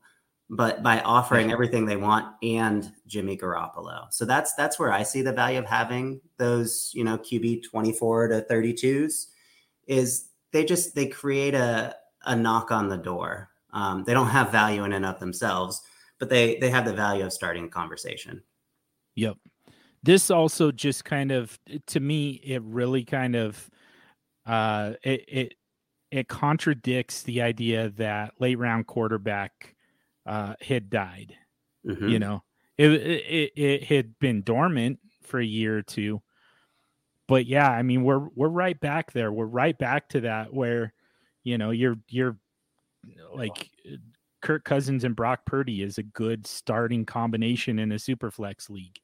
but 0.49 0.81
by 0.81 0.99
offering 1.01 1.51
everything 1.51 1.85
they 1.85 1.95
want 1.95 2.25
and 2.41 2.91
Jimmy 3.05 3.37
Garoppolo. 3.37 4.11
So 4.11 4.25
that's 4.25 4.53
that's 4.55 4.79
where 4.79 4.91
I 4.91 5.03
see 5.03 5.21
the 5.21 5.31
value 5.31 5.59
of 5.59 5.65
having 5.65 6.21
those, 6.37 6.91
you 6.95 7.03
know, 7.03 7.17
QB 7.17 7.63
24 7.69 8.29
to 8.29 8.45
32s 8.49 9.27
is 9.87 10.29
they 10.51 10.65
just 10.65 10.95
they 10.95 11.05
create 11.05 11.53
a 11.53 11.95
a 12.25 12.35
knock 12.35 12.71
on 12.71 12.89
the 12.89 12.97
door. 12.97 13.49
Um, 13.71 14.03
they 14.03 14.13
don't 14.13 14.27
have 14.27 14.51
value 14.51 14.83
in 14.83 14.93
and 14.93 15.05
of 15.05 15.19
themselves, 15.19 15.81
but 16.17 16.29
they 16.29 16.57
they 16.57 16.71
have 16.71 16.85
the 16.85 16.93
value 16.93 17.25
of 17.25 17.31
starting 17.31 17.65
a 17.65 17.69
conversation. 17.69 18.41
Yep. 19.15 19.37
This 20.01 20.31
also 20.31 20.71
just 20.71 21.05
kind 21.05 21.31
of 21.31 21.59
to 21.87 21.99
me 21.99 22.41
it 22.43 22.63
really 22.63 23.03
kind 23.03 23.35
of 23.35 23.69
uh 24.47 24.93
it 25.03 25.25
it 25.27 25.53
it 26.09 26.27
contradicts 26.27 27.21
the 27.21 27.43
idea 27.43 27.89
that 27.97 28.33
late 28.39 28.57
round 28.57 28.87
quarterback 28.87 29.75
uh, 30.29 30.53
had 30.61 30.91
died. 30.91 31.35
Mm-hmm. 31.85 32.07
You 32.07 32.19
know, 32.19 32.43
it, 32.77 32.91
it 32.91 33.51
it 33.55 33.83
had 33.85 34.17
been 34.19 34.43
dormant 34.43 34.99
for 35.23 35.39
a 35.39 35.45
year 35.45 35.77
or 35.77 35.81
two, 35.81 36.21
but 37.27 37.47
yeah, 37.47 37.69
I 37.69 37.81
mean, 37.81 38.03
we're 38.03 38.27
we're 38.35 38.47
right 38.47 38.79
back 38.79 39.11
there. 39.11 39.31
We're 39.31 39.45
right 39.45 39.77
back 39.77 40.09
to 40.09 40.21
that 40.21 40.53
where, 40.53 40.93
you 41.43 41.57
know, 41.57 41.71
you're 41.71 41.97
you're 42.07 42.37
like 43.33 43.71
Kirk 44.41 44.63
Cousins 44.63 45.03
and 45.03 45.15
Brock 45.15 45.45
Purdy 45.45 45.81
is 45.81 45.97
a 45.97 46.03
good 46.03 46.45
starting 46.45 47.05
combination 47.05 47.79
in 47.79 47.91
a 47.91 47.99
super 47.99 48.29
flex 48.29 48.69
league. 48.69 48.99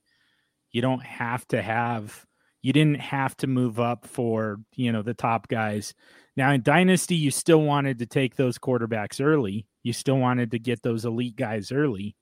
You 0.72 0.82
don't 0.82 1.04
have 1.04 1.48
to 1.48 1.62
have 1.62 2.26
you 2.66 2.74
didn't 2.74 3.00
have 3.00 3.38
to 3.38 3.46
move 3.46 3.80
up 3.80 4.08
for, 4.08 4.60
you 4.74 4.92
know, 4.92 5.04
the 5.04 5.14
top 5.14 5.48
guys. 5.48 5.94
Now 6.36 6.50
in 6.50 6.64
Dynasty, 6.64 7.16
you 7.16 7.30
still 7.30 7.62
wanted 7.62 8.00
to 8.00 8.08
take 8.08 8.38
those 8.38 8.58
quarterbacks 8.58 9.24
early. 9.24 9.68
You 9.84 9.94
still 9.94 10.18
wanted 10.18 10.50
to 10.50 10.58
get 10.58 10.82
those 10.82 11.06
elite 11.06 11.36
guys 11.36 11.72
early. 11.72 12.16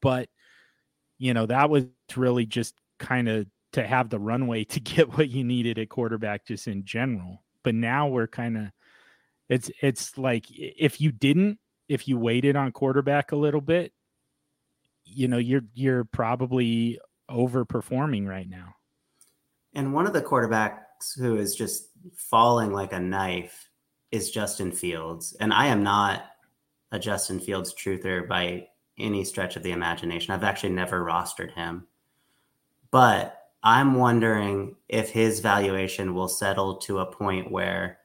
But, 0.00 0.28
you 1.18 1.34
know, 1.34 1.46
that 1.46 1.68
was 1.68 1.86
really 2.14 2.46
just 2.46 2.76
kind 3.00 3.28
of 3.28 3.48
to 3.72 3.84
have 3.84 4.08
the 4.08 4.20
runway 4.20 4.62
to 4.66 4.78
get 4.94 5.18
what 5.18 5.30
you 5.30 5.42
needed 5.42 5.80
at 5.80 5.88
quarterback 5.88 6.46
just 6.46 6.68
in 6.68 6.84
general. 6.84 7.42
But 7.64 7.74
now 7.74 8.06
we're 8.06 8.28
kind 8.28 8.56
of 8.56 8.66
it's 9.48 9.68
it's 9.82 10.16
like 10.16 10.46
if 10.48 11.00
you 11.00 11.10
didn't, 11.10 11.58
if 11.88 12.06
you 12.06 12.18
waited 12.18 12.54
on 12.54 12.70
quarterback 12.70 13.32
a 13.32 13.36
little 13.36 13.60
bit, 13.60 13.92
you 15.04 15.26
know, 15.26 15.38
you're 15.38 15.64
you're 15.74 16.04
probably 16.04 17.00
overperforming 17.28 18.28
right 18.28 18.48
now. 18.48 18.76
And 19.74 19.92
one 19.92 20.06
of 20.06 20.12
the 20.12 20.22
quarterbacks 20.22 21.18
who 21.18 21.36
is 21.36 21.54
just 21.54 21.88
falling 22.14 22.72
like 22.72 22.92
a 22.92 23.00
knife 23.00 23.68
is 24.10 24.30
Justin 24.30 24.70
Fields. 24.72 25.36
And 25.40 25.52
I 25.52 25.66
am 25.66 25.82
not 25.82 26.24
a 26.92 26.98
Justin 26.98 27.40
Fields 27.40 27.74
truther 27.74 28.28
by 28.28 28.68
any 28.98 29.24
stretch 29.24 29.56
of 29.56 29.62
the 29.62 29.72
imagination. 29.72 30.32
I've 30.32 30.44
actually 30.44 30.70
never 30.70 31.04
rostered 31.04 31.52
him. 31.52 31.86
But 32.90 33.36
I'm 33.64 33.94
wondering 33.94 34.76
if 34.88 35.10
his 35.10 35.40
valuation 35.40 36.14
will 36.14 36.28
settle 36.28 36.76
to 36.76 37.00
a 37.00 37.10
point 37.10 37.50
where 37.50 37.98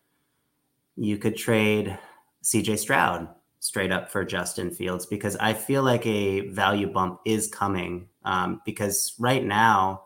you 0.96 1.18
could 1.18 1.38
trade 1.38 1.98
CJ 2.44 2.80
Stroud 2.80 3.28
straight 3.60 3.92
up 3.92 4.10
for 4.10 4.24
Justin 4.24 4.72
Fields 4.72 5.06
because 5.06 5.36
I 5.36 5.54
feel 5.54 5.84
like 5.84 6.06
a 6.06 6.48
value 6.50 6.92
bump 6.92 7.20
is 7.26 7.48
coming. 7.48 8.08
Um, 8.24 8.62
because 8.66 9.14
right 9.20 9.44
now, 9.44 10.06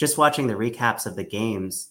just 0.00 0.16
watching 0.16 0.46
the 0.46 0.54
recaps 0.54 1.04
of 1.04 1.14
the 1.14 1.22
games, 1.22 1.90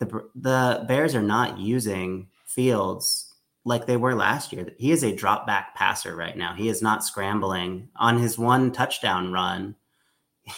the 0.00 0.28
the 0.34 0.84
Bears 0.88 1.14
are 1.14 1.22
not 1.22 1.56
using 1.56 2.26
Fields 2.44 3.32
like 3.64 3.86
they 3.86 3.96
were 3.96 4.16
last 4.16 4.52
year. 4.52 4.72
He 4.76 4.90
is 4.90 5.04
a 5.04 5.14
drop 5.14 5.46
back 5.46 5.76
passer 5.76 6.16
right 6.16 6.36
now. 6.36 6.54
He 6.54 6.68
is 6.68 6.82
not 6.82 7.04
scrambling 7.04 7.90
on 7.94 8.18
his 8.18 8.38
one 8.38 8.72
touchdown 8.72 9.32
run. 9.32 9.76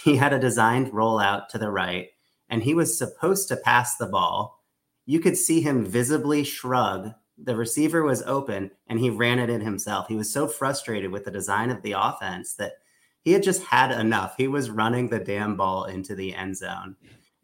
He 0.04 0.16
had 0.16 0.32
a 0.32 0.38
designed 0.38 0.92
rollout 0.92 1.48
to 1.48 1.58
the 1.58 1.70
right, 1.70 2.10
and 2.48 2.62
he 2.62 2.74
was 2.74 2.96
supposed 2.96 3.48
to 3.48 3.56
pass 3.56 3.96
the 3.96 4.06
ball. 4.06 4.62
You 5.04 5.18
could 5.18 5.36
see 5.36 5.60
him 5.60 5.84
visibly 5.84 6.44
shrug. 6.44 7.12
The 7.36 7.56
receiver 7.56 8.04
was 8.04 8.22
open, 8.22 8.70
and 8.86 9.00
he 9.00 9.10
ran 9.10 9.40
it 9.40 9.50
in 9.50 9.60
himself. 9.60 10.06
He 10.06 10.14
was 10.14 10.32
so 10.32 10.46
frustrated 10.46 11.10
with 11.10 11.24
the 11.24 11.32
design 11.32 11.70
of 11.70 11.82
the 11.82 11.96
offense 11.98 12.54
that 12.54 12.74
he 13.22 13.32
had 13.32 13.42
just 13.42 13.62
had 13.62 13.90
enough. 13.90 14.34
He 14.36 14.48
was 14.48 14.70
running 14.70 15.08
the 15.08 15.18
damn 15.18 15.56
ball 15.56 15.84
into 15.84 16.14
the 16.14 16.34
end 16.34 16.56
zone. 16.56 16.96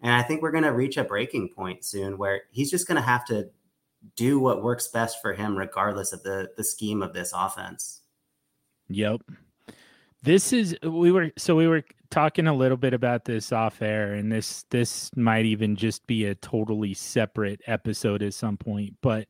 And 0.02 0.12
I 0.12 0.22
think 0.22 0.42
we're 0.42 0.52
going 0.52 0.64
to 0.64 0.72
reach 0.72 0.96
a 0.96 1.04
breaking 1.04 1.50
point 1.54 1.84
soon 1.84 2.18
where 2.18 2.42
he's 2.50 2.70
just 2.70 2.86
going 2.86 2.96
to 2.96 3.06
have 3.06 3.24
to 3.26 3.50
do 4.14 4.38
what 4.38 4.62
works 4.62 4.88
best 4.88 5.20
for 5.20 5.32
him, 5.32 5.56
regardless 5.56 6.12
of 6.12 6.22
the, 6.22 6.50
the 6.56 6.64
scheme 6.64 7.02
of 7.02 7.12
this 7.12 7.32
offense. 7.34 8.02
Yep. 8.88 9.22
This 10.22 10.52
is 10.52 10.76
we 10.82 11.12
were 11.12 11.30
so 11.36 11.54
we 11.54 11.68
were 11.68 11.84
talking 12.10 12.46
a 12.46 12.54
little 12.54 12.76
bit 12.76 12.94
about 12.94 13.24
this 13.24 13.52
off 13.52 13.80
air, 13.80 14.14
and 14.14 14.30
this 14.30 14.64
this 14.70 15.10
might 15.14 15.44
even 15.44 15.76
just 15.76 16.06
be 16.06 16.24
a 16.24 16.34
totally 16.34 16.94
separate 16.94 17.60
episode 17.66 18.22
at 18.22 18.34
some 18.34 18.56
point. 18.56 18.94
But 19.02 19.28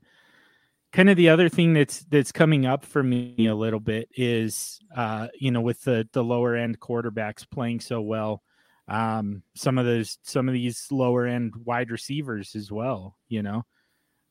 kind 0.92 1.10
of 1.10 1.16
the 1.16 1.28
other 1.28 1.48
thing 1.48 1.72
that's 1.72 2.00
that's 2.04 2.32
coming 2.32 2.66
up 2.66 2.84
for 2.84 3.02
me 3.02 3.46
a 3.46 3.54
little 3.54 3.80
bit 3.80 4.08
is 4.16 4.80
uh, 4.96 5.28
you 5.38 5.50
know 5.50 5.60
with 5.60 5.82
the 5.82 6.08
the 6.12 6.24
lower 6.24 6.54
end 6.54 6.80
quarterbacks 6.80 7.48
playing 7.48 7.80
so 7.80 8.00
well 8.00 8.42
um, 8.88 9.42
some 9.54 9.78
of 9.78 9.84
those 9.84 10.18
some 10.22 10.48
of 10.48 10.54
these 10.54 10.86
lower 10.90 11.26
end 11.26 11.54
wide 11.64 11.90
receivers 11.90 12.54
as 12.54 12.70
well 12.70 13.16
you 13.28 13.42
know? 13.42 13.64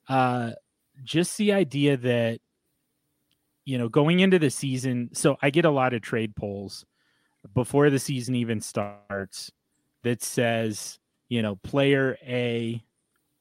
Uh, 0.08 0.52
just 1.04 1.38
the 1.38 1.52
idea 1.52 1.98
that 1.98 2.40
you 3.66 3.78
know 3.78 3.90
going 3.90 4.20
into 4.20 4.40
the 4.40 4.50
season 4.50 5.10
so 5.14 5.36
i 5.42 5.50
get 5.50 5.66
a 5.66 5.70
lot 5.70 5.94
of 5.94 6.02
trade 6.02 6.36
polls 6.36 6.86
before 7.54 7.90
the 7.90 8.00
season 8.00 8.36
even 8.36 8.62
starts 8.62 9.52
that 10.04 10.24
says 10.24 11.00
you 11.28 11.42
know 11.42 11.56
player 11.58 12.18
a 12.24 12.82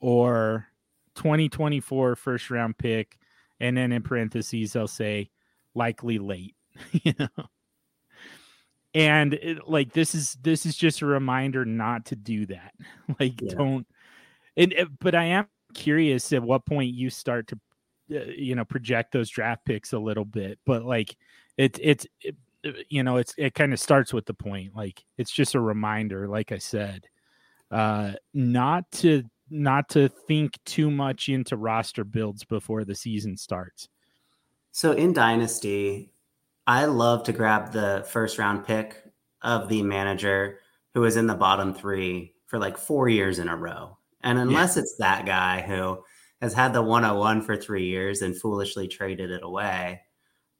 or 0.01 0.67
2024 1.15 2.17
first 2.17 2.51
round 2.51 2.77
pick 2.79 3.19
and 3.61 3.77
then 3.77 3.93
in 3.93 4.03
parentheses 4.03 4.73
they'll 4.73 4.89
say 4.89 5.31
likely 5.75 6.19
late. 6.19 6.55
You 6.93 7.15
know? 7.19 7.29
And 8.95 9.35
it, 9.35 9.69
like 9.69 9.93
this 9.93 10.15
is 10.15 10.37
this 10.43 10.67
is 10.67 10.77
just 10.77 11.03
a 11.03 11.07
reminder 11.07 11.65
not 11.65 12.07
to 12.07 12.17
do 12.17 12.47
that. 12.47 12.73
Like 13.21 13.41
yeah. 13.41 13.55
don't 13.55 13.87
and 14.57 14.73
eh, 14.77 14.85
but 15.01 15.15
i 15.15 15.25
am 15.25 15.47
curious 15.75 16.33
at 16.33 16.43
what 16.43 16.65
point 16.65 16.95
you 16.95 17.11
start 17.11 17.49
to 17.49 17.59
uh, 18.17 18.25
you 18.37 18.55
know 18.55 18.65
project 18.65 19.13
those 19.13 19.29
draft 19.29 19.65
picks 19.65 19.93
a 19.93 19.99
little 19.99 20.25
bit 20.25 20.59
but 20.65 20.85
like 20.85 21.17
it, 21.57 21.79
it's 21.83 22.07
it, 22.21 22.37
you 22.89 23.03
know 23.03 23.17
it's 23.17 23.35
it 23.37 23.55
kind 23.55 23.73
of 23.73 23.81
starts 23.81 24.13
with 24.13 24.27
the 24.27 24.35
point. 24.35 24.75
Like 24.75 25.05
it's 25.19 25.31
just 25.31 25.55
a 25.55 25.61
reminder 25.61 26.29
like 26.29 26.51
i 26.53 26.59
said 26.59 27.07
uh 27.71 28.13
not 28.33 28.91
to 28.91 29.25
not 29.51 29.89
to 29.89 30.09
think 30.09 30.59
too 30.65 30.91
much 30.91 31.29
into 31.29 31.57
roster 31.57 32.05
builds 32.05 32.45
before 32.45 32.85
the 32.85 32.95
season 32.95 33.37
starts 33.37 33.89
so 34.73 34.93
in 34.93 35.13
dynasty 35.13 36.11
I 36.67 36.87
love 36.87 37.25
to 37.25 37.33
grab 37.33 37.73
the 37.73 38.07
first 38.09 38.39
round 38.39 38.65
pick 38.65 39.03
of 39.43 39.69
the 39.69 39.83
manager 39.83 40.61
who 40.95 41.03
was 41.03 41.17
in 41.17 41.27
the 41.27 41.35
bottom 41.35 41.75
three 41.75 42.35
for 42.47 42.59
like 42.59 42.79
four 42.79 43.09
years 43.09 43.39
in 43.39 43.49
a 43.49 43.57
row. 43.57 43.99
And 44.23 44.39
unless 44.39 44.77
yeah. 44.77 44.83
it's 44.83 44.97
that 44.97 45.27
guy 45.27 45.61
who 45.61 46.03
has 46.41 46.55
had 46.55 46.73
the 46.73 46.83
101 46.83 47.43
for 47.43 47.57
three 47.57 47.87
years 47.87 48.23
and 48.23 48.39
foolishly 48.39 48.89
traded 48.89 49.31
it 49.31 49.43
away, 49.43 50.01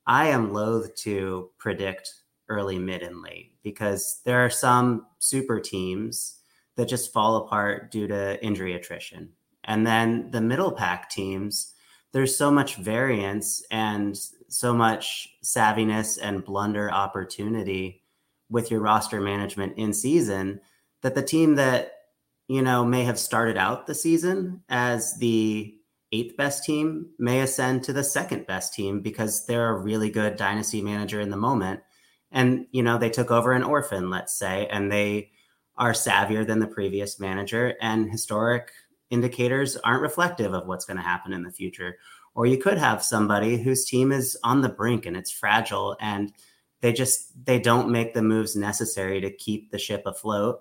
I 0.07 0.29
am 0.29 0.53
loath 0.53 0.95
to 0.97 1.51
predict 1.59 2.13
early, 2.51 2.79
mid, 2.79 3.03
and 3.03 3.23
late 3.23 3.53
because 3.63 4.21
there 4.27 4.45
are 4.45 4.51
some 4.51 5.07
super 5.19 5.59
teams 5.59 6.41
that 6.77 6.89
just 6.89 7.13
fall 7.13 7.37
apart 7.37 7.91
due 7.91 8.07
to 8.09 8.43
injury 8.45 8.75
attrition. 8.75 9.31
And 9.65 9.87
then 9.87 10.31
the 10.31 10.41
middle 10.41 10.73
pack 10.73 11.09
teams, 11.11 11.73
there's 12.13 12.37
so 12.37 12.51
much 12.51 12.77
variance 12.77 13.65
and 13.71 14.19
so 14.49 14.75
much 14.75 15.29
savviness 15.43 16.19
and 16.21 16.45
blunder 16.45 16.91
opportunity 16.91 18.03
with 18.51 18.71
your 18.71 18.81
roster 18.81 19.21
management 19.21 19.77
in 19.77 19.93
season 19.93 20.61
that 21.03 21.15
the 21.15 21.23
team 21.23 21.57
that 21.57 21.93
you 22.47 22.63
know 22.63 22.85
may 22.85 23.05
have 23.05 23.19
started 23.19 23.57
out 23.57 23.87
the 23.87 23.95
season 23.95 24.63
as 24.69 25.17
the 25.19 25.75
eighth 26.13 26.37
best 26.37 26.63
team 26.65 27.09
may 27.19 27.41
ascend 27.41 27.83
to 27.83 27.93
the 27.93 28.05
second 28.05 28.47
best 28.47 28.75
team 28.75 29.01
because 29.01 29.47
they're 29.47 29.71
a 29.71 29.81
really 29.81 30.11
good 30.11 30.37
dynasty 30.37 30.83
manager 30.83 31.21
in 31.21 31.31
the 31.31 31.37
moment 31.37 31.81
and 32.31 32.67
you 32.71 32.83
know 32.83 32.99
they 32.99 33.11
took 33.11 33.31
over 33.31 33.53
an 33.53 33.65
orphan 33.65 34.11
let's 34.11 34.39
say 34.39 34.67
and 34.71 34.93
they 34.93 35.31
are 35.77 35.93
savvier 35.93 36.47
than 36.47 36.61
the 36.61 36.67
previous 36.67 37.19
manager 37.19 37.75
and 37.81 38.11
historic 38.11 38.71
indicators 39.11 39.77
aren't 39.79 40.03
reflective 40.03 40.55
of 40.55 40.67
what's 40.67 40.85
going 40.85 40.97
to 40.97 41.03
happen 41.03 41.33
in 41.33 41.43
the 41.43 41.51
future. 41.51 41.99
Or 42.35 42.47
you 42.47 42.59
could 42.59 42.79
have 42.79 43.03
somebody 43.03 43.57
whose 43.57 43.85
team 43.85 44.13
is 44.13 44.37
on 44.43 44.61
the 44.61 44.69
brink 44.69 45.07
and 45.07 45.17
it's 45.17 45.31
fragile 45.31 45.97
and 46.01 46.33
they 46.81 46.93
just 46.93 47.33
they 47.47 47.59
don't 47.59 47.91
make 47.91 48.13
the 48.13 48.23
moves 48.23 48.57
necessary 48.57 49.21
to 49.21 49.31
keep 49.31 49.71
the 49.71 49.79
ship 49.79 50.03
afloat 50.05 50.61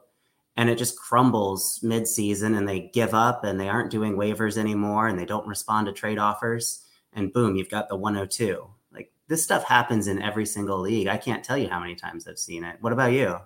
and 0.56 0.70
it 0.70 0.78
just 0.78 0.98
crumbles 0.98 1.80
mid-season 1.84 2.56
and 2.56 2.68
they 2.68 2.92
give 2.94 3.14
up 3.14 3.44
and 3.44 3.60
they 3.60 3.68
aren't 3.68 3.92
doing 3.92 4.16
waivers 4.16 4.58
anymore 4.58 5.08
and 5.08 5.20
they 5.20 5.26
don't 5.26 5.48
respond 5.48 5.88
to 5.88 5.92
trade 5.92 6.20
offers 6.20 6.86
and 7.12 7.34
boom 7.34 7.56
you've 7.56 7.70
got 7.70 7.90
the 7.90 7.96
102 7.96 8.66
like 8.94 9.12
this 9.28 9.44
stuff 9.44 9.66
happens 9.66 10.08
in 10.08 10.22
every 10.22 10.46
single 10.46 10.80
league. 10.80 11.08
I 11.08 11.18
can't 11.18 11.44
tell 11.44 11.58
you 11.58 11.68
how 11.68 11.80
many 11.80 11.96
times 11.96 12.28
i've 12.28 12.40
seen 12.40 12.64
it. 12.64 12.78
What 12.80 12.94
about 12.94 13.12
you 13.12 13.40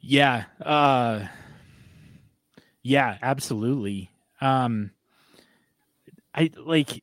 yeah 0.00 0.44
uh 0.64 1.26
yeah 2.82 3.18
absolutely 3.22 4.10
um 4.40 4.90
i 6.34 6.50
like 6.64 7.02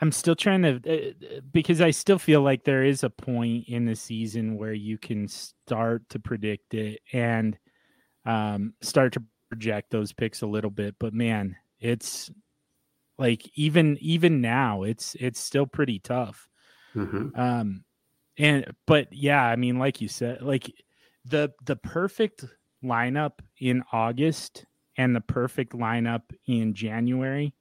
I'm 0.00 0.12
still 0.12 0.36
trying 0.36 0.62
to 0.62 0.74
uh, 0.76 1.40
because 1.52 1.80
I 1.80 1.90
still 1.90 2.18
feel 2.18 2.42
like 2.42 2.64
there 2.64 2.84
is 2.84 3.02
a 3.02 3.10
point 3.10 3.68
in 3.68 3.86
the 3.86 3.96
season 3.96 4.56
where 4.56 4.72
you 4.72 4.98
can 4.98 5.26
start 5.26 6.08
to 6.10 6.18
predict 6.18 6.74
it 6.74 7.00
and 7.12 7.58
um, 8.26 8.74
start 8.82 9.14
to 9.14 9.22
project 9.48 9.90
those 9.90 10.12
picks 10.12 10.42
a 10.42 10.46
little 10.46 10.70
bit. 10.70 10.96
But 10.98 11.14
man, 11.14 11.56
it's 11.80 12.30
like 13.18 13.50
even 13.54 13.96
even 14.00 14.40
now, 14.42 14.82
it's 14.82 15.16
it's 15.18 15.40
still 15.40 15.66
pretty 15.66 15.98
tough. 15.98 16.48
Mm-hmm. 16.94 17.38
Um, 17.38 17.84
and 18.38 18.72
but 18.86 19.12
yeah, 19.12 19.42
I 19.44 19.56
mean, 19.56 19.78
like 19.78 20.00
you 20.00 20.08
said, 20.08 20.42
like 20.42 20.72
the 21.24 21.52
the 21.64 21.76
perfect 21.76 22.44
lineup 22.84 23.32
in 23.58 23.82
August 23.92 24.64
and 24.96 25.14
the 25.14 25.20
perfect 25.20 25.72
lineup 25.72 26.22
in 26.46 26.74
January, 26.74 27.54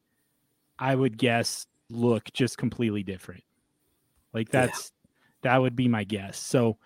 I 0.78 0.96
would 0.96 1.18
guess 1.18 1.68
look 1.90 2.32
just 2.34 2.58
completely 2.58 3.04
different. 3.04 3.44
Like 4.34 4.50
that's 4.50 4.92
yeah. 5.44 5.52
that 5.52 5.62
would 5.62 5.76
be 5.76 5.88
my 5.88 6.04
guess. 6.04 6.38
So 6.38 6.78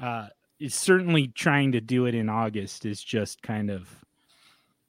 uh 0.00 0.28
it's 0.58 0.76
certainly 0.76 1.28
trying 1.28 1.72
to 1.72 1.80
do 1.80 2.06
it 2.06 2.14
in 2.14 2.28
August 2.28 2.86
is 2.86 3.02
just 3.02 3.42
kind 3.42 3.70
of 3.70 3.88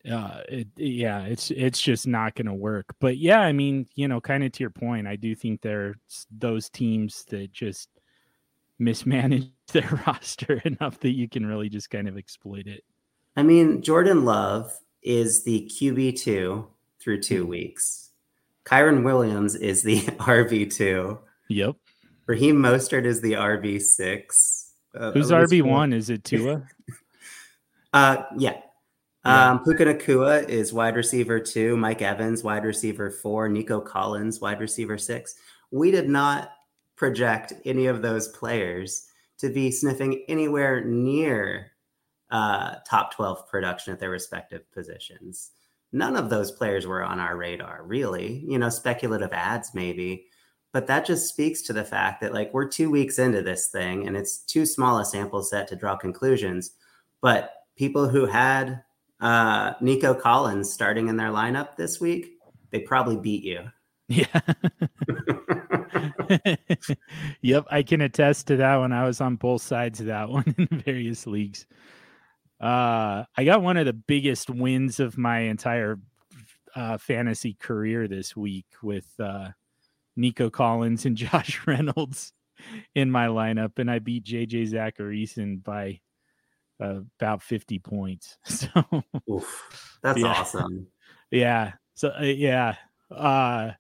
uh 0.09 0.41
it, 0.47 0.67
yeah, 0.77 1.23
it's 1.23 1.51
it's 1.51 1.81
just 1.81 2.07
not 2.07 2.35
going 2.35 2.45
to 2.45 2.53
work. 2.53 2.85
But 2.99 3.17
yeah, 3.17 3.39
I 3.41 3.51
mean, 3.51 3.87
you 3.95 4.07
know, 4.07 4.21
kind 4.21 4.43
of 4.43 4.51
to 4.53 4.63
your 4.63 4.69
point, 4.69 5.07
I 5.07 5.15
do 5.15 5.35
think 5.35 5.61
there's 5.61 5.97
those 6.31 6.69
teams 6.69 7.25
that 7.29 7.51
just 7.51 7.89
mismanage 8.80 9.49
their 9.73 10.01
roster 10.07 10.53
enough 10.65 10.99
that 11.01 11.15
you 11.15 11.30
can 11.30 11.45
really 11.45 11.69
just 11.69 11.89
kind 11.89 12.07
of 12.07 12.17
exploit 12.17 12.67
it. 12.67 12.84
I 13.36 13.43
mean, 13.43 13.82
Jordan 13.82 14.26
Love 14.26 14.71
is 15.03 15.43
the 15.43 15.69
QB2 15.69 16.67
through 16.99 17.21
2 17.21 17.41
mm-hmm. 17.41 17.49
weeks 17.49 18.05
Kyren 18.65 19.03
Williams 19.03 19.55
is 19.55 19.84
the 19.84 20.01
RB2. 20.01 21.19
Yep. 21.49 21.76
Raheem 22.26 22.55
Mostert 22.55 23.05
is 23.05 23.21
the 23.21 23.34
RB6. 23.34 24.71
Uh, 24.97 25.11
Who's 25.11 25.30
RB1? 25.30 25.93
Is 25.93 26.09
it 26.09 26.23
Tua? 26.23 26.63
uh, 27.93 28.23
yeah. 28.38 28.53
yeah. 29.23 29.51
Um, 29.51 29.63
Puka 29.63 29.86
Nacua 29.86 30.47
is 30.49 30.73
wide 30.73 30.95
receiver 30.95 31.39
two. 31.39 31.78
Mike 31.78 32.01
Evans, 32.01 32.43
wide 32.43 32.63
receiver 32.63 33.11
four. 33.11 33.47
Nico 33.49 33.80
Collins, 33.80 34.41
wide 34.41 34.59
receiver 34.59 34.97
six. 34.97 35.36
We 35.71 35.91
did 35.91 36.09
not 36.09 36.49
project 36.95 37.53
any 37.65 37.87
of 37.87 38.01
those 38.01 38.27
players 38.29 39.07
to 39.37 39.49
be 39.49 39.71
sniffing 39.71 40.23
anywhere 40.27 40.83
near 40.83 41.71
uh, 42.31 42.75
top 42.87 43.13
12 43.13 43.47
production 43.47 43.93
at 43.93 43.99
their 43.99 44.09
respective 44.09 44.69
positions 44.71 45.51
none 45.95 46.17
of 46.17 46.29
those 46.29 46.51
players 46.51 46.85
were 46.85 47.01
on 47.03 47.19
our 47.19 47.37
radar, 47.37 47.81
really. 47.83 48.43
You 48.47 48.59
know, 48.59 48.69
speculative 48.69 49.31
ads 49.31 49.73
maybe. 49.73 50.27
But 50.73 50.87
that 50.87 51.05
just 51.05 51.29
speaks 51.29 51.61
to 51.63 51.73
the 51.73 51.85
fact 51.85 52.19
that 52.21 52.33
like 52.33 52.53
we're 52.53 52.67
two 52.67 52.91
weeks 52.91 53.17
into 53.17 53.41
this 53.41 53.69
thing 53.69 54.05
and 54.05 54.17
it's 54.17 54.39
too 54.39 54.65
small 54.65 54.99
a 54.99 55.05
sample 55.05 55.41
set 55.41 55.69
to 55.69 55.75
draw 55.75 55.95
conclusions. 55.95 56.71
But 57.21 57.53
people 57.77 58.09
who 58.09 58.25
had 58.25 58.83
uh, 59.21 59.73
Nico 59.79 60.13
Collins 60.13 60.71
starting 60.71 61.07
in 61.07 61.15
their 61.15 61.29
lineup 61.29 61.77
this 61.77 62.01
week, 62.01 62.37
they 62.71 62.79
probably 62.79 63.17
beat 63.17 63.43
you. 63.43 63.61
Yeah. 64.07 64.39
yep, 67.41 67.65
I 67.69 67.83
can 67.83 68.01
attest 68.01 68.47
to 68.47 68.57
that 68.57 68.77
one. 68.77 68.91
I 68.91 69.05
was 69.05 69.21
on 69.21 69.35
both 69.35 69.61
sides 69.61 69.99
of 69.99 70.07
that 70.07 70.29
one 70.29 70.55
in 70.57 70.67
various 70.81 71.27
leagues. 71.27 71.65
Uh, 72.59 73.25
I 73.35 73.43
got 73.43 73.61
one 73.61 73.77
of 73.77 73.85
the 73.85 73.93
biggest 73.93 74.49
wins 74.49 74.99
of 74.99 75.17
my 75.17 75.39
entire 75.39 75.99
uh, 76.75 76.97
fantasy 76.97 77.53
career 77.53 78.07
this 78.07 78.35
week 78.35 78.65
with 78.81 79.07
uh, 79.19 79.49
Nico 80.15 80.49
Collins 80.49 81.05
and 81.05 81.15
Josh 81.17 81.61
Reynolds 81.65 82.33
in 82.93 83.11
my 83.11 83.27
lineup, 83.27 83.77
and 83.79 83.91
I 83.91 83.99
beat 83.99 84.25
JJ 84.25 84.71
Zachariason 84.71 85.63
by 85.63 85.99
uh, 86.81 87.01
about 87.19 87.41
50 87.41 87.79
points. 87.79 88.37
So 88.45 88.67
Oof, 89.29 89.97
that's 90.01 90.19
yeah. 90.19 90.27
awesome. 90.27 90.87
Yeah. 91.31 91.73
So, 91.95 92.09
uh, 92.17 92.23
yeah. 92.23 92.75
Uh, 93.11 93.71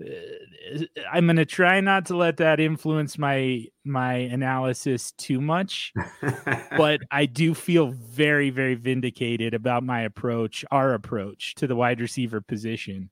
Uh, 0.00 0.84
I'm 1.12 1.26
going 1.26 1.36
to 1.36 1.44
try 1.44 1.80
not 1.80 2.06
to 2.06 2.16
let 2.16 2.38
that 2.38 2.60
influence 2.60 3.18
my 3.18 3.66
my 3.84 4.14
analysis 4.14 5.12
too 5.12 5.40
much, 5.40 5.92
but 6.76 7.00
I 7.10 7.26
do 7.26 7.54
feel 7.54 7.90
very 7.90 8.50
very 8.50 8.74
vindicated 8.74 9.54
about 9.54 9.82
my 9.82 10.02
approach, 10.02 10.64
our 10.70 10.94
approach 10.94 11.54
to 11.56 11.66
the 11.66 11.76
wide 11.76 12.00
receiver 12.00 12.40
position 12.40 13.10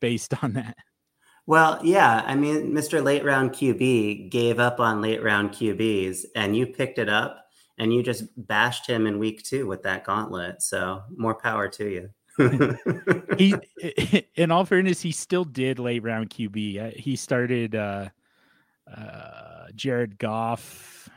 based 0.00 0.34
on 0.42 0.54
that. 0.54 0.76
Well, 1.46 1.80
yeah, 1.82 2.22
I 2.24 2.36
mean, 2.36 2.72
Mr. 2.72 3.02
Late 3.02 3.24
Round 3.24 3.50
QB 3.50 4.30
gave 4.30 4.60
up 4.60 4.78
on 4.78 5.02
late 5.02 5.22
round 5.22 5.50
QBs 5.50 6.26
and 6.36 6.56
you 6.56 6.66
picked 6.66 6.98
it 6.98 7.08
up 7.08 7.46
and 7.78 7.92
you 7.92 8.02
just 8.02 8.24
bashed 8.36 8.86
him 8.86 9.08
in 9.08 9.18
week 9.18 9.42
2 9.42 9.66
with 9.66 9.82
that 9.82 10.04
gauntlet. 10.04 10.62
So, 10.62 11.02
more 11.16 11.34
power 11.34 11.68
to 11.68 11.88
you 11.88 12.10
he, 12.38 13.54
in 14.34 14.50
all 14.50 14.64
fairness, 14.64 15.00
he 15.00 15.12
still 15.12 15.44
did 15.44 15.78
late 15.78 16.02
round 16.02 16.30
QB. 16.30 16.80
Uh, 16.80 16.90
he 16.96 17.16
started 17.16 17.74
uh, 17.74 18.08
uh, 18.94 19.66
Jared 19.74 20.18
Goff. 20.18 21.08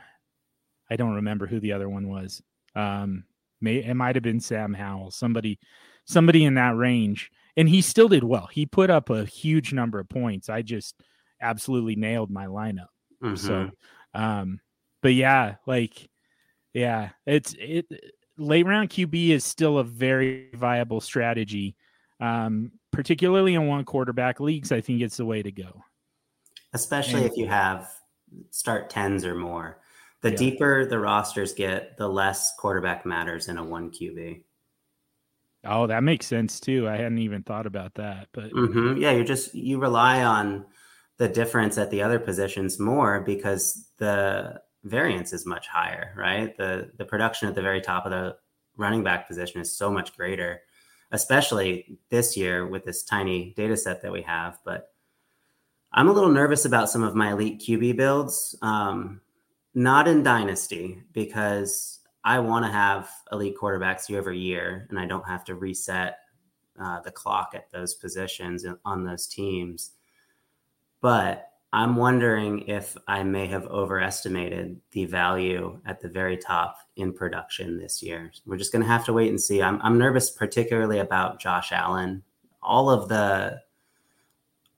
I 0.90 0.96
don't 0.96 1.16
remember 1.16 1.46
who 1.46 1.60
the 1.60 1.72
other 1.72 1.88
one 1.88 2.08
was. 2.08 2.42
Um, 2.74 3.24
may 3.60 3.76
it 3.76 3.94
might 3.94 4.16
have 4.16 4.22
been 4.22 4.40
Sam 4.40 4.74
Howell, 4.74 5.10
somebody, 5.10 5.58
somebody 6.04 6.44
in 6.44 6.54
that 6.54 6.76
range, 6.76 7.30
and 7.56 7.68
he 7.68 7.80
still 7.80 8.08
did 8.08 8.22
well. 8.22 8.48
He 8.52 8.66
put 8.66 8.90
up 8.90 9.10
a 9.10 9.24
huge 9.24 9.72
number 9.72 9.98
of 9.98 10.08
points. 10.08 10.48
I 10.48 10.62
just 10.62 10.94
absolutely 11.40 11.96
nailed 11.96 12.30
my 12.30 12.46
lineup. 12.46 12.88
Mm-hmm. 13.22 13.36
So, 13.36 13.70
um, 14.14 14.60
but 15.02 15.14
yeah, 15.14 15.56
like, 15.66 16.08
yeah, 16.72 17.10
it's 17.26 17.54
it 17.58 17.86
late 18.38 18.66
round 18.66 18.90
QB 18.90 19.30
is 19.30 19.44
still 19.44 19.78
a 19.78 19.84
very 19.84 20.48
viable 20.54 21.00
strategy, 21.00 21.76
um, 22.20 22.72
particularly 22.92 23.54
in 23.54 23.66
one 23.66 23.84
quarterback 23.84 24.40
leagues. 24.40 24.72
I 24.72 24.80
think 24.80 25.02
it's 25.02 25.16
the 25.16 25.26
way 25.26 25.42
to 25.42 25.52
go, 25.52 25.82
especially 26.72 27.22
and, 27.22 27.30
if 27.30 27.36
you 27.36 27.46
have 27.46 27.90
start 28.50 28.90
tens 28.90 29.24
or 29.24 29.34
more. 29.34 29.80
The 30.22 30.30
yeah. 30.30 30.36
deeper 30.36 30.86
the 30.86 30.98
rosters 30.98 31.52
get, 31.52 31.96
the 31.98 32.08
less 32.08 32.54
quarterback 32.56 33.06
matters 33.06 33.48
in 33.48 33.58
a 33.58 33.64
one 33.64 33.90
QB. 33.90 34.42
Oh, 35.64 35.86
that 35.86 36.02
makes 36.02 36.26
sense 36.26 36.60
too. 36.60 36.88
I 36.88 36.96
hadn't 36.96 37.18
even 37.18 37.42
thought 37.42 37.66
about 37.66 37.94
that, 37.94 38.28
but 38.32 38.50
mm-hmm. 38.52 38.96
yeah, 38.98 39.12
you 39.12 39.24
just 39.24 39.54
you 39.54 39.78
rely 39.78 40.22
on 40.22 40.64
the 41.18 41.28
difference 41.28 41.78
at 41.78 41.90
the 41.90 42.02
other 42.02 42.18
positions 42.18 42.78
more 42.78 43.20
because 43.20 43.88
the 43.98 44.60
variance 44.86 45.32
is 45.32 45.46
much 45.46 45.66
higher, 45.68 46.14
right? 46.16 46.56
The 46.56 46.90
the 46.96 47.04
production 47.04 47.48
at 47.48 47.54
the 47.54 47.62
very 47.62 47.80
top 47.80 48.06
of 48.06 48.12
the 48.12 48.36
running 48.76 49.02
back 49.02 49.26
position 49.26 49.60
is 49.60 49.76
so 49.76 49.90
much 49.90 50.16
greater, 50.16 50.62
especially 51.12 51.98
this 52.10 52.36
year 52.36 52.66
with 52.66 52.84
this 52.84 53.02
tiny 53.02 53.52
data 53.56 53.76
set 53.76 54.02
that 54.02 54.12
we 54.12 54.22
have. 54.22 54.58
But 54.64 54.92
I'm 55.92 56.08
a 56.08 56.12
little 56.12 56.30
nervous 56.30 56.64
about 56.64 56.90
some 56.90 57.02
of 57.02 57.14
my 57.14 57.32
elite 57.32 57.60
QB 57.60 57.96
builds, 57.96 58.56
um, 58.62 59.20
not 59.74 60.08
in 60.08 60.22
dynasty 60.22 61.02
because 61.12 62.00
I 62.24 62.38
want 62.38 62.64
to 62.64 62.70
have 62.70 63.10
elite 63.32 63.56
quarterbacks 63.60 64.08
year 64.08 64.20
over 64.20 64.32
year, 64.32 64.86
and 64.90 64.98
I 64.98 65.06
don't 65.06 65.26
have 65.26 65.44
to 65.44 65.54
reset 65.54 66.18
uh, 66.78 67.00
the 67.00 67.10
clock 67.10 67.52
at 67.54 67.70
those 67.70 67.94
positions 67.94 68.66
on 68.84 69.04
those 69.04 69.26
teams. 69.26 69.92
But 71.00 71.50
I'm 71.72 71.96
wondering 71.96 72.60
if 72.68 72.96
I 73.06 73.22
may 73.22 73.46
have 73.48 73.66
overestimated 73.66 74.80
the 74.92 75.04
value 75.04 75.80
at 75.84 76.00
the 76.00 76.08
very 76.08 76.36
top 76.36 76.78
in 76.96 77.12
production 77.12 77.78
this 77.78 78.02
year. 78.02 78.32
We're 78.46 78.56
just 78.56 78.72
going 78.72 78.82
to 78.82 78.88
have 78.88 79.04
to 79.06 79.12
wait 79.12 79.28
and 79.28 79.40
see. 79.40 79.60
I'm, 79.60 79.80
I'm 79.82 79.98
nervous, 79.98 80.30
particularly 80.30 81.00
about 81.00 81.40
Josh 81.40 81.72
Allen. 81.72 82.22
All 82.62 82.88
of 82.88 83.08
the 83.08 83.60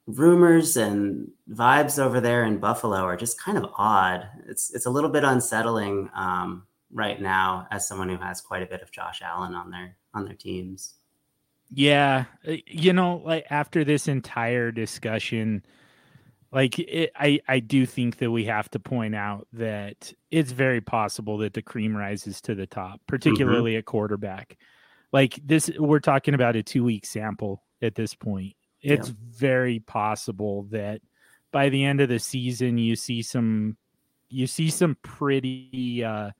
rumors 0.07 0.75
and 0.77 1.31
vibes 1.51 1.99
over 1.99 2.19
there 2.19 2.43
in 2.43 2.57
Buffalo 2.57 2.97
are 2.97 3.17
just 3.17 3.41
kind 3.41 3.57
of 3.57 3.71
odd. 3.77 4.27
It's 4.47 4.73
it's 4.73 4.85
a 4.85 4.89
little 4.89 5.09
bit 5.09 5.23
unsettling 5.23 6.09
um, 6.15 6.63
right 6.91 7.21
now 7.21 7.67
as 7.71 7.87
someone 7.87 8.09
who 8.09 8.17
has 8.17 8.41
quite 8.41 8.63
a 8.63 8.67
bit 8.67 8.81
of 8.81 8.91
Josh 8.91 9.21
Allen 9.23 9.53
on 9.53 9.69
their 9.69 9.95
on 10.13 10.25
their 10.25 10.35
teams. 10.35 10.95
Yeah, 11.71 12.25
uh, 12.47 12.55
you 12.65 12.93
know, 12.93 13.21
like 13.23 13.45
after 13.51 13.83
this 13.83 14.07
entire 14.07 14.71
discussion, 14.71 15.63
like 16.51 16.79
it, 16.79 17.11
I 17.15 17.39
I 17.47 17.59
do 17.59 17.85
think 17.85 18.17
that 18.17 18.31
we 18.31 18.45
have 18.45 18.69
to 18.71 18.79
point 18.79 19.15
out 19.15 19.47
that 19.53 20.13
it's 20.31 20.51
very 20.51 20.81
possible 20.81 21.37
that 21.39 21.53
the 21.53 21.61
cream 21.61 21.95
rises 21.95 22.41
to 22.41 22.55
the 22.55 22.67
top, 22.67 22.95
mm-hmm. 22.95 23.05
particularly 23.07 23.71
mm-hmm. 23.71 23.79
at 23.79 23.85
quarterback. 23.85 24.57
Like 25.11 25.39
this, 25.43 25.69
we're 25.77 25.99
talking 25.99 26.33
about 26.33 26.55
a 26.55 26.63
two 26.63 26.83
week 26.83 27.05
sample 27.05 27.63
at 27.81 27.95
this 27.95 28.13
point. 28.13 28.53
It's 28.81 29.09
yeah. 29.09 29.15
very 29.31 29.79
possible 29.79 30.63
that 30.71 31.01
by 31.51 31.69
the 31.69 31.83
end 31.83 32.01
of 32.01 32.09
the 32.09 32.19
season, 32.19 32.77
you 32.77 32.95
see 32.95 33.21
some 33.21 33.77
you 34.29 34.47
see 34.47 34.69
some 34.69 34.95
pretty 35.01 36.03
uh, 36.03 36.31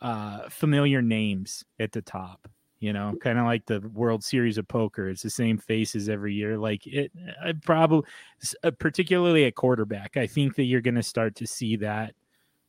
uh, 0.00 0.48
familiar 0.48 1.02
names 1.02 1.64
at 1.78 1.92
the 1.92 2.02
top 2.02 2.48
you 2.84 2.92
know, 2.92 3.14
kind 3.18 3.38
of 3.38 3.46
like 3.46 3.64
the 3.64 3.80
World 3.94 4.22
Series 4.22 4.58
of 4.58 4.68
Poker. 4.68 5.08
It's 5.08 5.22
the 5.22 5.30
same 5.30 5.56
faces 5.56 6.10
every 6.10 6.34
year. 6.34 6.58
Like 6.58 6.86
it, 6.86 7.10
I 7.42 7.54
probably, 7.54 8.06
uh, 8.62 8.72
particularly 8.72 9.46
at 9.46 9.54
quarterback, 9.54 10.18
I 10.18 10.26
think 10.26 10.56
that 10.56 10.64
you're 10.64 10.82
going 10.82 10.96
to 10.96 11.02
start 11.02 11.34
to 11.36 11.46
see 11.46 11.76
that 11.76 12.14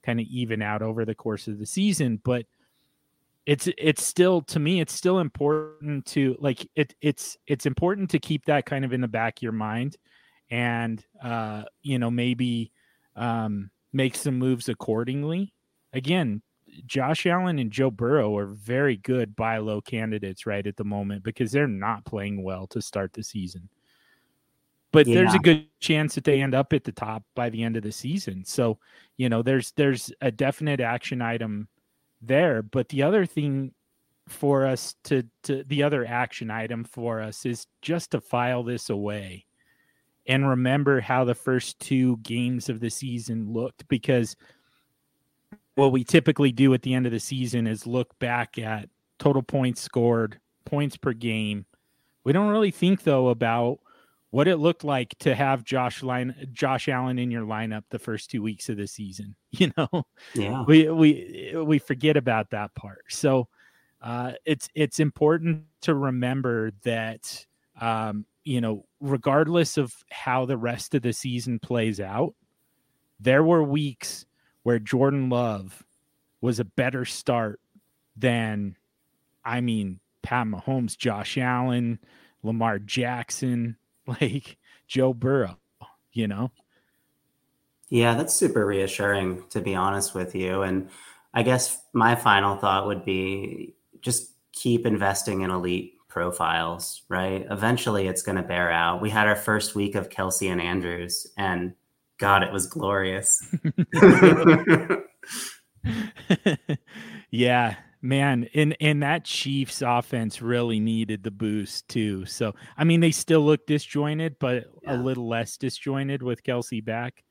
kind 0.05 0.22
of 0.22 0.26
even 0.28 0.61
out 0.61 0.82
over 0.82 1.03
the 1.03 1.16
course 1.16 1.49
of 1.49 1.59
the 1.59 1.66
season. 1.66 2.22
But 2.24 2.45
it's 3.45 3.68
it's 3.78 4.05
still 4.05 4.41
to 4.43 4.57
me, 4.57 4.80
it's 4.80 4.93
still 4.93 5.20
important 5.20 6.05
to 6.07 6.38
like 6.39 6.66
it. 6.76 6.95
It's 7.01 7.38
it's 7.45 7.66
important 7.66 8.09
to 8.11 8.20
keep 8.20 8.45
that 8.45 8.66
kind 8.66 8.86
of 8.86 8.93
in 8.93 9.01
the 9.01 9.09
back 9.09 9.39
of 9.39 9.43
your 9.43 9.51
mind, 9.51 9.97
and 10.49 11.03
uh, 11.22 11.63
you 11.82 11.99
know 11.99 12.09
maybe 12.09 12.72
um, 13.18 13.70
make 13.91 14.16
some 14.16 14.39
moves 14.39 14.70
accordingly. 14.70 15.53
Again, 15.91 16.41
Josh 16.86 17.26
Allen 17.26 17.60
and 17.60 17.72
Joe 17.72 17.92
Burrow 17.92 18.36
are 18.38 18.48
very 18.48 18.98
good 18.98 19.36
buy 19.36 19.58
low 19.58 19.82
candidates 19.82 20.46
right 20.46 20.66
at 20.66 20.78
the 20.78 20.84
moment 20.84 21.24
because 21.24 21.52
they're 21.52 21.68
not 21.68 22.06
playing 22.06 22.44
well 22.44 22.68
to 22.68 22.82
start 22.82 23.14
the 23.14 23.24
season. 23.24 23.70
But 24.92 25.08
yeah. 25.08 25.16
there's 25.16 25.34
a 25.34 25.40
good 25.40 25.68
chance 25.80 26.16
that 26.16 26.24
they 26.24 26.42
end 26.42 26.56
up 26.56 26.72
at 26.74 26.84
the 26.84 26.92
top 26.92 27.24
by 27.36 27.50
the 27.50 27.64
end 27.64 27.76
of 27.76 27.84
the 27.84 27.92
season. 27.92 28.46
So, 28.46 28.80
you 29.18 29.30
know, 29.30 29.42
there's 29.42 29.72
there's 29.76 30.12
a 30.22 30.32
definite 30.32 30.80
action 30.80 31.22
item 31.22 31.68
there. 32.22 32.62
But 32.62 32.90
the 32.90 33.04
other 33.04 33.26
thing 33.26 33.74
for 34.28 34.66
us 34.66 34.96
to 35.06 35.24
to 35.44 35.64
the 35.66 35.84
other 35.84 36.06
action 36.06 36.50
item 36.50 36.84
for 36.84 37.22
us 37.22 37.46
is 37.46 37.68
just 37.82 38.12
to 38.12 38.22
file 38.22 38.64
this 38.64 38.90
away 38.90 39.46
and 40.28 40.50
remember 40.50 41.00
how 41.00 41.24
the 41.24 41.36
first 41.36 41.78
two 41.80 42.18
games 42.18 42.70
of 42.70 42.80
the 42.80 42.90
season 42.90 43.52
looked 43.52 43.88
because– 43.88 44.36
what 45.76 45.92
we 45.92 46.04
typically 46.04 46.52
do 46.52 46.74
at 46.74 46.82
the 46.82 46.94
end 46.94 47.06
of 47.06 47.12
the 47.12 47.20
season 47.20 47.68
is 47.68 47.86
look 47.86 48.18
back 48.20 48.58
at 48.58 48.90
total 49.20 49.44
points 49.44 49.82
scored, 49.82 50.40
points 50.66 50.98
per 50.98 51.14
game. 51.14 51.66
We 52.24 52.34
don't 52.34 52.50
really 52.50 52.72
think 52.72 53.04
though 53.04 53.28
about 53.28 53.80
what 54.32 54.48
it 54.48 54.58
looked 54.58 54.84
like 54.84 55.18
to 55.20 55.36
have 55.36 55.64
Josh 55.64 56.04
line 56.04 56.36
Josh 56.52 56.90
Allen 56.90 57.20
in 57.20 57.32
your 57.32 57.44
lineup 57.44 57.84
the 57.90 58.00
first 58.00 58.30
two 58.30 58.42
weeks 58.42 58.68
of 58.70 58.78
the 58.78 58.88
season. 58.88 59.36
You 59.58 59.72
know, 59.78 60.06
yeah, 60.34 60.66
we 60.68 60.90
we 60.90 61.54
we 61.56 61.80
forget 61.80 62.18
about 62.18 62.50
that 62.50 62.76
part. 62.76 63.06
So 63.08 63.48
uh, 64.02 64.34
it's 64.44 64.68
it's 64.76 65.00
important 65.00 65.64
to 65.84 65.96
remember 65.96 66.72
that 66.84 67.46
um, 67.80 68.26
you 68.44 68.60
know, 68.60 68.86
regardless 69.00 69.78
of 69.78 69.96
how 70.12 70.46
the 70.46 70.58
rest 70.58 70.94
of 70.94 71.04
the 71.04 71.14
season 71.14 71.58
plays 71.60 72.02
out, 72.02 72.36
there 73.18 73.46
were 73.46 73.64
weeks 73.64 74.25
where 74.66 74.80
Jordan 74.80 75.30
Love 75.30 75.86
was 76.41 76.59
a 76.59 76.66
better 76.66 77.05
start 77.05 77.59
than, 78.18 78.76
I 79.45 79.61
mean, 79.61 79.99
Pat 80.24 80.47
Mahomes, 80.47 80.97
Josh 80.97 81.38
Allen, 81.38 81.99
Lamar 82.41 82.80
Jackson, 82.80 83.78
like 84.07 84.57
Joe 84.88 85.13
Burrow, 85.13 85.59
you 86.13 86.28
know? 86.28 86.49
Yeah, 87.89 88.16
that's 88.16 88.34
super 88.34 88.66
reassuring, 88.66 89.43
to 89.51 89.61
be 89.61 89.76
honest 89.76 90.16
with 90.16 90.34
you. 90.34 90.63
And 90.63 90.89
I 91.32 91.43
guess 91.43 91.80
my 91.93 92.16
final 92.16 92.57
thought 92.57 92.88
would 92.88 93.05
be 93.05 93.76
just 94.01 94.32
keep 94.51 94.88
investing 94.88 95.41
in 95.41 95.51
elite 95.51 95.93
profiles, 96.07 97.03
right? 97.07 97.45
Eventually 97.51 98.07
it's 98.07 98.24
going 98.24 98.38
to 98.38 98.41
bear 98.41 98.72
out. 98.72 98.99
We 98.99 99.11
had 99.11 99.28
our 99.28 99.36
first 99.36 99.76
week 99.76 99.93
of 99.93 100.09
Kelce 100.09 100.51
and 100.51 100.59
Andrews, 100.59 101.28
and 101.38 101.76
God, 102.18 102.43
it 102.43 102.51
was 102.51 102.68
glorious. 102.68 103.53
yeah, 107.32 107.76
man. 108.01 108.47
And 108.53 108.76
and 108.80 109.03
that 109.03 109.26
Chiefs 109.26 109.82
offense 109.82 110.41
really 110.41 110.80
needed 110.80 111.24
the 111.24 111.32
boost 111.32 111.88
too. 111.89 112.26
So 112.26 112.53
I 112.78 112.84
mean, 112.84 113.01
they 113.01 113.11
still 113.11 113.41
look 113.41 113.66
disjointed, 113.66 114.38
but 114.39 114.66
yeah. 114.84 114.95
a 114.95 114.97
little 114.97 115.28
less 115.28 115.57
disjointed 115.57 116.24
with 116.24 116.43
Kelce 116.43 116.84
back. 116.84 117.24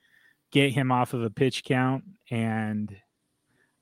Get 0.52 0.72
him 0.72 0.92
off 0.92 1.14
of 1.14 1.22
a 1.22 1.30
pitch 1.30 1.64
count, 1.64 2.04
and 2.30 2.94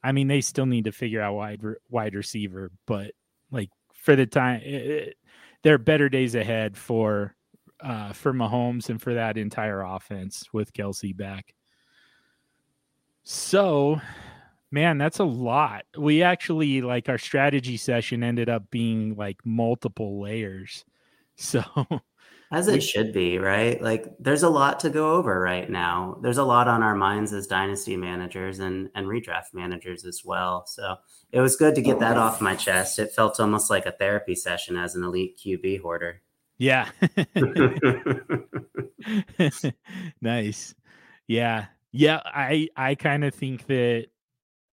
I 0.02 0.12
mean, 0.12 0.28
they 0.28 0.40
still 0.40 0.66
need 0.66 0.84
to 0.84 0.92
figure 0.92 1.20
out 1.20 1.34
wide 1.34 1.60
wide 1.90 2.14
receiver. 2.14 2.70
But 2.86 3.12
like 3.50 3.70
for 3.94 4.16
the 4.16 4.26
time, 4.26 4.62
eh, 4.64 4.68
it, 4.68 4.74
eh, 4.74 4.94
it, 4.94 5.16
there 5.62 5.74
are 5.74 5.78
better 5.78 6.08
days 6.08 6.34
ahead 6.34 6.76
for 6.76 7.36
uh, 7.82 8.12
for 8.12 8.32
Mahomes 8.32 8.88
and 8.88 9.00
for 9.00 9.14
that 9.14 9.36
entire 9.36 9.82
offense 9.82 10.44
with 10.52 10.72
Kelce 10.72 11.16
back. 11.16 11.54
So, 13.24 14.00
man, 14.70 14.98
that's 14.98 15.18
a 15.18 15.24
lot. 15.24 15.84
We 15.96 16.22
actually 16.22 16.82
like 16.82 17.08
our 17.08 17.18
strategy 17.18 17.76
session 17.76 18.22
ended 18.22 18.48
up 18.48 18.70
being 18.70 19.14
like 19.16 19.38
multiple 19.44 20.20
layers. 20.20 20.84
So, 21.34 21.64
as 22.52 22.68
it 22.68 22.74
we, 22.74 22.80
should 22.80 23.12
be, 23.12 23.38
right? 23.38 23.82
Like 23.82 24.06
there's 24.20 24.42
a 24.42 24.50
lot 24.50 24.78
to 24.80 24.90
go 24.90 25.14
over 25.14 25.40
right 25.40 25.68
now. 25.68 26.18
There's 26.20 26.36
a 26.36 26.44
lot 26.44 26.68
on 26.68 26.82
our 26.82 26.94
minds 26.94 27.32
as 27.32 27.46
dynasty 27.46 27.96
managers 27.96 28.58
and 28.58 28.90
and 28.94 29.06
redraft 29.06 29.54
managers 29.54 30.04
as 30.04 30.22
well. 30.24 30.66
So, 30.66 30.96
it 31.32 31.40
was 31.40 31.56
good 31.56 31.74
to 31.74 31.82
get 31.82 31.98
that 32.00 32.18
off 32.18 32.42
my 32.42 32.54
chest. 32.54 32.98
It 32.98 33.12
felt 33.12 33.40
almost 33.40 33.70
like 33.70 33.86
a 33.86 33.92
therapy 33.92 34.34
session 34.34 34.76
as 34.76 34.94
an 34.94 35.02
elite 35.02 35.40
QB 35.42 35.80
hoarder. 35.80 36.20
Yeah. 36.58 36.88
nice. 40.20 40.74
Yeah. 41.26 41.66
Yeah, 41.92 42.20
I 42.24 42.68
I 42.76 42.94
kind 42.94 43.24
of 43.24 43.34
think 43.34 43.66
that 43.66 44.06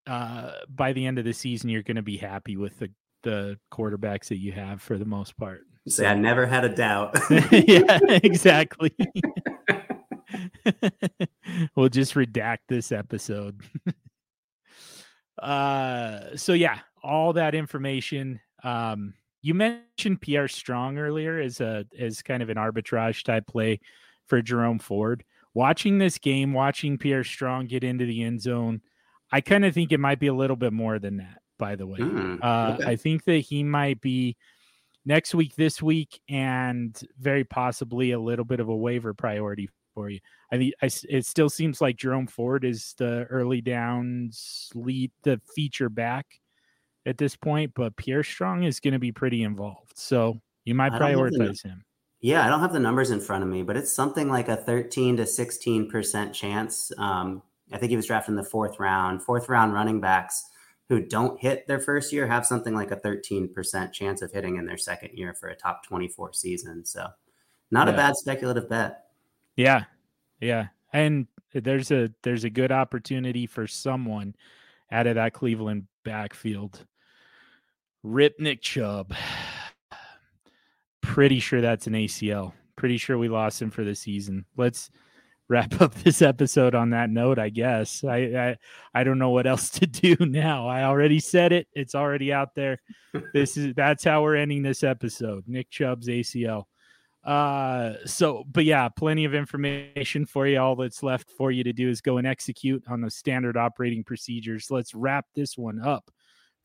uh 0.06 0.52
by 0.68 0.92
the 0.92 1.06
end 1.06 1.18
of 1.18 1.24
the 1.24 1.34
season 1.34 1.68
you're 1.68 1.82
going 1.82 1.96
to 1.96 2.02
be 2.02 2.16
happy 2.16 2.56
with 2.56 2.78
the 2.78 2.90
the 3.22 3.58
quarterbacks 3.70 4.28
that 4.28 4.38
you 4.38 4.52
have 4.52 4.80
for 4.80 4.96
the 4.96 5.04
most 5.04 5.36
part. 5.36 5.60
Say 5.88 6.06
I 6.06 6.14
never 6.14 6.46
had 6.46 6.64
a 6.64 6.74
doubt. 6.74 7.18
yeah, 7.50 7.98
exactly. 8.08 8.94
we'll 11.76 11.90
just 11.90 12.14
redact 12.14 12.58
this 12.68 12.92
episode. 12.92 13.60
uh 15.42 16.36
so 16.36 16.54
yeah, 16.54 16.78
all 17.02 17.34
that 17.34 17.54
information 17.54 18.40
um 18.62 19.12
you 19.42 19.54
mentioned 19.54 20.20
Pierre 20.20 20.48
Strong 20.48 20.98
earlier 20.98 21.38
as 21.38 21.60
a 21.60 21.84
as 21.98 22.22
kind 22.22 22.42
of 22.42 22.50
an 22.50 22.56
arbitrage 22.56 23.22
type 23.24 23.46
play 23.46 23.80
for 24.26 24.42
Jerome 24.42 24.78
Ford. 24.78 25.24
Watching 25.54 25.98
this 25.98 26.18
game, 26.18 26.52
watching 26.52 26.98
Pierre 26.98 27.24
Strong 27.24 27.66
get 27.66 27.82
into 27.82 28.04
the 28.04 28.22
end 28.22 28.40
zone, 28.40 28.82
I 29.32 29.40
kind 29.40 29.64
of 29.64 29.74
think 29.74 29.92
it 29.92 29.98
might 29.98 30.20
be 30.20 30.28
a 30.28 30.34
little 30.34 30.56
bit 30.56 30.72
more 30.72 30.98
than 30.98 31.18
that. 31.18 31.38
By 31.58 31.76
the 31.76 31.86
way, 31.86 31.98
mm, 31.98 32.38
uh, 32.42 32.78
I 32.86 32.96
think 32.96 33.24
that 33.24 33.38
he 33.38 33.62
might 33.62 34.00
be 34.00 34.36
next 35.04 35.34
week, 35.34 35.56
this 35.56 35.82
week, 35.82 36.20
and 36.28 36.98
very 37.18 37.44
possibly 37.44 38.12
a 38.12 38.18
little 38.18 38.46
bit 38.46 38.60
of 38.60 38.68
a 38.68 38.76
waiver 38.76 39.12
priority 39.12 39.68
for 39.94 40.08
you. 40.08 40.20
I 40.50 40.56
mean, 40.56 40.72
I, 40.82 40.88
it 41.08 41.26
still 41.26 41.50
seems 41.50 41.80
like 41.82 41.96
Jerome 41.96 42.28
Ford 42.28 42.64
is 42.64 42.94
the 42.96 43.24
early 43.24 43.60
downs 43.60 44.70
lead, 44.74 45.10
the 45.22 45.40
feature 45.54 45.90
back 45.90 46.26
at 47.06 47.18
this 47.18 47.36
point, 47.36 47.72
but 47.74 47.96
Pierre 47.96 48.22
Strong 48.22 48.64
is 48.64 48.80
going 48.80 48.92
to 48.92 48.98
be 48.98 49.12
pretty 49.12 49.42
involved. 49.42 49.96
So 49.96 50.40
you 50.64 50.74
might 50.74 50.92
prioritize 50.92 51.62
him. 51.64 51.82
Yeah, 52.20 52.44
I 52.44 52.48
don't 52.48 52.60
have 52.60 52.74
the 52.74 52.80
numbers 52.80 53.10
in 53.10 53.20
front 53.20 53.42
of 53.42 53.48
me, 53.48 53.62
but 53.62 53.76
it's 53.76 53.92
something 53.92 54.28
like 54.28 54.48
a 54.48 54.56
13 54.56 55.16
to 55.16 55.22
16% 55.22 56.32
chance. 56.34 56.92
Um, 56.98 57.42
I 57.72 57.78
think 57.78 57.90
he 57.90 57.96
was 57.96 58.06
drafted 58.06 58.32
in 58.32 58.36
the 58.36 58.44
fourth 58.44 58.78
round. 58.78 59.22
Fourth 59.22 59.48
round 59.48 59.72
running 59.72 60.00
backs 60.00 60.44
who 60.90 61.00
don't 61.00 61.40
hit 61.40 61.66
their 61.66 61.80
first 61.80 62.12
year 62.12 62.26
have 62.26 62.44
something 62.44 62.74
like 62.74 62.90
a 62.90 62.96
13% 62.96 63.92
chance 63.92 64.20
of 64.20 64.32
hitting 64.32 64.56
in 64.56 64.66
their 64.66 64.76
second 64.76 65.16
year 65.16 65.32
for 65.32 65.48
a 65.48 65.56
top 65.56 65.86
24 65.86 66.34
season. 66.34 66.84
So 66.84 67.06
not 67.70 67.86
yeah. 67.86 67.94
a 67.94 67.96
bad 67.96 68.16
speculative 68.16 68.68
bet. 68.68 69.04
Yeah. 69.56 69.84
Yeah. 70.40 70.66
and 70.92 71.26
there's 71.52 71.90
a 71.90 72.10
there's 72.22 72.44
a 72.44 72.50
good 72.50 72.70
opportunity 72.72 73.46
for 73.46 73.66
someone 73.66 74.34
out 74.92 75.06
of 75.06 75.16
that 75.16 75.32
Cleveland 75.32 75.86
backfield. 76.04 76.84
Rip 78.02 78.38
Nick 78.38 78.62
Chubb. 78.62 79.14
Pretty 81.02 81.40
sure 81.40 81.60
that's 81.60 81.86
an 81.86 81.94
ACL. 81.94 82.52
Pretty 82.76 82.96
sure 82.96 83.18
we 83.18 83.28
lost 83.28 83.60
him 83.60 83.70
for 83.70 83.84
the 83.84 83.94
season. 83.94 84.44
Let's 84.56 84.90
wrap 85.48 85.80
up 85.82 85.94
this 85.96 86.22
episode 86.22 86.74
on 86.74 86.90
that 86.90 87.10
note, 87.10 87.38
I 87.38 87.50
guess. 87.50 88.02
I, 88.04 88.16
I 88.16 88.56
I 88.94 89.04
don't 89.04 89.18
know 89.18 89.30
what 89.30 89.46
else 89.46 89.68
to 89.70 89.86
do 89.86 90.16
now. 90.20 90.66
I 90.66 90.84
already 90.84 91.20
said 91.20 91.52
it. 91.52 91.66
It's 91.74 91.94
already 91.94 92.32
out 92.32 92.54
there. 92.54 92.80
This 93.34 93.58
is 93.58 93.74
that's 93.74 94.04
how 94.04 94.22
we're 94.22 94.36
ending 94.36 94.62
this 94.62 94.82
episode. 94.82 95.44
Nick 95.46 95.68
Chubb's 95.68 96.08
ACL. 96.08 96.64
Uh 97.22 97.94
so 98.06 98.44
but 98.50 98.64
yeah, 98.64 98.88
plenty 98.88 99.26
of 99.26 99.34
information 99.34 100.24
for 100.24 100.46
you. 100.46 100.58
All 100.58 100.74
that's 100.74 101.02
left 101.02 101.30
for 101.30 101.50
you 101.50 101.62
to 101.64 101.72
do 101.74 101.90
is 101.90 102.00
go 102.00 102.16
and 102.16 102.26
execute 102.26 102.82
on 102.88 103.02
the 103.02 103.10
standard 103.10 103.58
operating 103.58 104.04
procedures. 104.04 104.70
Let's 104.70 104.94
wrap 104.94 105.26
this 105.34 105.58
one 105.58 105.80
up 105.82 106.10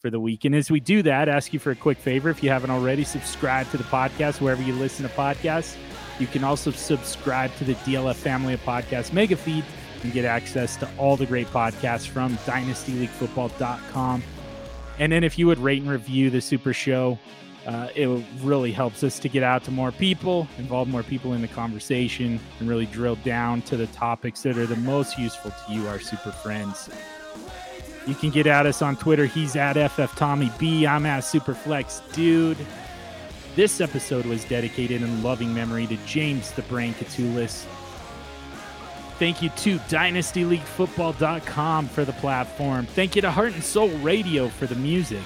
for 0.06 0.12
the 0.12 0.20
week. 0.20 0.46
And 0.46 0.54
as 0.54 0.70
we 0.70 0.80
do 0.80 1.02
that, 1.02 1.28
ask 1.28 1.52
you 1.52 1.58
for 1.58 1.72
a 1.72 1.76
quick 1.76 1.98
favor. 1.98 2.30
If 2.30 2.44
you 2.44 2.52
haven't 2.52 2.70
already, 2.70 3.04
subscribe 3.04 3.68
to 3.72 3.78
the 3.78 3.84
podcast 3.86 4.40
wherever 4.40 4.62
you 4.62 4.74
listen 4.74 5.04
to 5.04 5.12
podcasts. 5.16 5.76
You 6.20 6.28
can 6.28 6.44
also 6.44 6.70
subscribe 6.70 7.56
to 7.56 7.64
the 7.64 7.74
DLF 7.74 8.14
family 8.14 8.54
of 8.54 8.64
podcasts 8.64 9.12
mega 9.12 9.36
feed 9.36 9.66
and 10.04 10.14
get 10.14 10.24
access 10.24 10.76
to 10.76 10.90
all 11.00 11.18
the 11.18 11.26
great 11.26 11.48
podcasts 11.48 12.06
from 12.06 12.38
dynastyleaguefootball.com. 12.38 14.22
And 15.00 15.12
then 15.12 15.24
if 15.24 15.40
you 15.40 15.48
would 15.48 15.58
rate 15.58 15.82
and 15.82 15.90
review 15.90 16.30
the 16.30 16.40
Super 16.40 16.72
Show, 16.72 17.18
uh, 17.66 17.88
it 17.96 18.24
really 18.44 18.72
helps 18.72 19.04
us 19.04 19.18
to 19.18 19.28
get 19.28 19.42
out 19.42 19.64
to 19.64 19.72
more 19.72 19.92
people, 19.92 20.48
involve 20.60 20.88
more 20.88 21.02
people 21.02 21.34
in 21.34 21.42
the 21.42 21.48
conversation, 21.48 22.40
and 22.60 22.70
really 22.70 22.86
drill 22.86 23.16
down 23.24 23.64
to 23.64 23.76
the 23.76 23.88
topics 23.88 24.44
that 24.44 24.56
are 24.56 24.68
the 24.68 24.76
most 24.76 25.18
useful 25.18 25.50
to 25.50 25.74
you, 25.74 25.88
our 25.88 26.00
super 26.00 26.32
friends. 26.32 26.92
You 28.06 28.16
can 28.16 28.30
get 28.30 28.48
at 28.48 28.66
us 28.66 28.82
on 28.82 28.96
Twitter. 28.96 29.26
He's 29.26 29.56
at 29.56 29.74
FF 29.92 30.16
Tommy 30.16 30.52
B. 30.58 30.86
I'm 30.86 31.06
at 31.06 31.24
Superflex 31.24 32.14
Dude. 32.14 32.58
This 33.56 33.82
episode 33.82 34.26
was 34.26 34.46
dedicated 34.46 35.02
in 35.02 35.24
loving 35.24 35.54
memory 35.54 35.88
to 35.88 35.98
James 36.06 36.52
the 36.52 36.62
Brain 36.64 36.94
Koutoulas. 36.94 37.66
Thank 39.18 39.42
you 39.42 39.50
to 39.50 39.80
DynastyLeagueFootball.com 39.80 41.88
for 41.88 42.04
the 42.04 42.12
platform. 42.14 42.86
Thank 42.86 43.16
you 43.16 43.22
to 43.22 43.32
Heart 43.32 43.54
and 43.54 43.64
Soul 43.64 43.88
Radio 44.00 44.50
for 44.50 44.68
the 44.68 44.76
music. 44.76 45.24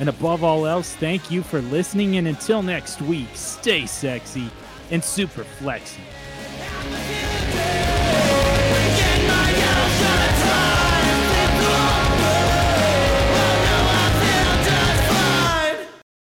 And 0.00 0.08
above 0.08 0.42
all 0.42 0.66
else, 0.66 0.96
thank 0.96 1.30
you 1.30 1.42
for 1.42 1.62
listening. 1.62 2.16
And 2.16 2.26
until 2.26 2.62
next 2.62 3.00
week, 3.00 3.28
stay 3.34 3.86
sexy 3.86 4.50
and 4.90 5.04
super 5.04 5.44
flexy. 5.44 6.00